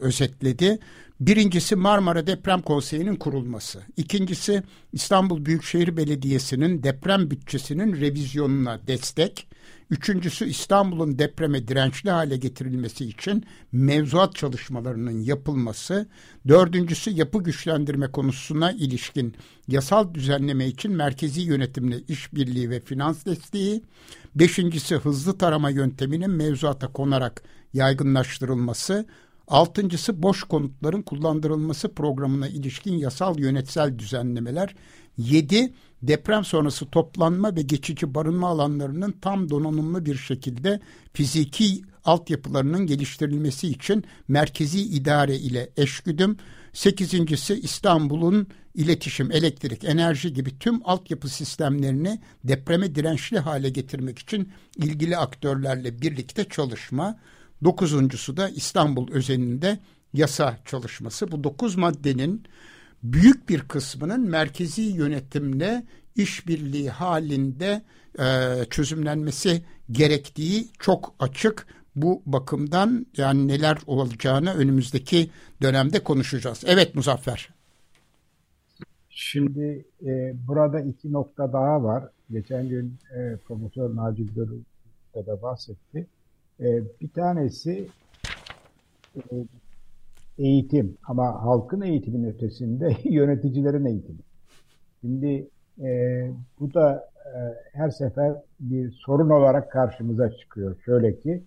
özetledi. 0.02 0.80
Birincisi 1.20 1.76
Marmara 1.76 2.28
Deprem 2.28 2.62
Konseyi'nin 2.62 3.16
kurulması. 3.16 3.82
İkincisi 3.98 4.64
İstanbul 4.94 5.46
Büyükşehir 5.46 5.98
Belediyesi'nin 5.98 6.84
deprem 6.84 7.32
bütçesinin 7.32 8.02
revizyonuna 8.02 8.88
destek. 8.88 9.48
Üçüncüsü 9.90 10.46
İstanbul'un 10.46 11.20
depreme 11.20 11.68
dirençli 11.68 12.10
hale 12.10 12.38
getirilmesi 12.38 13.06
için 13.06 13.46
mevzuat 13.72 14.36
çalışmalarının 14.36 15.20
yapılması. 15.20 16.08
Dördüncüsü 16.48 17.12
yapı 17.12 17.44
güçlendirme 17.44 18.08
konusuna 18.08 18.72
ilişkin 18.72 19.36
yasal 19.68 20.14
düzenleme 20.14 20.68
için 20.68 20.92
merkezi 20.92 21.42
yönetimle 21.42 22.02
işbirliği 22.08 22.70
ve 22.70 22.80
finans 22.80 23.26
desteği. 23.26 23.84
Beşincisi 24.36 24.96
hızlı 24.96 25.38
tarama 25.38 25.70
yönteminin 25.70 26.32
mevzuata 26.32 26.88
konarak 26.88 27.44
yaygınlaştırılması. 27.74 29.06
Altıncısı 29.48 30.24
boş 30.24 30.44
konutların 30.44 31.02
kullandırılması 31.02 31.94
programına 31.94 32.48
ilişkin 32.48 32.94
yasal 32.94 33.40
yönetsel 33.40 34.00
düzenlemeler. 34.00 34.76
Yedi, 35.18 35.74
deprem 36.02 36.46
sonrası 36.46 36.86
toplanma 36.86 37.56
ve 37.56 37.62
geçici 37.62 38.16
barınma 38.16 38.48
alanlarının 38.48 39.12
tam 39.12 39.50
donanımlı 39.50 40.06
bir 40.06 40.16
şekilde 40.16 40.80
fiziki 41.14 41.82
altyapılarının 42.06 42.86
geliştirilmesi 42.86 43.68
için 43.68 44.04
merkezi 44.28 44.82
idare 44.82 45.36
ile 45.36 45.70
eşgüdüm. 45.78 46.38
Sekizincisi 46.74 47.54
İstanbul'un 47.54 48.48
iletişim, 48.76 49.32
elektrik, 49.32 49.84
enerji 49.84 50.34
gibi 50.34 50.60
tüm 50.60 50.82
altyapı 50.90 51.30
sistemlerini 51.30 52.20
depreme 52.44 52.96
dirençli 52.96 53.40
hale 53.40 53.70
getirmek 53.70 54.20
için 54.20 54.50
ilgili 54.78 55.18
aktörlerle 55.18 56.02
birlikte 56.02 56.44
çalışma. 56.44 57.20
Dokuzuncusu 57.64 58.38
da 58.38 58.50
İstanbul 58.50 59.12
özelinde 59.12 59.80
yasa 60.14 60.58
çalışması. 60.66 61.32
Bu 61.32 61.44
dokuz 61.44 61.76
maddenin 61.76 62.44
büyük 63.04 63.50
bir 63.50 63.60
kısmının 63.60 64.30
merkezi 64.30 64.82
yönetimle 64.82 65.84
işbirliği 66.16 66.90
halinde 66.90 67.82
e, 68.20 68.26
çözümlenmesi 68.70 69.62
gerektiği 69.92 70.68
çok 70.80 71.14
açık. 71.20 71.68
Bu 71.96 72.22
bakımdan 72.26 73.06
yani 73.18 73.48
neler 73.48 73.78
olacağını 73.88 74.54
önümüzdeki 74.54 75.30
dönemde 75.62 76.04
konuşacağız. 76.04 76.64
Evet 76.68 76.96
Muzaffer. 76.96 77.50
Şimdi 79.10 79.86
e, 80.06 80.34
burada 80.48 80.80
iki 80.80 81.14
nokta 81.14 81.54
daha 81.54 81.84
var. 81.84 82.04
Geçen 82.32 82.70
gün 82.70 82.98
e, 83.16 83.38
Profesör 83.38 83.96
Naci 83.96 84.34
Görül 84.34 84.62
de 85.16 85.42
bahsetti. 85.42 86.08
Bir 86.60 87.10
tanesi 87.10 87.88
e, 89.16 89.22
eğitim 90.38 90.98
ama 91.08 91.44
halkın 91.44 91.82
eğitimin 91.82 92.24
ötesinde 92.24 92.98
yöneticilerin 93.10 93.86
eğitimi. 93.86 94.20
Şimdi 95.02 95.48
e, 95.82 96.32
bu 96.60 96.74
da 96.74 97.10
e, 97.26 97.40
her 97.74 97.90
sefer 97.90 98.36
bir 98.60 98.92
sorun 98.92 99.30
olarak 99.30 99.72
karşımıza 99.72 100.32
çıkıyor. 100.32 100.76
Şöyle 100.86 101.20
ki 101.20 101.44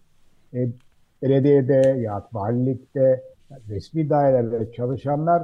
e, 0.55 0.69
belediyede 1.23 1.99
ya 2.01 2.29
valilikte 2.33 3.23
resmi 3.69 4.11
dairelerde 4.11 4.73
çalışanlar 4.73 5.43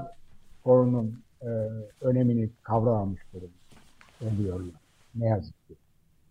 konunun 0.64 1.22
önemini 2.00 2.50
kavramamış 2.62 3.20
durumda 3.32 3.52
oluyorlar. 4.34 4.74
Ne 5.14 5.26
yazık 5.26 5.68
ki. 5.68 5.74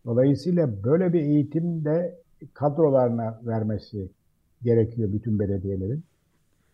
Dolayısıyla 0.06 0.84
böyle 0.84 1.14
bir 1.14 1.22
eğitim 1.22 1.86
de 1.86 2.16
kadrolarına 2.54 3.42
vermesi 3.46 4.10
gerekiyor 4.64 5.14
bütün 5.14 5.40
belediyelerin. 5.40 6.04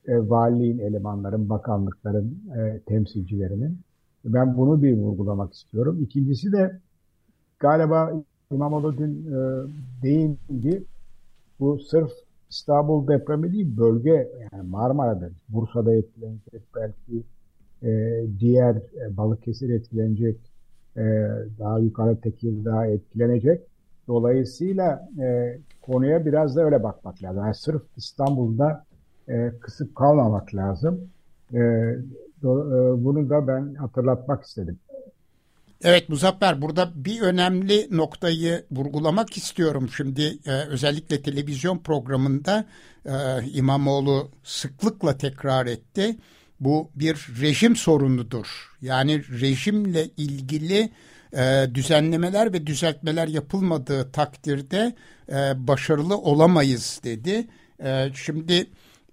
E, 0.07 0.29
valiliğin 0.29 0.79
elemanların, 0.79 1.49
bakanlıkların 1.49 2.41
e, 2.57 2.79
temsilcilerinin. 2.79 3.79
Ben 4.25 4.57
bunu 4.57 4.83
bir 4.83 4.97
vurgulamak 4.97 5.53
istiyorum. 5.53 5.97
İkincisi 6.01 6.51
de 6.51 6.79
galiba 7.59 8.23
İmamoğlu 8.51 8.97
dün 8.97 9.25
e, 9.25 9.67
değindi. 10.03 10.83
Bu 11.59 11.79
sırf 11.79 12.11
İstanbul 12.49 13.07
depremi 13.07 13.53
değil, 13.53 13.77
bölge 13.77 14.31
yani 14.51 14.69
Marmara'da, 14.69 15.29
Bursa'da 15.49 15.95
etkilenecek, 15.95 16.61
belki 16.75 17.23
e, 17.83 18.23
diğer 18.39 18.75
e, 18.75 19.17
Balıkesir 19.17 19.69
etkilenecek, 19.69 20.37
e, 20.97 21.01
daha 21.59 21.79
yukarı 21.79 22.21
Tekirdağ 22.21 22.85
etkilenecek. 22.85 23.61
Dolayısıyla 24.07 25.09
e, 25.19 25.57
konuya 25.81 26.25
biraz 26.25 26.55
da 26.55 26.61
öyle 26.61 26.83
bakmak 26.83 27.23
lazım. 27.23 27.43
Yani 27.43 27.55
sırf 27.55 27.81
İstanbul'da 27.97 28.85
e, 29.29 29.51
kısıp 29.61 29.95
kalmamak 29.95 30.55
lazım. 30.55 31.09
E, 31.53 31.57
do, 32.43 32.59
e, 32.67 33.03
bunu 33.03 33.29
da 33.29 33.47
ben 33.47 33.73
hatırlatmak 33.73 34.43
istedim. 34.43 34.79
Evet 35.83 36.09
Muzaffer 36.09 36.61
burada 36.61 36.91
bir 36.95 37.21
önemli 37.21 37.87
noktayı 37.91 38.63
vurgulamak 38.71 39.37
istiyorum. 39.37 39.89
Şimdi 39.97 40.37
e, 40.45 40.51
özellikle 40.51 41.21
televizyon 41.21 41.77
programında 41.77 42.65
e, 43.05 43.11
İmamoğlu 43.53 44.31
sıklıkla 44.43 45.17
tekrar 45.17 45.65
etti. 45.65 46.17
Bu 46.59 46.89
bir 46.95 47.27
rejim 47.41 47.75
sorunudur. 47.75 48.47
Yani 48.81 49.23
rejimle 49.41 50.05
ilgili 50.17 50.89
e, 51.33 51.67
düzenlemeler 51.73 52.53
ve 52.53 52.67
düzeltmeler 52.67 53.27
yapılmadığı 53.27 54.11
takdirde 54.11 54.95
e, 55.29 55.67
başarılı 55.67 56.17
olamayız 56.17 57.01
dedi. 57.03 57.47
E, 57.83 58.09
şimdi 58.13 58.67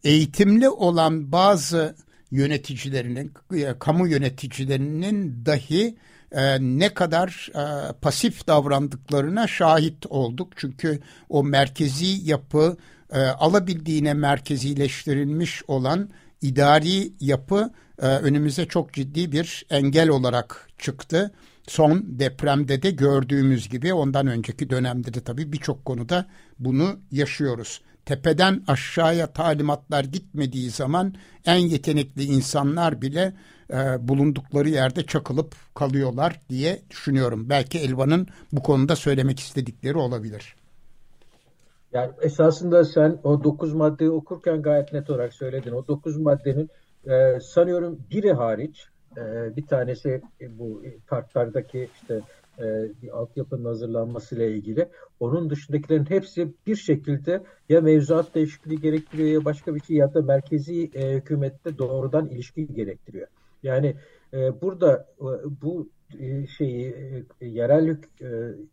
eğitimli 0.04 0.68
olan 0.68 1.32
bazı 1.32 1.94
yöneticilerinin, 2.30 3.32
e, 3.56 3.78
kamu 3.78 4.08
yöneticilerinin 4.08 5.46
dahi 5.46 5.96
e, 6.32 6.58
ne 6.60 6.94
kadar 6.94 7.50
e, 7.54 7.92
pasif 7.92 8.46
davrandıklarına 8.46 9.46
şahit 9.46 10.06
olduk. 10.06 10.52
Çünkü 10.56 11.00
o 11.28 11.44
merkezi 11.44 12.30
yapı 12.30 12.76
e, 13.12 13.20
alabildiğine 13.20 14.14
merkezileştirilmiş 14.14 15.62
olan 15.68 16.10
idari 16.42 17.12
yapı 17.20 17.70
e, 18.02 18.06
önümüze 18.06 18.66
çok 18.66 18.92
ciddi 18.92 19.32
bir 19.32 19.66
engel 19.70 20.08
olarak 20.08 20.68
çıktı. 20.78 21.34
Son 21.66 22.04
depremde 22.06 22.82
de 22.82 22.90
gördüğümüz 22.90 23.68
gibi 23.68 23.94
ondan 23.94 24.26
önceki 24.26 24.70
dönemde 24.70 25.14
de 25.14 25.20
tabii 25.20 25.52
birçok 25.52 25.84
konuda 25.84 26.26
bunu 26.58 27.00
yaşıyoruz. 27.10 27.80
Tepeden 28.04 28.62
aşağıya 28.66 29.26
talimatlar 29.26 30.04
gitmediği 30.04 30.70
zaman 30.70 31.14
en 31.46 31.56
yetenekli 31.56 32.24
insanlar 32.24 33.02
bile 33.02 33.34
e, 33.70 34.08
bulundukları 34.08 34.68
yerde 34.68 35.06
çakılıp 35.06 35.54
kalıyorlar 35.74 36.40
diye 36.48 36.82
düşünüyorum. 36.90 37.48
Belki 37.48 37.78
Elvan'ın 37.78 38.26
bu 38.52 38.62
konuda 38.62 38.96
söylemek 38.96 39.40
istedikleri 39.40 39.96
olabilir. 39.98 40.56
Yani 41.92 42.12
esasında 42.22 42.84
sen 42.84 43.18
o 43.24 43.44
dokuz 43.44 43.74
maddeyi 43.74 44.10
okurken 44.10 44.62
gayet 44.62 44.92
net 44.92 45.10
olarak 45.10 45.34
söyledin. 45.34 45.72
O 45.72 45.86
dokuz 45.88 46.16
maddenin 46.16 46.70
e, 47.06 47.40
sanıyorum 47.40 47.98
biri 48.10 48.32
hariç 48.32 48.88
e, 49.16 49.56
bir 49.56 49.66
tanesi 49.66 50.22
e, 50.40 50.58
bu 50.58 50.82
parklardaki 51.06 51.88
işte 51.94 52.20
e, 52.58 52.64
bir 53.02 53.18
altyapının 53.18 53.64
hazırlanmasıyla 53.64 54.44
ilgili. 54.46 54.88
Onun 55.20 55.50
dışındakilerin 55.50 56.10
hepsi 56.10 56.54
bir 56.66 56.76
şekilde 56.76 57.42
ya 57.68 57.80
mevzuat 57.80 58.34
değişikliği 58.34 58.80
gerektiriyor 58.80 59.28
ya 59.28 59.44
başka 59.44 59.74
bir 59.74 59.80
şey 59.80 59.96
ya 59.96 60.14
da 60.14 60.22
merkezi 60.22 60.90
e, 60.94 61.14
hükümette 61.14 61.78
doğrudan 61.78 62.28
ilişki 62.28 62.74
gerektiriyor. 62.74 63.26
Yani 63.62 63.96
e, 64.32 64.60
burada 64.60 65.06
e, 65.20 65.26
bu 65.62 65.88
e, 66.20 66.46
şeyi 66.46 66.94
e, 67.40 67.46
yerel 67.46 67.88
e, 67.88 67.96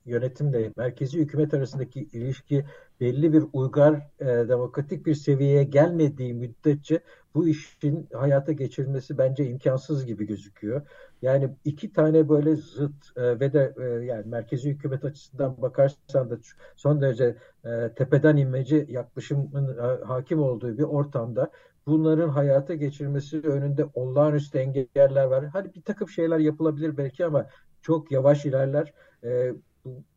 yönetimle 0.06 0.72
merkezi 0.78 1.20
hükümet 1.20 1.54
arasındaki 1.54 2.00
ilişki 2.14 2.66
belli 3.02 3.34
bir 3.34 3.44
uygar 3.54 3.94
e, 4.20 4.26
demokratik 4.26 5.06
bir 5.06 5.16
seviyeye 5.16 5.64
gelmediği 5.64 6.34
müddetçe 6.34 7.00
bu 7.36 7.48
işin 7.48 8.10
hayata 8.14 8.52
geçirilmesi 8.52 9.18
bence 9.18 9.46
imkansız 9.46 10.06
gibi 10.06 10.26
gözüküyor. 10.26 10.82
Yani 11.22 11.56
iki 11.66 11.94
tane 11.94 12.30
böyle 12.30 12.56
zıt 12.56 13.18
e, 13.18 13.40
ve 13.40 13.54
de 13.54 13.74
e, 13.78 13.84
yani 14.06 14.26
merkezi 14.26 14.70
hükümet 14.70 15.06
açısından 15.06 15.62
bakarsan 15.62 16.30
da 16.30 16.38
son 16.76 17.02
derece 17.02 17.38
e, 17.66 17.94
tepeden 17.96 18.38
inmeci 18.38 18.86
yaklaşımın 18.90 19.78
e, 19.78 20.06
hakim 20.06 20.40
olduğu 20.40 20.78
bir 20.78 20.84
ortamda 20.84 21.52
bunların 21.88 22.30
hayata 22.30 22.76
geçirilmesi 22.76 23.40
önünde 23.40 23.86
olağanüstü 23.94 24.58
engeller 24.58 25.26
var. 25.26 25.46
Hadi 25.46 25.74
bir 25.74 25.82
takım 25.82 26.10
şeyler 26.10 26.40
yapılabilir 26.40 26.98
belki 26.98 27.26
ama 27.26 27.48
çok 27.82 28.12
yavaş 28.12 28.46
ilerler. 28.46 28.94
E, 29.24 29.54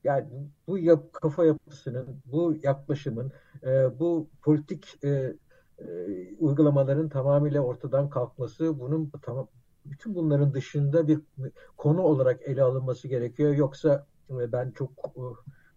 yani 0.04 0.26
bu 0.66 0.78
yap, 0.78 1.12
kafa 1.12 1.44
yapısının, 1.44 2.06
bu 2.26 2.54
yaklaşımın, 2.62 3.32
e, 3.62 3.98
bu 3.98 4.28
politik 4.42 5.04
e, 5.04 5.34
e, 5.78 5.86
uygulamaların 6.38 7.08
tamamıyla 7.08 7.60
ortadan 7.60 8.10
kalkması, 8.10 8.80
bunun 8.80 9.12
tamam 9.22 9.48
bütün 9.86 10.14
bunların 10.14 10.54
dışında 10.54 11.08
bir 11.08 11.20
konu 11.76 12.02
olarak 12.02 12.42
ele 12.42 12.62
alınması 12.62 13.08
gerekiyor. 13.08 13.54
Yoksa 13.54 14.06
e, 14.30 14.52
ben 14.52 14.70
çok 14.70 14.90
e, 14.90 15.22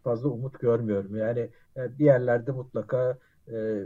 fazla 0.04 0.30
umut 0.30 0.60
görmüyorum. 0.60 1.16
Yani 1.16 1.50
e, 1.78 2.00
bir 2.00 2.06
yerlerde 2.06 2.52
mutlaka 2.52 3.18
e, 3.52 3.86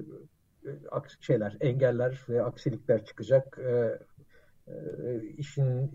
şeyler, 1.20 1.58
engeller 1.60 2.22
ve 2.30 2.44
aksilikler 2.44 3.06
çıkacak. 3.06 3.60
E, 3.60 3.70
e, 3.70 4.00
işin 5.38 5.92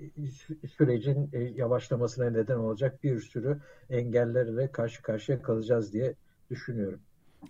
sürecin 0.77 1.31
e, 1.33 1.39
yavaşlamasına 1.39 2.31
neden 2.31 2.57
olacak 2.57 3.05
bir 3.05 3.21
sürü 3.21 3.59
engellerle 3.91 4.73
karşı 4.73 5.03
karşıya 5.03 5.43
kalacağız 5.43 5.93
diye 5.93 6.14
düşünüyorum. 6.51 7.01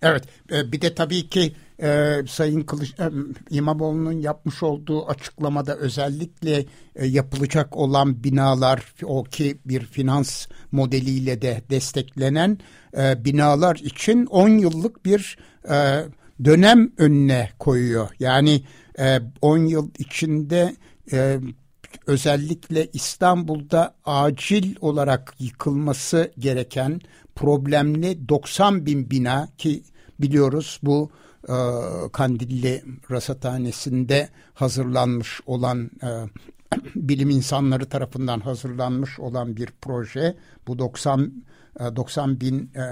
Evet 0.02 0.24
e, 0.52 0.72
bir 0.72 0.80
de 0.80 0.94
tabii 0.94 1.28
ki 1.28 1.52
e, 1.82 2.14
Sayın 2.28 2.60
Kılıç, 2.60 2.94
e, 3.00 3.10
İmamoğlu'nun 3.50 4.12
yapmış 4.12 4.62
olduğu 4.62 5.06
açıklamada 5.06 5.76
özellikle 5.76 6.64
e, 6.96 7.06
yapılacak 7.06 7.76
olan 7.76 8.24
binalar 8.24 8.94
o 9.04 9.24
ki 9.24 9.58
bir 9.64 9.80
finans 9.84 10.46
modeliyle 10.72 11.42
de 11.42 11.62
desteklenen 11.70 12.58
e, 12.96 13.24
binalar 13.24 13.76
için 13.76 14.26
10 14.26 14.48
yıllık 14.48 15.04
bir 15.04 15.38
e, 15.68 16.04
dönem 16.44 16.92
önüne 16.98 17.50
koyuyor. 17.58 18.08
Yani 18.18 18.62
10 19.42 19.58
e, 19.58 19.70
yıl 19.70 19.90
içinde 19.98 20.76
e, 21.12 21.40
özellikle 22.06 22.88
İstanbul'da 22.92 23.94
acil 24.04 24.76
olarak 24.80 25.34
yıkılması 25.38 26.32
gereken 26.38 27.00
problemli 27.34 28.28
90 28.28 28.86
bin 28.86 29.10
bina 29.10 29.48
ki 29.58 29.82
biliyoruz 30.20 30.80
bu 30.82 31.10
e, 31.48 31.54
Kandilli 32.12 32.82
Rasathanesi'nde 33.10 34.28
hazırlanmış 34.54 35.40
olan 35.46 35.90
e, 36.02 36.08
bilim 36.94 37.30
insanları 37.30 37.86
tarafından 37.86 38.40
hazırlanmış 38.40 39.20
olan 39.20 39.56
bir 39.56 39.68
proje. 39.80 40.36
Bu 40.66 40.78
90 40.78 41.32
90 41.80 42.30
e, 42.30 42.40
bin 42.40 42.70
e, 42.74 42.82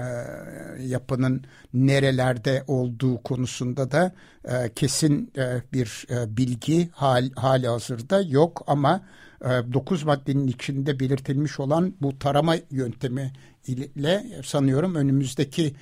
yapının 0.83 1.43
nerelerde 1.73 2.63
olduğu 2.67 3.23
konusunda 3.23 3.91
da 3.91 4.11
e, 4.45 4.73
kesin 4.75 5.31
e, 5.37 5.61
bir 5.73 6.07
bilgi 6.37 6.89
hal, 6.89 7.29
hali 7.35 7.67
hazırda 7.67 8.21
yok 8.21 8.63
ama 8.67 9.01
e, 9.41 9.47
9 9.73 10.03
maddenin 10.03 10.47
içinde 10.47 10.99
belirtilmiş 10.99 11.59
olan 11.59 11.93
bu 12.01 12.19
tarama 12.19 12.55
yöntemi 12.71 13.31
ile 13.67 14.23
sanıyorum 14.43 14.95
önümüzdeki 14.95 15.75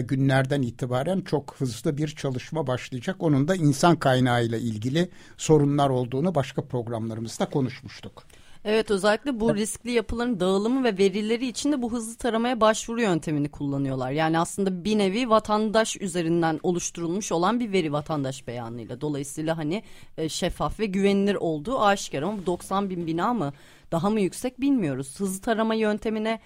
günlerden 0.00 0.62
itibaren 0.62 1.20
çok 1.20 1.54
hızlı 1.58 1.96
bir 1.96 2.08
çalışma 2.08 2.66
başlayacak. 2.66 3.16
Onun 3.18 3.48
da 3.48 3.54
insan 3.54 3.96
kaynağıyla 3.96 4.58
ilgili 4.58 5.10
sorunlar 5.36 5.90
olduğunu 5.90 6.34
başka 6.34 6.62
programlarımızda 6.62 7.46
konuşmuştuk. 7.46 8.24
Evet 8.64 8.90
özellikle 8.90 9.40
bu 9.40 9.54
riskli 9.54 9.90
yapıların 9.90 10.40
dağılımı 10.40 10.84
ve 10.84 10.98
verileri 10.98 11.46
için 11.46 11.72
de 11.72 11.82
bu 11.82 11.92
hızlı 11.92 12.16
taramaya 12.16 12.60
başvuru 12.60 13.00
yöntemini 13.00 13.48
kullanıyorlar. 13.48 14.10
Yani 14.10 14.38
aslında 14.38 14.84
bir 14.84 14.98
nevi 14.98 15.30
vatandaş 15.30 15.96
üzerinden 16.00 16.60
oluşturulmuş 16.62 17.32
olan 17.32 17.60
bir 17.60 17.72
veri 17.72 17.92
vatandaş 17.92 18.46
beyanıyla. 18.46 19.00
Dolayısıyla 19.00 19.56
hani 19.56 19.82
e, 20.18 20.28
şeffaf 20.28 20.80
ve 20.80 20.86
güvenilir 20.86 21.34
olduğu 21.34 21.80
aşikar 21.80 22.22
ama 22.22 22.46
90 22.46 22.90
bin 22.90 23.06
bina 23.06 23.34
mı 23.34 23.52
daha 23.92 24.10
mı 24.10 24.20
yüksek 24.20 24.60
bilmiyoruz. 24.60 25.20
Hızlı 25.20 25.40
tarama 25.40 25.74
yöntemine 25.74 26.40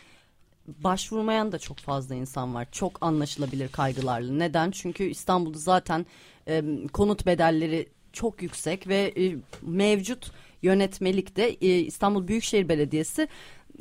başvurmayan 0.67 1.53
da 1.53 1.59
çok 1.59 1.79
fazla 1.79 2.15
insan 2.15 2.55
var. 2.55 2.69
Çok 2.73 2.99
anlaşılabilir 3.01 3.69
kaygılarla. 3.69 4.33
Neden? 4.33 4.71
Çünkü 4.71 5.05
İstanbul'da 5.05 5.59
zaten 5.59 6.07
e, 6.49 6.63
konut 6.93 7.27
bedelleri 7.27 7.89
çok 8.13 8.43
yüksek 8.43 8.89
ve 8.89 9.13
e, 9.17 9.37
mevcut 9.63 10.33
yönetmelikte 10.63 11.43
e, 11.43 11.79
İstanbul 11.79 12.29
Büyükşehir 12.29 12.69
Belediyesi 12.69 13.29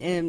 e, 0.01 0.23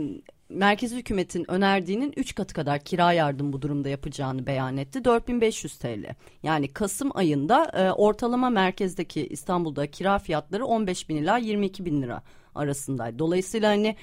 merkezi 0.49 0.97
hükümetin 0.97 1.51
önerdiğinin 1.51 2.13
3 2.17 2.35
katı 2.35 2.55
kadar 2.55 2.81
kira 2.81 3.13
yardım 3.13 3.53
bu 3.53 3.63
durumda 3.63 3.89
yapacağını 3.89 4.47
beyan 4.47 4.77
etti. 4.77 5.05
4500 5.05 5.79
TL. 5.79 6.15
Yani 6.43 6.69
Kasım 6.69 7.11
ayında 7.15 7.65
e, 7.65 7.93
ortalama 7.93 8.51
merkezdeki 8.51 9.27
İstanbul'da 9.27 9.87
kira 9.87 10.19
fiyatları 10.19 10.67
15 10.67 11.09
bin 11.09 11.17
ila 11.17 11.39
22 11.39 11.85
bin 11.85 12.03
lira 12.03 12.23
arasındaydı. 12.55 13.19
Dolayısıyla 13.19 13.71
hani 13.71 13.97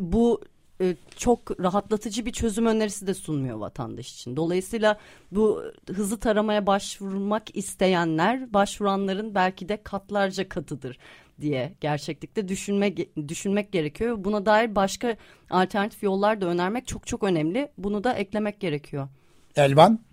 bu 0.00 0.40
e, 0.80 0.96
çok 1.16 1.60
rahatlatıcı 1.60 2.26
bir 2.26 2.32
çözüm 2.32 2.66
önerisi 2.66 3.06
de 3.06 3.14
sunmuyor 3.14 3.58
vatandaş 3.58 4.12
için. 4.12 4.36
Dolayısıyla 4.36 4.98
bu 5.32 5.62
hızlı 5.94 6.18
taramaya 6.18 6.66
başvurmak 6.66 7.56
isteyenler 7.56 8.52
başvuranların 8.52 9.34
belki 9.34 9.68
de 9.68 9.82
katlarca 9.82 10.48
katıdır 10.48 10.98
diye 11.40 11.74
gerçeklikte 11.80 12.48
düşünmek 12.48 13.16
düşünmek 13.28 13.72
gerekiyor. 13.72 14.24
Buna 14.24 14.46
dair 14.46 14.74
başka 14.74 15.16
alternatif 15.50 16.02
yollar 16.02 16.40
da 16.40 16.46
önermek 16.46 16.86
çok 16.86 17.06
çok 17.06 17.22
önemli. 17.22 17.68
Bunu 17.78 18.04
da 18.04 18.12
eklemek 18.14 18.60
gerekiyor. 18.60 19.08
Elvan? 19.56 20.07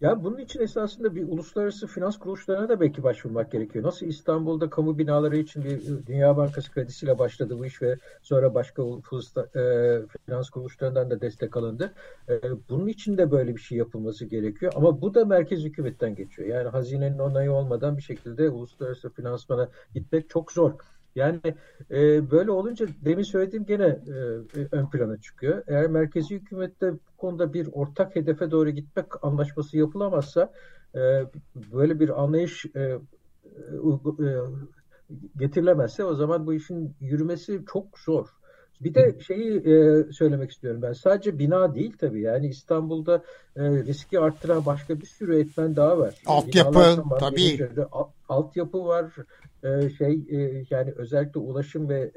Ya 0.00 0.24
bunun 0.24 0.38
için 0.38 0.60
esasında 0.60 1.14
bir 1.14 1.28
uluslararası 1.28 1.86
finans 1.86 2.18
kuruluşlarına 2.18 2.68
da 2.68 2.80
belki 2.80 3.02
başvurmak 3.02 3.52
gerekiyor. 3.52 3.84
Nasıl 3.84 4.06
İstanbul'da 4.06 4.70
kamu 4.70 4.98
binaları 4.98 5.36
için 5.36 5.64
bir 5.64 6.06
Dünya 6.06 6.36
Bankası 6.36 6.72
kredisiyle 6.72 7.18
başladı 7.18 7.58
bu 7.58 7.66
iş 7.66 7.82
ve 7.82 7.98
sonra 8.22 8.54
başka 8.54 8.82
e, 8.82 9.62
finans 10.26 10.50
kuruluşlarından 10.50 11.10
da 11.10 11.20
destek 11.20 11.56
alındı. 11.56 11.94
E, 12.28 12.40
bunun 12.68 12.86
için 12.86 13.18
de 13.18 13.30
böyle 13.30 13.56
bir 13.56 13.60
şey 13.60 13.78
yapılması 13.78 14.24
gerekiyor. 14.24 14.72
Ama 14.76 15.00
bu 15.00 15.14
da 15.14 15.24
merkez 15.24 15.60
hükümetten 15.60 16.14
geçiyor. 16.14 16.48
Yani 16.48 16.68
hazinenin 16.68 17.18
onayı 17.18 17.52
olmadan 17.52 17.96
bir 17.96 18.02
şekilde 18.02 18.50
uluslararası 18.50 19.10
finansmana 19.10 19.68
gitmek 19.94 20.30
çok 20.30 20.52
zor. 20.52 20.72
Yani 21.14 21.40
e, 21.90 22.30
böyle 22.30 22.50
olunca 22.50 22.86
demin 23.04 23.22
söylediğim 23.22 23.66
gene 23.66 23.84
e, 23.84 24.10
ön 24.72 24.90
plana 24.90 25.20
çıkıyor. 25.20 25.62
Eğer 25.66 25.86
merkezi 25.86 26.34
hükümette 26.34 26.92
bu 26.92 27.16
konuda 27.16 27.52
bir 27.52 27.68
ortak 27.72 28.16
hedefe 28.16 28.50
doğru 28.50 28.70
gitmek 28.70 29.24
anlaşması 29.24 29.76
yapılamazsa 29.78 30.52
e, 30.94 31.00
böyle 31.72 32.00
bir 32.00 32.22
anlayış 32.22 32.66
e, 32.66 32.80
e, 32.80 32.98
getirilemezse 35.36 36.04
o 36.04 36.14
zaman 36.14 36.46
bu 36.46 36.54
işin 36.54 36.94
yürümesi 37.00 37.64
çok 37.72 37.98
zor. 37.98 38.28
Bir 38.80 38.94
de 38.94 39.20
şeyi 39.20 39.56
e, 39.56 40.04
söylemek 40.12 40.50
istiyorum 40.50 40.82
ben. 40.82 40.92
Sadece 40.92 41.38
bina 41.38 41.74
değil 41.74 41.96
tabii. 41.98 42.20
Yani 42.20 42.46
İstanbul'da 42.46 43.22
e, 43.56 43.62
riski 43.62 44.20
arttıran 44.20 44.66
başka 44.66 45.00
bir 45.00 45.06
sürü 45.06 45.40
etmen 45.40 45.76
daha 45.76 45.98
var. 45.98 46.14
Altyapı 46.26 46.72
Binalar 46.72 47.18
tabii. 47.20 47.68
Alt, 47.92 48.10
altyapı 48.28 48.84
var. 48.84 49.12
E, 49.62 49.90
şey 49.90 50.20
e, 50.30 50.64
yani 50.70 50.92
özellikle 50.96 51.40
ulaşım 51.40 51.88
ve 51.88 52.10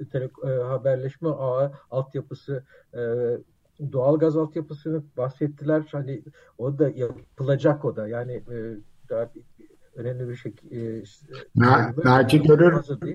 e, 0.00 0.04
tele, 0.04 0.30
e, 0.44 0.48
haberleşme 0.48 1.28
ağı 1.28 1.72
altyapısı 1.90 2.64
e, 2.94 3.00
doğalgaz 3.92 4.36
altyapısını 4.36 5.02
bahsettiler. 5.16 5.82
Hani 5.92 6.22
o 6.58 6.78
da 6.78 6.88
yapılacak 6.88 7.84
o 7.84 7.96
da. 7.96 8.08
Yani 8.08 8.32
e, 8.32 8.76
daha 9.08 9.30
önemli 9.94 10.28
bir 10.28 10.36
şey. 10.36 10.54
E, 10.72 11.02
Na, 11.56 11.94
Naci 12.04 12.42
Görür, 12.42 12.72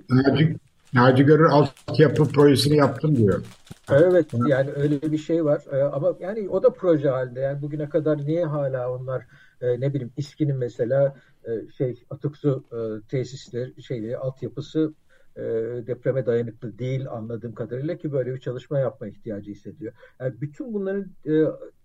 Naci, 0.10 0.58
Naci 0.96 1.24
Görür 1.24 1.46
altyapı 1.46 2.24
projesini 2.24 2.78
yaptım 2.78 3.16
diyor. 3.16 3.44
Evet 3.92 4.26
yani 4.48 4.72
öyle 4.76 5.02
bir 5.02 5.18
şey 5.18 5.46
var 5.46 5.62
ee, 5.72 5.82
ama 5.82 6.16
yani 6.20 6.50
o 6.50 6.64
da 6.64 6.70
proje 6.74 7.10
halinde 7.10 7.40
yani 7.40 7.62
bugüne 7.62 7.90
kadar 7.90 8.18
niye 8.18 8.46
hala 8.46 8.92
onlar 8.92 9.26
e, 9.62 9.80
ne 9.80 9.94
bileyim 9.94 10.12
İSKİ'nin 10.18 10.58
mesela 10.58 11.16
e, 11.44 11.72
şey 11.78 12.04
atık 12.10 12.38
su 12.38 12.64
e, 12.72 13.08
tesisleri 13.08 13.84
şeyleri 13.84 14.18
altyapısı 14.18 14.94
e, 15.36 15.42
depreme 15.88 16.26
dayanıklı 16.26 16.80
değil 16.80 17.10
anladığım 17.10 17.54
kadarıyla 17.54 17.98
ki 17.98 18.12
böyle 18.12 18.34
bir 18.34 18.40
çalışma 18.40 18.80
yapma 18.80 19.08
ihtiyacı 19.08 19.52
hissediyor. 19.52 19.94
Yani 20.20 20.42
bütün 20.42 20.74
bunların 20.74 21.06
e, 21.26 21.32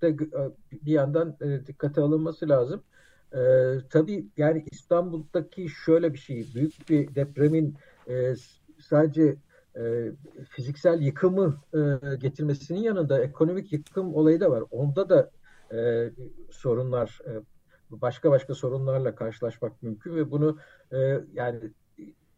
de, 0.02 0.18
bir 0.72 0.92
yandan 0.92 1.36
dikkate 1.66 2.00
alınması 2.00 2.48
lazım. 2.48 2.82
E, 3.32 3.40
tabii 3.90 4.26
yani 4.36 4.64
İstanbul'daki 4.70 5.68
şöyle 5.68 6.12
bir 6.12 6.18
şey 6.18 6.46
büyük 6.54 6.90
bir 6.90 7.14
depremin 7.14 7.76
sadece 8.82 9.36
e, 9.76 10.12
fiziksel 10.50 11.00
yıkımı 11.00 11.60
e, 11.74 11.78
getirmesinin 12.16 12.78
yanında 12.78 13.24
ekonomik 13.24 13.72
yıkım 13.72 14.14
olayı 14.14 14.40
da 14.40 14.50
var. 14.50 14.64
Onda 14.70 15.08
da 15.08 15.30
e, 15.72 16.10
sorunlar, 16.50 17.18
e, 17.26 17.30
başka 17.90 18.30
başka 18.30 18.54
sorunlarla 18.54 19.14
karşılaşmak 19.14 19.82
mümkün 19.82 20.16
ve 20.16 20.30
bunu 20.30 20.58
e, 20.92 21.20
yani 21.32 21.60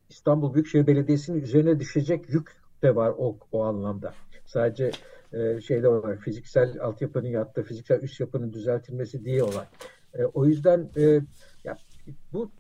İstanbul 0.09 0.55
Büyükşehir 0.55 0.87
Belediyesi'nin 0.87 1.43
üzerine 1.43 1.81
düşecek 1.81 2.29
yük 2.29 2.57
de 2.83 2.97
var 2.97 3.15
o, 3.19 3.39
o 3.53 3.63
anlamda. 3.63 4.15
Sadece 4.47 4.91
e, 5.33 5.61
şeyde 5.61 5.89
olarak 5.89 6.21
fiziksel 6.21 6.81
altyapının 6.81 7.29
yattığı, 7.29 7.63
fiziksel 7.63 8.03
üst 8.03 8.21
yapının 8.21 8.53
düzeltilmesi 8.53 9.25
diye 9.25 9.43
olay. 9.43 9.67
E, 10.15 10.25
o 10.25 10.45
yüzden 10.47 10.91
e, 10.97 11.21
ya 11.65 11.77
bu 12.33 12.51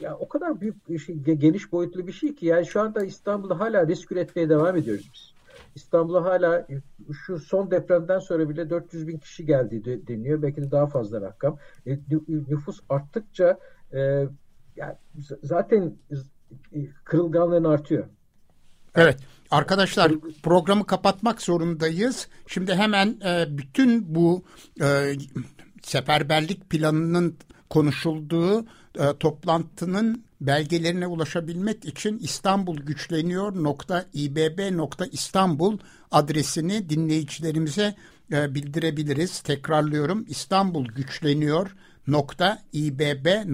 ya 0.00 0.16
o 0.16 0.28
kadar 0.28 0.60
büyük 0.60 1.00
şey, 1.00 1.16
geniş 1.16 1.72
boyutlu 1.72 2.06
bir 2.06 2.12
şey 2.12 2.34
ki 2.34 2.46
yani 2.46 2.66
şu 2.66 2.80
anda 2.80 3.04
İstanbul'da 3.04 3.60
hala 3.60 3.86
risk 3.86 4.12
üretmeye 4.12 4.48
devam 4.48 4.76
ediyoruz 4.76 5.10
biz. 5.14 5.32
İstanbul'a 5.74 6.24
hala 6.24 6.66
şu 7.26 7.38
son 7.38 7.70
depremden 7.70 8.18
sonra 8.18 8.48
bile 8.48 8.70
400 8.70 9.08
bin 9.08 9.18
kişi 9.18 9.46
geldi 9.46 10.02
deniyor. 10.08 10.42
Belki 10.42 10.62
de 10.62 10.70
daha 10.70 10.86
fazla 10.86 11.20
rakam. 11.20 11.58
E, 11.86 11.98
nüfus 12.28 12.80
arttıkça 12.88 13.58
e, 13.92 14.26
yani 14.76 14.94
zaten 15.42 15.96
e, 16.72 16.78
kırılganlığın 17.04 17.64
artıyor. 17.64 18.06
Evet 18.94 19.18
arkadaşlar 19.50 20.12
programı 20.42 20.86
kapatmak 20.86 21.42
zorundayız. 21.42 22.28
Şimdi 22.46 22.74
hemen 22.74 23.20
e, 23.24 23.58
bütün 23.58 24.14
bu 24.14 24.44
e, 24.80 25.12
seferberlik 25.82 26.70
planının 26.70 27.36
konuşulduğu 27.72 28.60
e, 28.98 29.16
toplantının 29.20 30.24
belgelerine 30.40 31.06
ulaşabilmek 31.06 31.84
için 31.84 32.18
İstanbul 32.18 32.76
güçleniyor 32.76 33.62
nokta 33.64 34.04
İBB 34.14 34.76
nokta 34.76 35.06
İstanbul 35.06 35.78
adresini 36.10 36.90
dinleyicilerimize 36.90 37.94
e, 38.32 38.54
bildirebiliriz. 38.54 39.40
Tekrarlıyorum 39.40 40.24
İstanbul 40.28 40.84
güçleniyor 40.86 41.76
nokta 42.06 42.58
İBB 42.72 43.46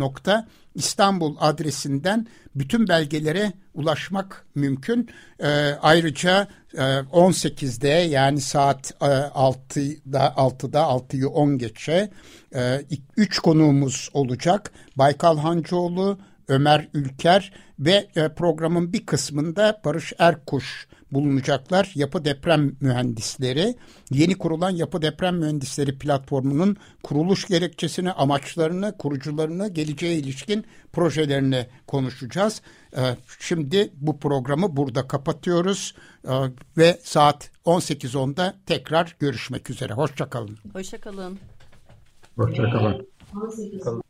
İstanbul 0.75 1.37
adresinden 1.41 2.27
bütün 2.55 2.89
belgelere 2.89 3.53
ulaşmak 3.75 4.47
mümkün. 4.55 5.09
E, 5.39 5.49
ayrıca 5.83 6.49
e, 6.75 6.79
18'de 6.79 7.89
yani 7.89 8.41
saat 8.41 8.93
e, 9.01 9.05
6'da 9.05 10.27
6'da 10.27 10.81
6'yı 10.81 11.29
10 11.29 11.59
geçe 11.59 12.11
e, 12.55 12.83
üç 13.17 13.39
konuğumuz 13.39 14.11
olacak. 14.13 14.73
Baykal 14.97 15.39
Hancıoğlu, 15.39 16.19
Ömer 16.49 16.89
Ülker 16.95 17.53
ve 17.79 18.09
e, 18.17 18.29
programın 18.29 18.93
bir 18.93 19.07
kısmında 19.07 19.81
Barış 19.85 20.13
Erkuş 20.19 20.88
bulunacaklar. 21.13 21.93
Yapı 21.95 22.25
Deprem 22.25 22.77
Mühendisleri, 22.81 23.75
yeni 24.11 24.39
kurulan 24.39 24.71
Yapı 24.71 25.03
Deprem 25.03 25.37
Mühendisleri 25.37 25.99
platformunun 25.99 26.77
kuruluş 27.03 27.47
gerekçesini, 27.47 28.13
amaçlarını, 28.13 28.97
kurucularını, 28.99 29.69
geleceğe 29.69 30.19
ilişkin 30.19 30.65
projelerini 30.93 31.67
konuşacağız. 31.87 32.63
E, 32.97 33.03
şimdi 33.39 33.93
bu 33.97 34.19
programı 34.19 34.77
burada 34.77 35.09
kapatıyoruz 35.09 35.95
e, 36.25 36.33
ve 36.79 36.99
saat 37.03 37.51
18.10'da 37.65 38.55
tekrar 38.67 39.17
görüşmek 39.19 39.71
üzere. 39.71 39.93
Hoşçakalın. 39.93 40.59
Hoşçakalın. 40.73 41.39
Hoşçakalın. 42.37 44.03